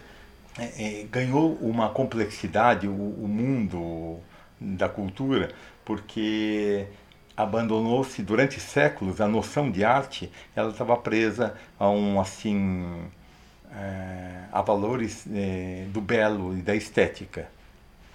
é, 0.57 1.01
é, 1.01 1.03
ganhou 1.05 1.55
uma 1.61 1.89
complexidade 1.89 2.87
o, 2.87 2.91
o 2.91 3.27
mundo 3.27 4.19
da 4.59 4.87
cultura, 4.87 5.49
porque 5.83 6.85
abandonou-se 7.35 8.21
durante 8.21 8.59
séculos 8.59 9.21
a 9.21 9.27
noção 9.27 9.71
de 9.71 9.83
arte, 9.83 10.31
ela 10.55 10.71
estava 10.71 10.95
presa 10.97 11.55
a 11.79 11.89
um 11.89 12.19
assim 12.19 13.01
é, 13.73 14.43
a 14.51 14.61
valores 14.61 15.25
é, 15.33 15.85
do 15.87 16.01
belo 16.01 16.57
e 16.57 16.61
da 16.61 16.75
estética 16.75 17.47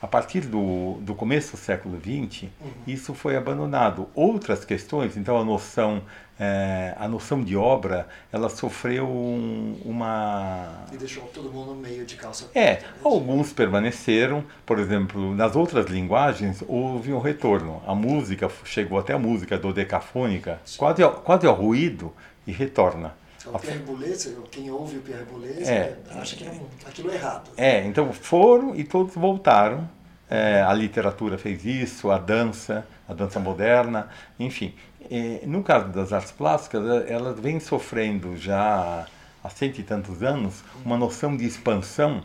a 0.05 0.07
partir 0.07 0.42
do, 0.42 0.98
do 1.00 1.14
começo 1.14 1.52
do 1.52 1.57
século 1.57 1.98
XX, 1.98 2.42
uhum. 2.42 2.70
isso 2.86 3.14
foi 3.14 3.36
abandonado. 3.36 4.07
Outras 4.14 4.62
questões, 4.62 5.16
então 5.16 5.38
a 5.38 5.42
noção, 5.42 6.02
é, 6.38 6.94
a 6.98 7.09
noção 7.09 7.42
de 7.42 7.57
obra, 7.57 8.07
ela 8.30 8.50
sofreu 8.50 9.07
um, 9.07 9.80
uma... 9.82 10.84
E 10.92 10.98
deixou 10.98 11.22
todo 11.32 11.50
mundo 11.50 11.74
meio 11.74 12.05
de 12.05 12.16
calça. 12.16 12.50
É, 12.55 12.82
alguns 13.02 13.55
permaneceram, 13.55 14.44
por 14.66 14.78
exemplo, 14.78 15.34
nas 15.34 15.57
outras 15.57 15.86
linguagens 15.86 16.62
houve 16.68 17.11
um 17.11 17.18
retorno. 17.18 17.82
A 17.86 17.94
música, 17.94 18.50
chegou 18.62 18.98
até 18.98 19.14
a 19.14 19.18
música 19.18 19.57
dodecafônica, 19.57 20.61
quase, 20.76 21.02
quase 21.24 21.46
ao 21.46 21.55
ruído, 21.55 22.12
e 22.46 22.52
retorna. 22.52 23.14
O 23.46 23.59
Pierre 23.59 23.78
Boulez, 23.80 24.34
quem 24.50 24.70
ouve 24.70 24.96
o 24.96 25.00
Pierre 25.02 25.24
Boulez 25.24 25.68
é, 25.68 25.98
acha 26.11 26.34
que 26.34 26.44
é 26.44 26.61
aquilo 26.86 27.11
é 27.11 27.14
errado. 27.14 27.50
É, 27.57 27.84
então 27.86 28.11
foram 28.12 28.74
e 28.74 28.84
todos 28.84 29.14
voltaram. 29.14 29.88
É, 30.28 30.62
a 30.62 30.72
literatura 30.72 31.36
fez 31.36 31.64
isso, 31.64 32.10
a 32.10 32.18
dança, 32.18 32.86
a 33.08 33.12
dança 33.12 33.38
moderna, 33.38 34.08
enfim. 34.38 34.74
E, 35.10 35.40
no 35.46 35.62
caso 35.62 35.88
das 35.88 36.12
artes 36.12 36.32
plásticas, 36.32 37.08
elas 37.08 37.38
vêm 37.38 37.60
sofrendo 37.60 38.36
já 38.36 39.06
há 39.42 39.50
cento 39.50 39.78
e 39.78 39.82
tantos 39.82 40.22
anos 40.22 40.64
uma 40.84 40.96
noção 40.96 41.36
de 41.36 41.44
expansão 41.44 42.22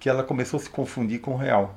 que 0.00 0.08
ela 0.08 0.22
começou 0.22 0.58
a 0.58 0.62
se 0.62 0.70
confundir 0.70 1.20
com 1.20 1.32
o 1.32 1.36
real. 1.36 1.74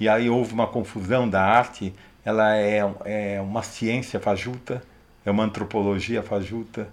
E 0.00 0.08
aí 0.08 0.30
houve 0.30 0.52
uma 0.52 0.66
confusão 0.66 1.28
da 1.28 1.42
arte, 1.42 1.94
ela 2.24 2.56
é, 2.56 2.80
é 3.04 3.40
uma 3.40 3.62
ciência 3.62 4.18
fajuta, 4.18 4.82
é 5.24 5.30
uma 5.30 5.44
antropologia 5.44 6.22
fajuta, 6.22 6.88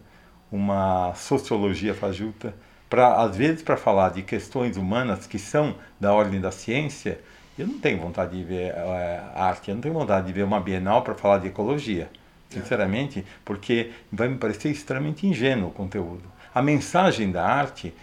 uma 0.51 1.13
sociologia 1.15 1.93
fajuta, 1.93 2.53
para 2.89 3.21
às 3.21 3.35
vezes 3.35 3.61
para 3.61 3.77
falar 3.77 4.09
de 4.09 4.21
questões 4.21 4.77
humanas 4.77 5.27
que 5.27 5.39
são 5.39 5.75
da 5.99 6.13
ordem 6.13 6.39
da 6.39 6.51
ciência, 6.51 7.19
eu 7.57 7.67
não 7.67 7.79
tenho 7.79 7.99
vontade 7.99 8.37
de 8.37 8.43
ver 8.43 8.73
é, 8.73 9.21
arte, 9.35 9.69
eu 9.69 9.75
não 9.75 9.81
tenho 9.81 9.93
vontade 9.93 10.27
de 10.27 10.33
ver 10.33 10.43
uma 10.43 10.59
Bienal 10.59 11.01
para 11.01 11.15
falar 11.15 11.39
de 11.39 11.47
ecologia. 11.47 12.09
sinceramente, 12.49 13.25
porque 13.43 13.91
vai 14.11 14.27
me 14.27 14.37
parecer 14.37 14.69
extremamente 14.69 15.27
ingênuo 15.27 15.69
o 15.69 15.71
conteúdo. 15.71 16.23
A 16.53 16.61
mensagem 16.61 17.31
da 17.31 17.45
arte, 17.45 17.93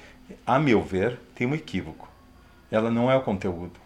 a 0.46 0.58
meu 0.58 0.82
ver, 0.82 1.18
tem 1.34 1.46
um 1.46 1.54
equívoco. 1.54 2.08
Ela 2.70 2.90
não 2.90 3.10
é 3.10 3.16
o 3.16 3.22
conteúdo. 3.22 3.80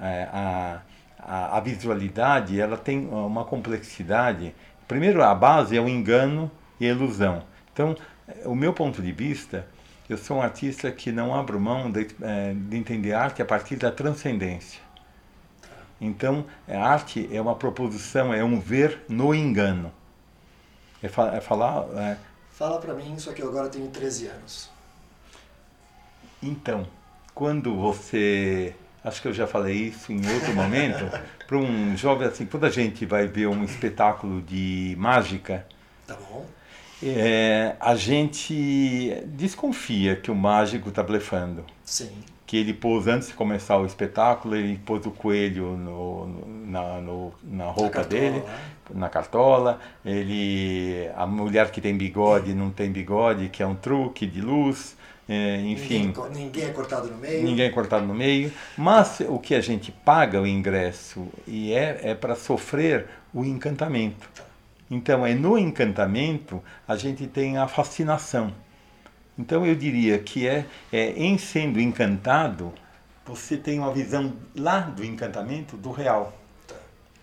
É, 0.00 0.28
a, 0.32 0.80
a, 1.18 1.56
a 1.56 1.60
visualidade, 1.60 2.60
ela 2.60 2.76
tem 2.76 3.06
uma 3.08 3.44
complexidade. 3.44 4.54
Primeiro, 4.86 5.22
a 5.22 5.34
base 5.34 5.76
é 5.76 5.80
o 5.80 5.88
engano 5.88 6.50
e 6.78 6.86
a 6.86 6.90
ilusão. 6.90 7.42
Então, 7.72 7.96
o 8.44 8.54
meu 8.54 8.72
ponto 8.72 9.02
de 9.02 9.12
vista, 9.12 9.66
eu 10.10 10.18
sou 10.18 10.38
um 10.38 10.42
artista 10.42 10.90
que 10.90 11.12
não 11.12 11.32
abro 11.32 11.60
mão 11.60 11.88
de, 11.88 12.08
é, 12.20 12.52
de 12.52 12.76
entender 12.76 13.12
arte 13.12 13.40
a 13.40 13.44
partir 13.44 13.76
da 13.76 13.92
transcendência. 13.92 14.80
Então, 16.00 16.44
a 16.66 16.78
arte 16.78 17.28
é 17.32 17.40
uma 17.40 17.54
proposição, 17.54 18.34
é 18.34 18.42
um 18.42 18.58
ver 18.58 19.04
no 19.08 19.32
engano. 19.32 19.92
É, 21.00 21.08
fa 21.08 21.36
é 21.36 21.40
falar. 21.40 21.86
É... 21.94 22.16
Fala 22.50 22.80
para 22.80 22.92
mim, 22.92 23.16
só 23.20 23.32
que 23.32 23.40
eu 23.40 23.48
agora 23.48 23.68
tenho 23.68 23.88
13 23.88 24.26
anos. 24.26 24.68
Então, 26.42 26.88
quando 27.32 27.76
você. 27.76 28.74
Acho 29.04 29.22
que 29.22 29.28
eu 29.28 29.32
já 29.32 29.46
falei 29.46 29.76
isso 29.76 30.10
em 30.10 30.28
outro 30.34 30.52
momento. 30.54 31.04
para 31.46 31.56
um 31.56 31.96
jovem 31.96 32.26
assim, 32.26 32.46
quando 32.46 32.64
a 32.64 32.70
gente 32.70 33.06
vai 33.06 33.28
ver 33.28 33.46
um 33.46 33.62
espetáculo 33.62 34.42
de 34.42 34.96
mágica. 34.98 35.64
Tá 36.04 36.16
bom. 36.16 36.44
É, 37.02 37.76
a 37.80 37.94
gente 37.94 39.22
desconfia 39.26 40.16
que 40.16 40.30
o 40.30 40.34
mágico 40.34 40.90
está 40.90 41.02
blefando. 41.02 41.64
Sim 41.84 42.10
que 42.50 42.56
ele 42.56 42.74
pôs 42.74 43.06
antes 43.06 43.28
de 43.28 43.34
começar 43.34 43.76
o 43.78 43.86
espetáculo, 43.86 44.56
ele 44.56 44.76
pôs 44.84 45.06
o 45.06 45.12
coelho 45.12 45.76
no, 45.76 46.26
no, 46.26 46.66
na, 46.66 47.00
no, 47.00 47.32
na 47.44 47.66
roupa 47.66 47.98
na 47.98 48.04
dele, 48.04 48.42
na 48.92 49.08
cartola. 49.08 49.78
Ele, 50.04 51.08
a 51.14 51.28
mulher 51.28 51.70
que 51.70 51.80
tem 51.80 51.96
bigode 51.96 52.52
não 52.52 52.70
tem 52.70 52.90
bigode, 52.90 53.50
que 53.50 53.62
é 53.62 53.66
um 53.68 53.76
truque 53.76 54.26
de 54.26 54.40
luz. 54.40 54.96
É, 55.28 55.60
enfim. 55.60 56.06
Ninguém, 56.06 56.30
ninguém, 56.32 56.64
é 56.64 56.70
cortado 56.70 57.06
no 57.06 57.18
meio. 57.18 57.44
Ninguém 57.44 57.66
é 57.66 57.70
cortado 57.70 58.04
no 58.04 58.14
meio. 58.14 58.52
Mas 58.76 59.20
o 59.28 59.38
que 59.38 59.54
a 59.54 59.60
gente 59.60 59.92
paga 59.92 60.42
o 60.42 60.44
ingresso 60.44 61.28
e 61.46 61.72
é, 61.72 62.00
é 62.02 62.14
para 62.16 62.34
sofrer 62.34 63.06
o 63.32 63.44
encantamento. 63.44 64.28
Então 64.90 65.24
é 65.24 65.34
no 65.34 65.56
encantamento 65.56 66.62
a 66.88 66.96
gente 66.96 67.26
tem 67.26 67.56
a 67.56 67.68
fascinação. 67.68 68.52
Então 69.38 69.64
eu 69.64 69.74
diria 69.74 70.18
que 70.18 70.46
é, 70.46 70.66
é 70.92 71.10
em 71.12 71.38
sendo 71.38 71.80
encantado, 71.80 72.72
você 73.24 73.56
tem 73.56 73.78
uma 73.78 73.92
visão 73.92 74.34
lá 74.56 74.80
do 74.80 75.04
encantamento 75.04 75.76
do 75.76 75.92
real. 75.92 76.36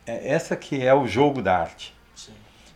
É 0.06 0.32
essa 0.32 0.56
que 0.56 0.82
é 0.82 0.94
o 0.94 1.06
jogo 1.06 1.42
da 1.42 1.60
arte. 1.60 1.94
Sim. 2.16 2.32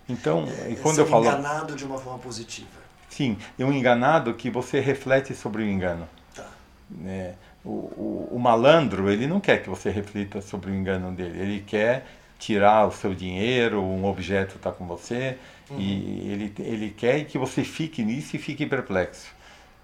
Então, 0.09 0.45
é, 0.67 0.75
quando 0.75 0.99
eu 0.99 1.07
falo 1.07 1.25
enganado 1.25 1.75
de 1.75 1.85
uma 1.85 1.97
forma 1.97 2.19
positiva. 2.19 2.81
Sim, 3.09 3.37
é 3.57 3.63
um 3.63 3.71
enganado 3.71 4.33
que 4.33 4.49
você 4.49 4.79
reflete 4.79 5.33
sobre 5.33 5.63
o 5.63 5.65
engano. 5.65 6.07
Tá. 6.35 6.47
É, 7.05 7.33
o, 7.63 7.69
o, 7.69 8.29
o, 8.31 8.39
malandro 8.39 9.09
ele 9.09 9.27
não 9.27 9.39
quer 9.39 9.61
que 9.61 9.69
você 9.69 9.89
reflita 9.89 10.41
sobre 10.41 10.71
o 10.71 10.75
engano 10.75 11.11
dele. 11.11 11.39
Ele 11.39 11.59
quer 11.61 12.05
tirar 12.41 12.87
o 12.87 12.91
seu 12.91 13.13
dinheiro, 13.13 13.79
um 13.79 14.03
objeto 14.03 14.55
está 14.55 14.71
com 14.71 14.87
você, 14.87 15.37
uhum. 15.69 15.79
e 15.79 16.31
ele, 16.31 16.53
ele 16.57 16.89
quer 16.89 17.23
que 17.25 17.37
você 17.37 17.63
fique 17.63 18.03
nisso 18.03 18.35
e 18.35 18.39
fique 18.39 18.65
perplexo. 18.65 19.31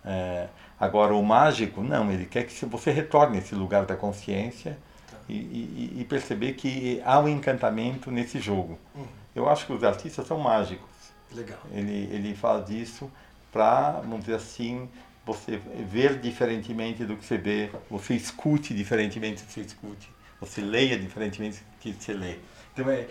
É, 0.03 0.47
agora, 0.79 1.13
o 1.13 1.23
mágico, 1.23 1.83
não, 1.83 2.11
ele 2.11 2.25
quer 2.25 2.47
que 2.47 2.65
você 2.65 2.89
retorne 2.89 3.37
a 3.37 3.41
esse 3.41 3.53
lugar 3.53 3.85
da 3.85 3.95
consciência 3.95 4.75
tá. 5.07 5.17
e, 5.29 5.35
e, 5.35 5.97
e, 5.99 6.05
perceber 6.05 6.53
que 6.53 6.99
há 7.05 7.19
um 7.19 7.27
encantamento 7.27 8.09
nesse 8.09 8.39
jogo. 8.39 8.79
Uhum. 8.95 9.05
Eu 9.35 9.47
acho 9.47 9.67
que 9.67 9.73
os 9.73 9.83
artistas 9.83 10.25
são 10.25 10.39
mágicos. 10.39 10.89
Legal. 11.31 11.59
Ele, 11.71 12.09
ele 12.11 12.33
fala 12.33 12.63
disso 12.63 13.11
para, 13.51 13.91
vamos 13.91 14.21
dizer 14.21 14.35
assim, 14.35 14.89
você 15.23 15.61
ver 15.87 16.17
diferentemente 16.19 17.05
do 17.05 17.15
que 17.15 17.23
você 17.23 17.37
vê, 17.37 17.69
você 17.87 18.15
escute 18.15 18.73
diferentemente 18.73 19.43
do 19.43 19.45
que 19.45 19.53
você 19.53 19.61
escute. 19.61 20.16
Você 20.39 20.61
leia 20.61 20.97
diferentemente 20.97 21.57
do 21.57 21.79
que 21.79 21.93
você 21.93 22.13
lê. 22.13 22.37
Então, 22.73 22.89
é, 22.89 23.07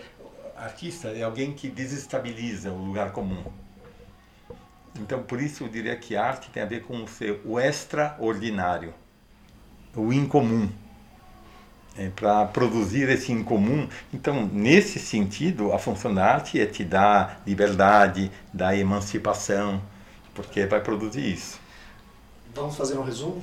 artista 0.55 1.09
é 1.09 1.23
alguém 1.23 1.53
que 1.53 1.69
desestabiliza 1.69 2.71
o 2.71 2.77
lugar 2.77 3.11
comum. 3.11 3.43
Então, 4.99 5.21
por 5.21 5.41
isso 5.41 5.63
eu 5.63 5.67
diria 5.67 5.95
que 5.95 6.15
arte 6.15 6.49
tem 6.49 6.63
a 6.63 6.65
ver 6.65 6.83
com 6.83 7.05
ser 7.05 7.41
o 7.45 7.59
extraordinário, 7.59 8.93
o 9.95 10.11
incomum. 10.11 10.69
É, 11.99 12.09
para 12.09 12.45
produzir 12.45 13.09
esse 13.09 13.31
incomum. 13.31 13.89
Então, 14.13 14.45
nesse 14.45 14.99
sentido, 14.99 15.73
a 15.73 15.79
função 15.79 16.13
da 16.13 16.23
arte 16.25 16.61
é 16.61 16.67
te 16.67 16.83
dar 16.83 17.41
liberdade, 17.45 18.31
dar 18.53 18.77
emancipação, 18.77 19.81
porque 20.35 20.67
vai 20.67 20.79
produzir 20.79 21.33
isso. 21.33 21.59
Vamos 22.53 22.77
fazer 22.77 22.99
um 22.99 23.03
resumo? 23.03 23.41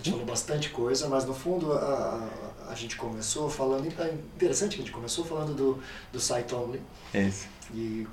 A 0.00 0.02
gente 0.02 0.12
falou 0.12 0.26
bastante 0.26 0.70
coisa, 0.70 1.08
mas 1.08 1.26
no 1.26 1.34
fundo 1.34 1.72
a, 1.74 2.28
a, 2.66 2.72
a 2.72 2.74
gente 2.74 2.96
começou 2.96 3.50
falando. 3.50 3.86
É 3.86 4.14
interessante 4.34 4.76
que 4.76 4.82
a 4.82 4.84
gente 4.84 4.94
começou 4.94 5.24
falando 5.24 5.54
do, 5.54 5.78
do 6.10 6.18
site 6.18 6.54
Only. 6.54 6.80
É 7.12 7.22
isso. 7.24 7.46
E 7.74 8.06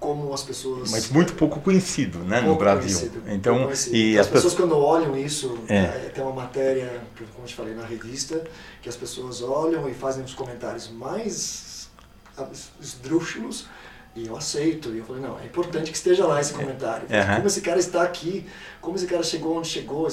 como 0.00 0.34
as 0.34 0.42
pessoas. 0.42 0.90
Mas 0.90 1.08
muito 1.10 1.34
pouco 1.34 1.60
conhecido, 1.60 2.18
né, 2.18 2.38
pouco 2.38 2.54
no 2.54 2.58
Brasil. 2.58 2.98
Conhecido, 2.98 3.22
então, 3.30 3.70
e 3.92 4.18
as, 4.18 4.26
as 4.26 4.32
pessoas, 4.32 4.54
quando 4.54 4.76
olham 4.76 5.16
isso, 5.16 5.56
é. 5.68 5.76
É, 5.78 6.12
tem 6.12 6.24
uma 6.24 6.32
matéria, 6.32 7.00
como 7.16 7.44
eu 7.44 7.46
te 7.46 7.54
falei 7.54 7.72
na 7.72 7.86
revista, 7.86 8.42
que 8.82 8.88
as 8.88 8.96
pessoas 8.96 9.42
olham 9.42 9.88
e 9.88 9.94
fazem 9.94 10.24
os 10.24 10.34
comentários 10.34 10.90
mais 10.90 11.88
esdrúxulos 12.80 13.66
e 14.14 14.26
eu 14.26 14.36
aceito. 14.36 14.90
E 14.90 14.98
eu 14.98 15.04
falei, 15.04 15.22
não, 15.22 15.38
é 15.38 15.44
importante 15.44 15.90
que 15.90 15.96
esteja 15.96 16.26
lá 16.26 16.40
esse 16.40 16.52
comentário. 16.52 17.06
Uhum. 17.08 17.36
Como 17.36 17.46
esse 17.46 17.60
cara 17.60 17.78
está 17.78 18.02
aqui, 18.02 18.46
como 18.80 18.96
esse 18.96 19.06
cara 19.06 19.22
chegou 19.22 19.58
onde 19.58 19.68
chegou. 19.68 20.08
É, 20.08 20.12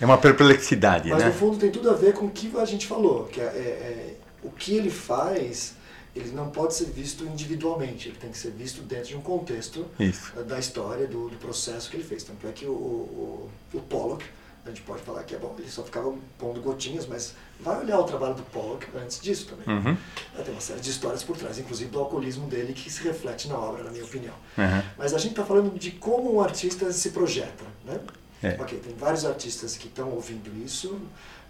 é 0.00 0.06
uma 0.06 0.18
perplexidade, 0.18 1.08
Mas 1.10 1.22
né? 1.22 1.28
no 1.28 1.34
fundo 1.34 1.56
tem 1.56 1.70
tudo 1.70 1.90
a 1.90 1.94
ver 1.94 2.14
com 2.14 2.26
o 2.26 2.30
que 2.30 2.50
a 2.58 2.64
gente 2.64 2.86
falou, 2.86 3.24
que 3.24 3.40
é, 3.40 3.44
é, 3.44 3.48
é 3.48 4.14
o 4.42 4.50
que 4.50 4.76
ele 4.76 4.90
faz 4.90 5.74
ele 6.14 6.30
não 6.30 6.48
pode 6.48 6.74
ser 6.74 6.86
visto 6.86 7.24
individualmente, 7.24 8.08
ele 8.08 8.16
tem 8.16 8.30
que 8.30 8.38
ser 8.38 8.52
visto 8.52 8.82
dentro 8.82 9.08
de 9.08 9.16
um 9.16 9.20
contexto 9.20 9.84
Isso. 9.98 10.32
da 10.42 10.58
história, 10.58 11.06
do, 11.08 11.28
do, 11.28 11.36
processo 11.36 11.90
que 11.90 11.96
ele 11.96 12.04
fez. 12.04 12.22
Tanto 12.22 12.46
é 12.46 12.52
que 12.52 12.66
o, 12.66 12.70
o, 12.70 13.50
o 13.72 13.80
Pollock, 13.80 14.24
a 14.64 14.68
gente 14.68 14.82
pode 14.82 15.02
falar 15.02 15.22
que 15.24 15.34
é 15.34 15.38
bom, 15.38 15.54
ele 15.58 15.68
só 15.68 15.82
ficava 15.82 16.12
pondo 16.38 16.60
gotinhas, 16.60 17.06
mas 17.06 17.34
vai 17.60 17.80
olhar 17.80 17.98
o 17.98 18.04
trabalho 18.04 18.34
do 18.34 18.42
Pollock 18.44 18.86
antes 18.96 19.20
disso 19.20 19.46
também. 19.46 19.76
Uhum. 19.76 19.96
Tem 20.42 20.54
uma 20.54 20.60
série 20.60 20.80
de 20.80 20.90
histórias 20.90 21.22
por 21.22 21.36
trás, 21.36 21.58
inclusive 21.58 21.90
do 21.90 21.98
alcoolismo 21.98 22.46
dele, 22.46 22.72
que 22.72 22.90
se 22.90 23.02
reflete 23.02 23.46
na 23.48 23.58
obra, 23.58 23.84
na 23.84 23.90
minha 23.90 24.04
opinião. 24.04 24.34
Uhum. 24.56 24.82
Mas 24.96 25.12
a 25.12 25.18
gente 25.18 25.32
está 25.32 25.44
falando 25.44 25.78
de 25.78 25.90
como 25.90 26.34
um 26.34 26.40
artista 26.40 26.90
se 26.92 27.10
projeta, 27.10 27.64
né? 27.84 28.00
É. 28.42 28.60
Ok, 28.60 28.78
tem 28.78 28.94
vários 28.94 29.24
artistas 29.24 29.76
que 29.76 29.88
estão 29.88 30.10
ouvindo 30.10 30.50
isso, 30.64 30.98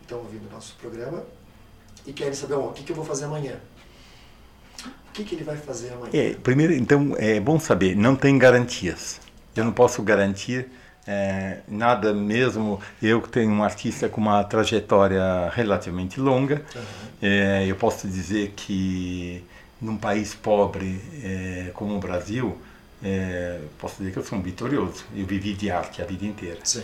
estão 0.03 0.19
ouvindo 0.19 0.49
o 0.49 0.53
nosso 0.53 0.75
programa 0.77 1.25
e 2.07 2.13
querem 2.13 2.35
saber, 2.35 2.55
o 2.55 2.73
que, 2.73 2.83
que 2.83 2.93
eu 2.93 2.97
vou 2.97 3.05
fazer 3.05 3.25
amanhã? 3.25 3.57
O 5.09 5.13
que, 5.13 5.25
que 5.25 5.35
ele 5.35 5.45
vai 5.45 5.57
fazer 5.57 5.93
amanhã? 5.93 6.11
É, 6.13 6.35
primeiro, 6.35 6.73
então, 6.73 7.15
é 7.17 7.41
bom 7.41 7.59
saber, 7.59 7.97
não 7.97 8.17
tem 8.17 8.37
garantias. 8.37 9.21
Eu 9.55 9.65
não 9.65 9.73
posso 9.73 10.03
garantir 10.03 10.69
é, 11.07 11.59
nada 11.69 12.13
mesmo. 12.13 12.81
Eu 13.03 13.21
que 13.21 13.29
tenho 13.29 13.51
um 13.51 13.63
artista 13.63 14.09
com 14.09 14.21
uma 14.21 14.43
trajetória 14.45 15.51
relativamente 15.53 16.21
longa, 16.21 16.63
uhum. 16.75 16.83
é, 17.23 17.65
eu 17.67 17.77
posso 17.77 18.09
dizer 18.09 18.53
que 18.57 19.45
num 19.81 19.97
país 19.97 20.35
pobre 20.35 21.01
é, 21.23 21.71
como 21.75 21.95
o 21.97 21.99
Brasil, 21.99 22.59
é, 23.03 23.61
posso 23.79 23.99
dizer 23.99 24.13
que 24.13 24.19
eu 24.19 24.25
sou 24.25 24.39
um 24.39 24.43
vitorioso. 24.43 25.05
Eu 25.15 25.27
vivi 25.27 25.53
de 25.53 25.71
arte 25.71 26.01
a 26.01 26.05
vida 26.07 26.25
inteira. 26.25 26.59
Sim. 26.65 26.83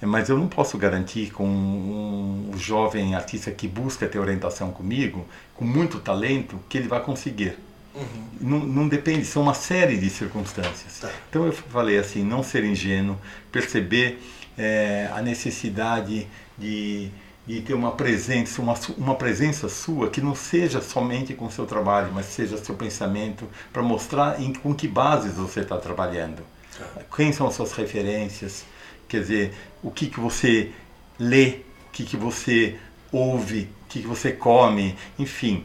Mas 0.00 0.28
eu 0.28 0.38
não 0.38 0.46
posso 0.46 0.78
garantir 0.78 1.32
com 1.32 1.44
um, 1.44 2.50
um 2.52 2.58
jovem 2.58 3.16
artista 3.16 3.50
que 3.50 3.66
busca 3.66 4.06
ter 4.06 4.18
orientação 4.18 4.70
comigo, 4.70 5.26
com 5.56 5.64
muito 5.64 5.98
talento, 5.98 6.58
que 6.68 6.78
ele 6.78 6.86
vai 6.86 7.02
conseguir. 7.02 7.58
Uhum. 7.94 8.28
Não, 8.40 8.58
não, 8.60 8.88
depende, 8.88 9.24
são 9.24 9.42
uma 9.42 9.54
série 9.54 9.96
de 9.96 10.08
circunstâncias. 10.10 11.00
Tá. 11.00 11.10
Então 11.28 11.46
eu 11.46 11.52
falei 11.52 11.98
assim, 11.98 12.22
não 12.22 12.42
ser 12.42 12.64
ingênuo, 12.64 13.18
perceber 13.50 14.20
é, 14.56 15.10
a 15.12 15.20
necessidade 15.20 16.26
de, 16.56 17.10
de 17.46 17.60
ter 17.62 17.74
uma 17.74 17.92
presença, 17.92 18.62
uma, 18.62 18.74
uma 18.96 19.14
presença 19.14 19.68
sua 19.68 20.10
que 20.10 20.20
não 20.20 20.34
seja 20.34 20.80
somente 20.80 21.34
com 21.34 21.46
o 21.46 21.50
seu 21.50 21.66
trabalho, 21.66 22.10
mas 22.12 22.26
seja 22.26 22.56
seu 22.56 22.74
pensamento, 22.74 23.48
para 23.72 23.82
mostrar 23.82 24.40
em, 24.40 24.52
com 24.52 24.74
que 24.74 24.86
bases 24.86 25.34
você 25.34 25.60
está 25.60 25.76
trabalhando. 25.76 26.42
Tá. 26.78 27.02
Quem 27.16 27.32
são 27.32 27.46
as 27.48 27.54
suas 27.54 27.72
referências, 27.72 28.64
Quer 29.08 29.20
dizer, 29.20 29.54
o 29.82 29.90
que, 29.90 30.06
que 30.06 30.20
você 30.20 30.70
lê, 31.18 31.60
o 31.88 31.92
que, 31.92 32.04
que 32.04 32.16
você 32.16 32.76
ouve, 33.12 33.68
o 33.84 33.88
que, 33.88 34.00
você 34.00 34.32
come, 34.32 34.96
enfim, 35.18 35.64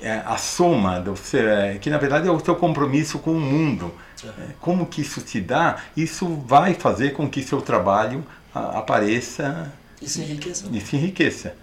é 0.00 0.22
a 0.24 0.36
soma, 0.36 1.00
do, 1.00 1.14
é, 1.34 1.78
que 1.78 1.90
na 1.90 1.98
verdade 1.98 2.28
é 2.28 2.30
o 2.30 2.40
seu 2.40 2.54
compromisso 2.54 3.18
com 3.18 3.32
o 3.32 3.40
mundo. 3.40 3.92
É, 4.24 4.52
como 4.60 4.86
que 4.86 5.02
isso 5.02 5.20
te 5.20 5.40
dá, 5.40 5.76
isso 5.96 6.26
vai 6.46 6.72
fazer 6.72 7.10
com 7.10 7.28
que 7.28 7.42
seu 7.42 7.60
trabalho 7.60 8.24
a, 8.54 8.78
apareça 8.78 9.72
e 10.00 10.08
se 10.08 10.22
enriqueça. 10.22 10.66
E 10.72 10.80
se 10.80 10.96
enriqueça. 10.96 11.56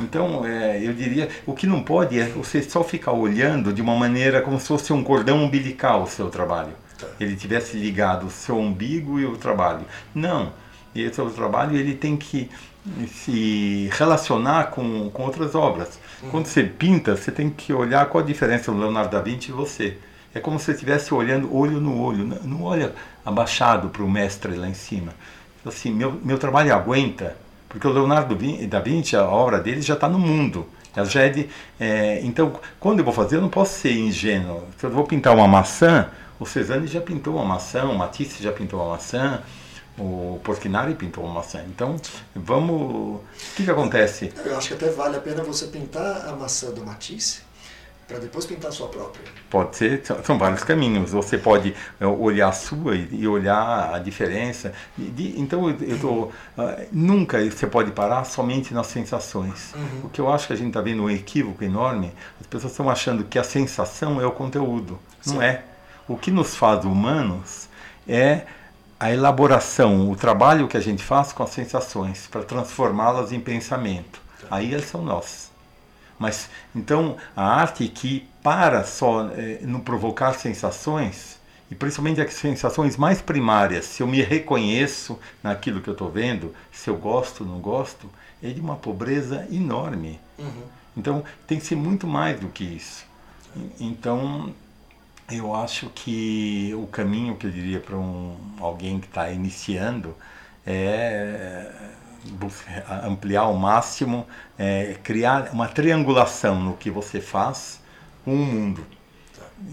Então, 0.00 0.44
é, 0.44 0.84
eu 0.84 0.92
diria, 0.92 1.28
o 1.46 1.54
que 1.54 1.66
não 1.66 1.82
pode 1.82 2.18
é 2.18 2.26
você 2.28 2.62
só 2.62 2.82
ficar 2.82 3.12
olhando 3.12 3.72
de 3.72 3.80
uma 3.80 3.94
maneira 3.94 4.42
como 4.42 4.58
se 4.58 4.66
fosse 4.66 4.92
um 4.92 5.02
cordão 5.04 5.44
umbilical 5.44 6.02
o 6.02 6.06
seu 6.06 6.28
trabalho. 6.28 6.72
Tá. 6.98 7.06
Ele 7.20 7.36
tivesse 7.36 7.76
ligado 7.76 8.26
o 8.26 8.30
seu 8.30 8.58
umbigo 8.58 9.20
e 9.20 9.24
o 9.24 9.36
trabalho. 9.36 9.84
Não. 10.14 10.52
E 10.94 11.02
esse 11.02 11.20
é 11.20 11.22
o 11.22 11.30
trabalho 11.30 11.76
ele 11.76 11.94
tem 11.94 12.16
que 12.16 12.50
se 13.08 13.88
relacionar 13.92 14.70
com, 14.70 15.10
com 15.10 15.22
outras 15.24 15.54
obras. 15.54 15.98
Uhum. 16.22 16.30
Quando 16.30 16.46
você 16.46 16.62
pinta, 16.62 17.16
você 17.16 17.30
tem 17.30 17.50
que 17.50 17.72
olhar 17.72 18.06
qual 18.06 18.22
a 18.22 18.26
diferença 18.26 18.72
do 18.72 18.78
Leonardo 18.78 19.10
da 19.10 19.20
Vinci 19.20 19.50
e 19.50 19.52
você. 19.52 19.98
É 20.34 20.40
como 20.40 20.58
se 20.58 20.66
você 20.66 20.72
estivesse 20.72 21.12
olhando 21.14 21.54
olho 21.54 21.80
no 21.80 22.00
olho, 22.00 22.24
não 22.44 22.62
olha 22.62 22.94
abaixado 23.24 23.88
para 23.88 24.02
o 24.02 24.10
mestre 24.10 24.54
lá 24.54 24.68
em 24.68 24.74
cima. 24.74 25.12
Assim, 25.64 25.90
meu, 25.90 26.18
meu 26.22 26.38
trabalho 26.38 26.74
aguenta, 26.74 27.36
porque 27.68 27.86
o 27.86 27.92
Leonardo 27.92 28.36
da 28.68 28.80
Vinci, 28.80 29.16
a 29.16 29.24
obra 29.24 29.58
dele 29.58 29.82
já 29.82 29.94
está 29.94 30.08
no 30.08 30.18
mundo. 30.18 30.66
Ela 30.94 31.06
já 31.06 31.22
é 31.22 31.28
de, 31.28 31.48
é, 31.78 32.20
então, 32.24 32.58
quando 32.80 32.98
eu 32.98 33.04
vou 33.04 33.14
fazer, 33.14 33.36
eu 33.36 33.40
não 33.40 33.48
posso 33.48 33.78
ser 33.78 33.92
ingênuo. 33.92 34.64
Se 34.78 34.86
eu 34.86 34.90
vou 34.90 35.04
pintar 35.04 35.34
uma 35.34 35.46
maçã, 35.46 36.08
o 36.40 36.46
Cezanne 36.46 36.86
já 36.86 37.00
pintou 37.00 37.36
uma 37.36 37.44
maçã, 37.44 37.84
o 37.84 37.96
Matisse 37.96 38.42
já 38.42 38.52
pintou 38.52 38.80
uma 38.80 38.90
maçã, 38.90 39.40
o 39.98 40.40
Portinari 40.42 40.94
pintou 40.94 41.24
uma 41.24 41.34
maçã. 41.34 41.62
Então, 41.66 41.96
vamos. 42.34 43.20
O 43.20 43.22
que, 43.56 43.64
que 43.64 43.70
acontece? 43.70 44.32
Eu 44.44 44.56
acho 44.56 44.68
que 44.68 44.74
até 44.74 44.90
vale 44.90 45.16
a 45.16 45.20
pena 45.20 45.42
você 45.42 45.66
pintar 45.66 46.28
a 46.28 46.32
maçã 46.32 46.70
do 46.70 46.84
Matisse 46.84 47.48
para 48.08 48.18
depois 48.18 48.46
pintar 48.46 48.70
a 48.70 48.72
sua 48.72 48.88
própria. 48.88 49.22
Pode 49.50 49.76
ser, 49.76 50.02
são 50.24 50.38
vários 50.38 50.64
caminhos. 50.64 51.10
Você 51.10 51.36
pode 51.36 51.74
é, 52.00 52.06
olhar 52.06 52.48
a 52.48 52.52
sua 52.52 52.96
e, 52.96 53.28
olhar 53.28 53.94
a 53.94 53.98
diferença. 53.98 54.72
então, 54.98 55.68
eu 55.68 56.00
tô, 56.00 56.12
uh, 56.22 56.32
nunca 56.90 57.38
você 57.44 57.66
pode 57.66 57.92
parar 57.92 58.24
somente 58.24 58.72
nas 58.72 58.86
sensações. 58.86 59.74
Uhum. 59.74 60.00
O 60.04 60.08
que 60.08 60.22
eu 60.22 60.32
acho 60.32 60.46
que 60.46 60.54
a 60.54 60.56
gente 60.56 60.68
está 60.68 60.80
vendo 60.80 61.02
um 61.02 61.10
equívoco 61.10 61.62
enorme, 61.62 62.10
as 62.40 62.46
pessoas 62.46 62.72
estão 62.72 62.88
achando 62.88 63.24
que 63.24 63.38
a 63.38 63.44
sensação 63.44 64.18
é 64.20 64.26
o 64.26 64.32
conteúdo. 64.32 64.98
Sim. 65.20 65.34
Não 65.34 65.42
é. 65.42 65.64
O 66.08 66.16
que 66.16 66.30
nos 66.30 66.56
faz 66.56 66.86
humanos 66.86 67.68
é 68.08 68.46
a 68.98 69.12
elaboração, 69.12 70.10
o 70.10 70.16
trabalho 70.16 70.66
que 70.66 70.76
a 70.76 70.80
gente 70.80 71.02
faz 71.02 71.32
com 71.32 71.42
as 71.42 71.50
sensações 71.50 72.26
para 72.26 72.42
transformá-las 72.42 73.32
em 73.32 73.40
pensamento. 73.40 74.20
Aí 74.50 74.72
elas 74.72 74.86
são 74.86 75.02
nós. 75.02 75.50
Mas 76.18 76.50
então 76.74 77.16
a 77.36 77.44
arte 77.44 77.86
que 77.86 78.26
para 78.42 78.82
só 78.82 79.28
é, 79.30 79.60
no 79.62 79.80
provocar 79.80 80.32
sensações 80.34 81.38
e 81.70 81.74
principalmente 81.74 82.20
as 82.20 82.32
sensações 82.32 82.96
mais 82.96 83.22
primárias, 83.22 83.84
se 83.84 84.02
eu 84.02 84.06
me 84.06 84.20
reconheço 84.22 85.18
naquilo 85.42 85.80
que 85.80 85.88
eu 85.88 85.92
estou 85.92 86.10
vendo, 86.10 86.52
se 86.72 86.90
eu 86.90 86.96
gosto 86.96 87.44
ou 87.44 87.50
não 87.50 87.60
gosto, 87.60 88.10
é 88.42 88.48
de 88.48 88.60
uma 88.60 88.76
pobreza 88.76 89.46
enorme. 89.52 90.18
Uhum. 90.38 90.62
Então 90.96 91.24
tem 91.46 91.58
que 91.58 91.66
ser 91.66 91.76
muito 91.76 92.06
mais 92.06 92.40
do 92.40 92.48
que 92.48 92.64
isso. 92.64 93.06
Então 93.78 94.52
eu 95.30 95.54
acho 95.54 95.90
que 95.90 96.72
o 96.74 96.86
caminho 96.86 97.36
que 97.36 97.46
eu 97.46 97.50
diria 97.50 97.80
para 97.80 97.96
um, 97.96 98.36
alguém 98.58 98.98
que 98.98 99.06
está 99.06 99.30
iniciando 99.30 100.16
é 100.66 101.70
ampliar 103.04 103.42
ao 103.42 103.54
máximo, 103.54 104.26
é, 104.58 104.96
criar 105.02 105.50
uma 105.52 105.68
triangulação 105.68 106.60
no 106.60 106.76
que 106.76 106.90
você 106.90 107.20
faz 107.20 107.80
com 108.24 108.34
o 108.34 108.36
mundo. 108.36 108.84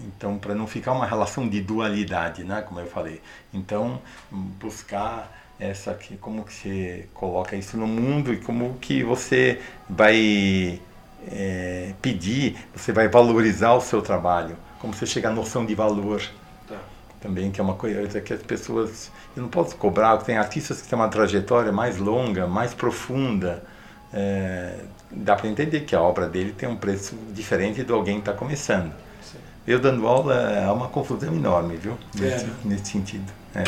Então, 0.06 0.38
para 0.38 0.54
não 0.54 0.66
ficar 0.66 0.92
uma 0.92 1.06
relação 1.06 1.48
de 1.48 1.60
dualidade, 1.60 2.44
né, 2.44 2.62
como 2.62 2.80
eu 2.80 2.86
falei. 2.86 3.20
Então, 3.52 4.00
buscar 4.30 5.32
essa 5.58 5.94
que 5.94 6.16
como 6.16 6.44
que 6.44 6.52
você 6.52 7.08
coloca 7.14 7.56
isso 7.56 7.76
no 7.76 7.86
mundo 7.86 8.32
e 8.32 8.36
como 8.38 8.74
que 8.78 9.02
você 9.02 9.60
vai 9.88 10.80
é, 11.28 11.94
pedir, 12.02 12.56
você 12.74 12.92
vai 12.92 13.08
valorizar 13.08 13.72
o 13.74 13.80
seu 13.80 14.02
trabalho 14.02 14.56
como 14.86 14.94
você 14.94 15.06
chega 15.06 15.28
à 15.28 15.32
noção 15.32 15.66
de 15.66 15.74
valor. 15.74 16.22
Tá. 16.68 16.76
Também, 17.20 17.50
que 17.50 17.60
é 17.60 17.64
uma 17.64 17.74
coisa 17.74 18.20
que 18.20 18.32
as 18.32 18.42
pessoas. 18.42 19.10
Eu 19.36 19.42
não 19.42 19.48
posso 19.48 19.74
cobrar, 19.76 20.16
tem 20.18 20.38
artistas 20.38 20.80
que 20.80 20.88
têm 20.88 20.96
uma 20.96 21.08
trajetória 21.08 21.72
mais 21.72 21.98
longa, 21.98 22.46
mais 22.46 22.72
profunda. 22.72 23.64
É, 24.12 24.78
dá 25.10 25.34
para 25.34 25.48
entender 25.48 25.80
que 25.80 25.96
a 25.96 26.00
obra 26.00 26.28
dele 26.28 26.52
tem 26.56 26.68
um 26.68 26.76
preço 26.76 27.16
diferente 27.32 27.82
do 27.82 27.94
alguém 27.94 28.16
que 28.16 28.20
está 28.20 28.32
começando. 28.32 28.92
Sim. 29.20 29.38
Eu 29.66 29.80
dando 29.80 30.06
aula 30.06 30.34
é 30.34 30.70
uma 30.70 30.88
confusão 30.88 31.34
enorme, 31.34 31.76
viu? 31.76 31.98
É, 32.16 32.20
nesse, 32.20 32.44
né? 32.44 32.56
nesse 32.64 32.86
sentido. 32.92 33.32
É. 33.54 33.64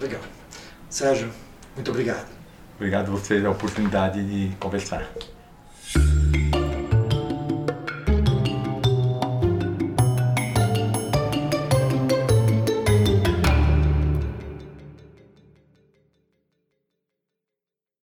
Legal. 0.00 0.20
Sérgio, 0.90 1.30
muito 1.74 1.90
obrigado. 1.90 2.26
Obrigado 2.76 3.08
a 3.08 3.10
você 3.10 3.36
pela 3.36 3.50
oportunidade 3.50 4.22
de 4.22 4.54
conversar. 4.56 5.08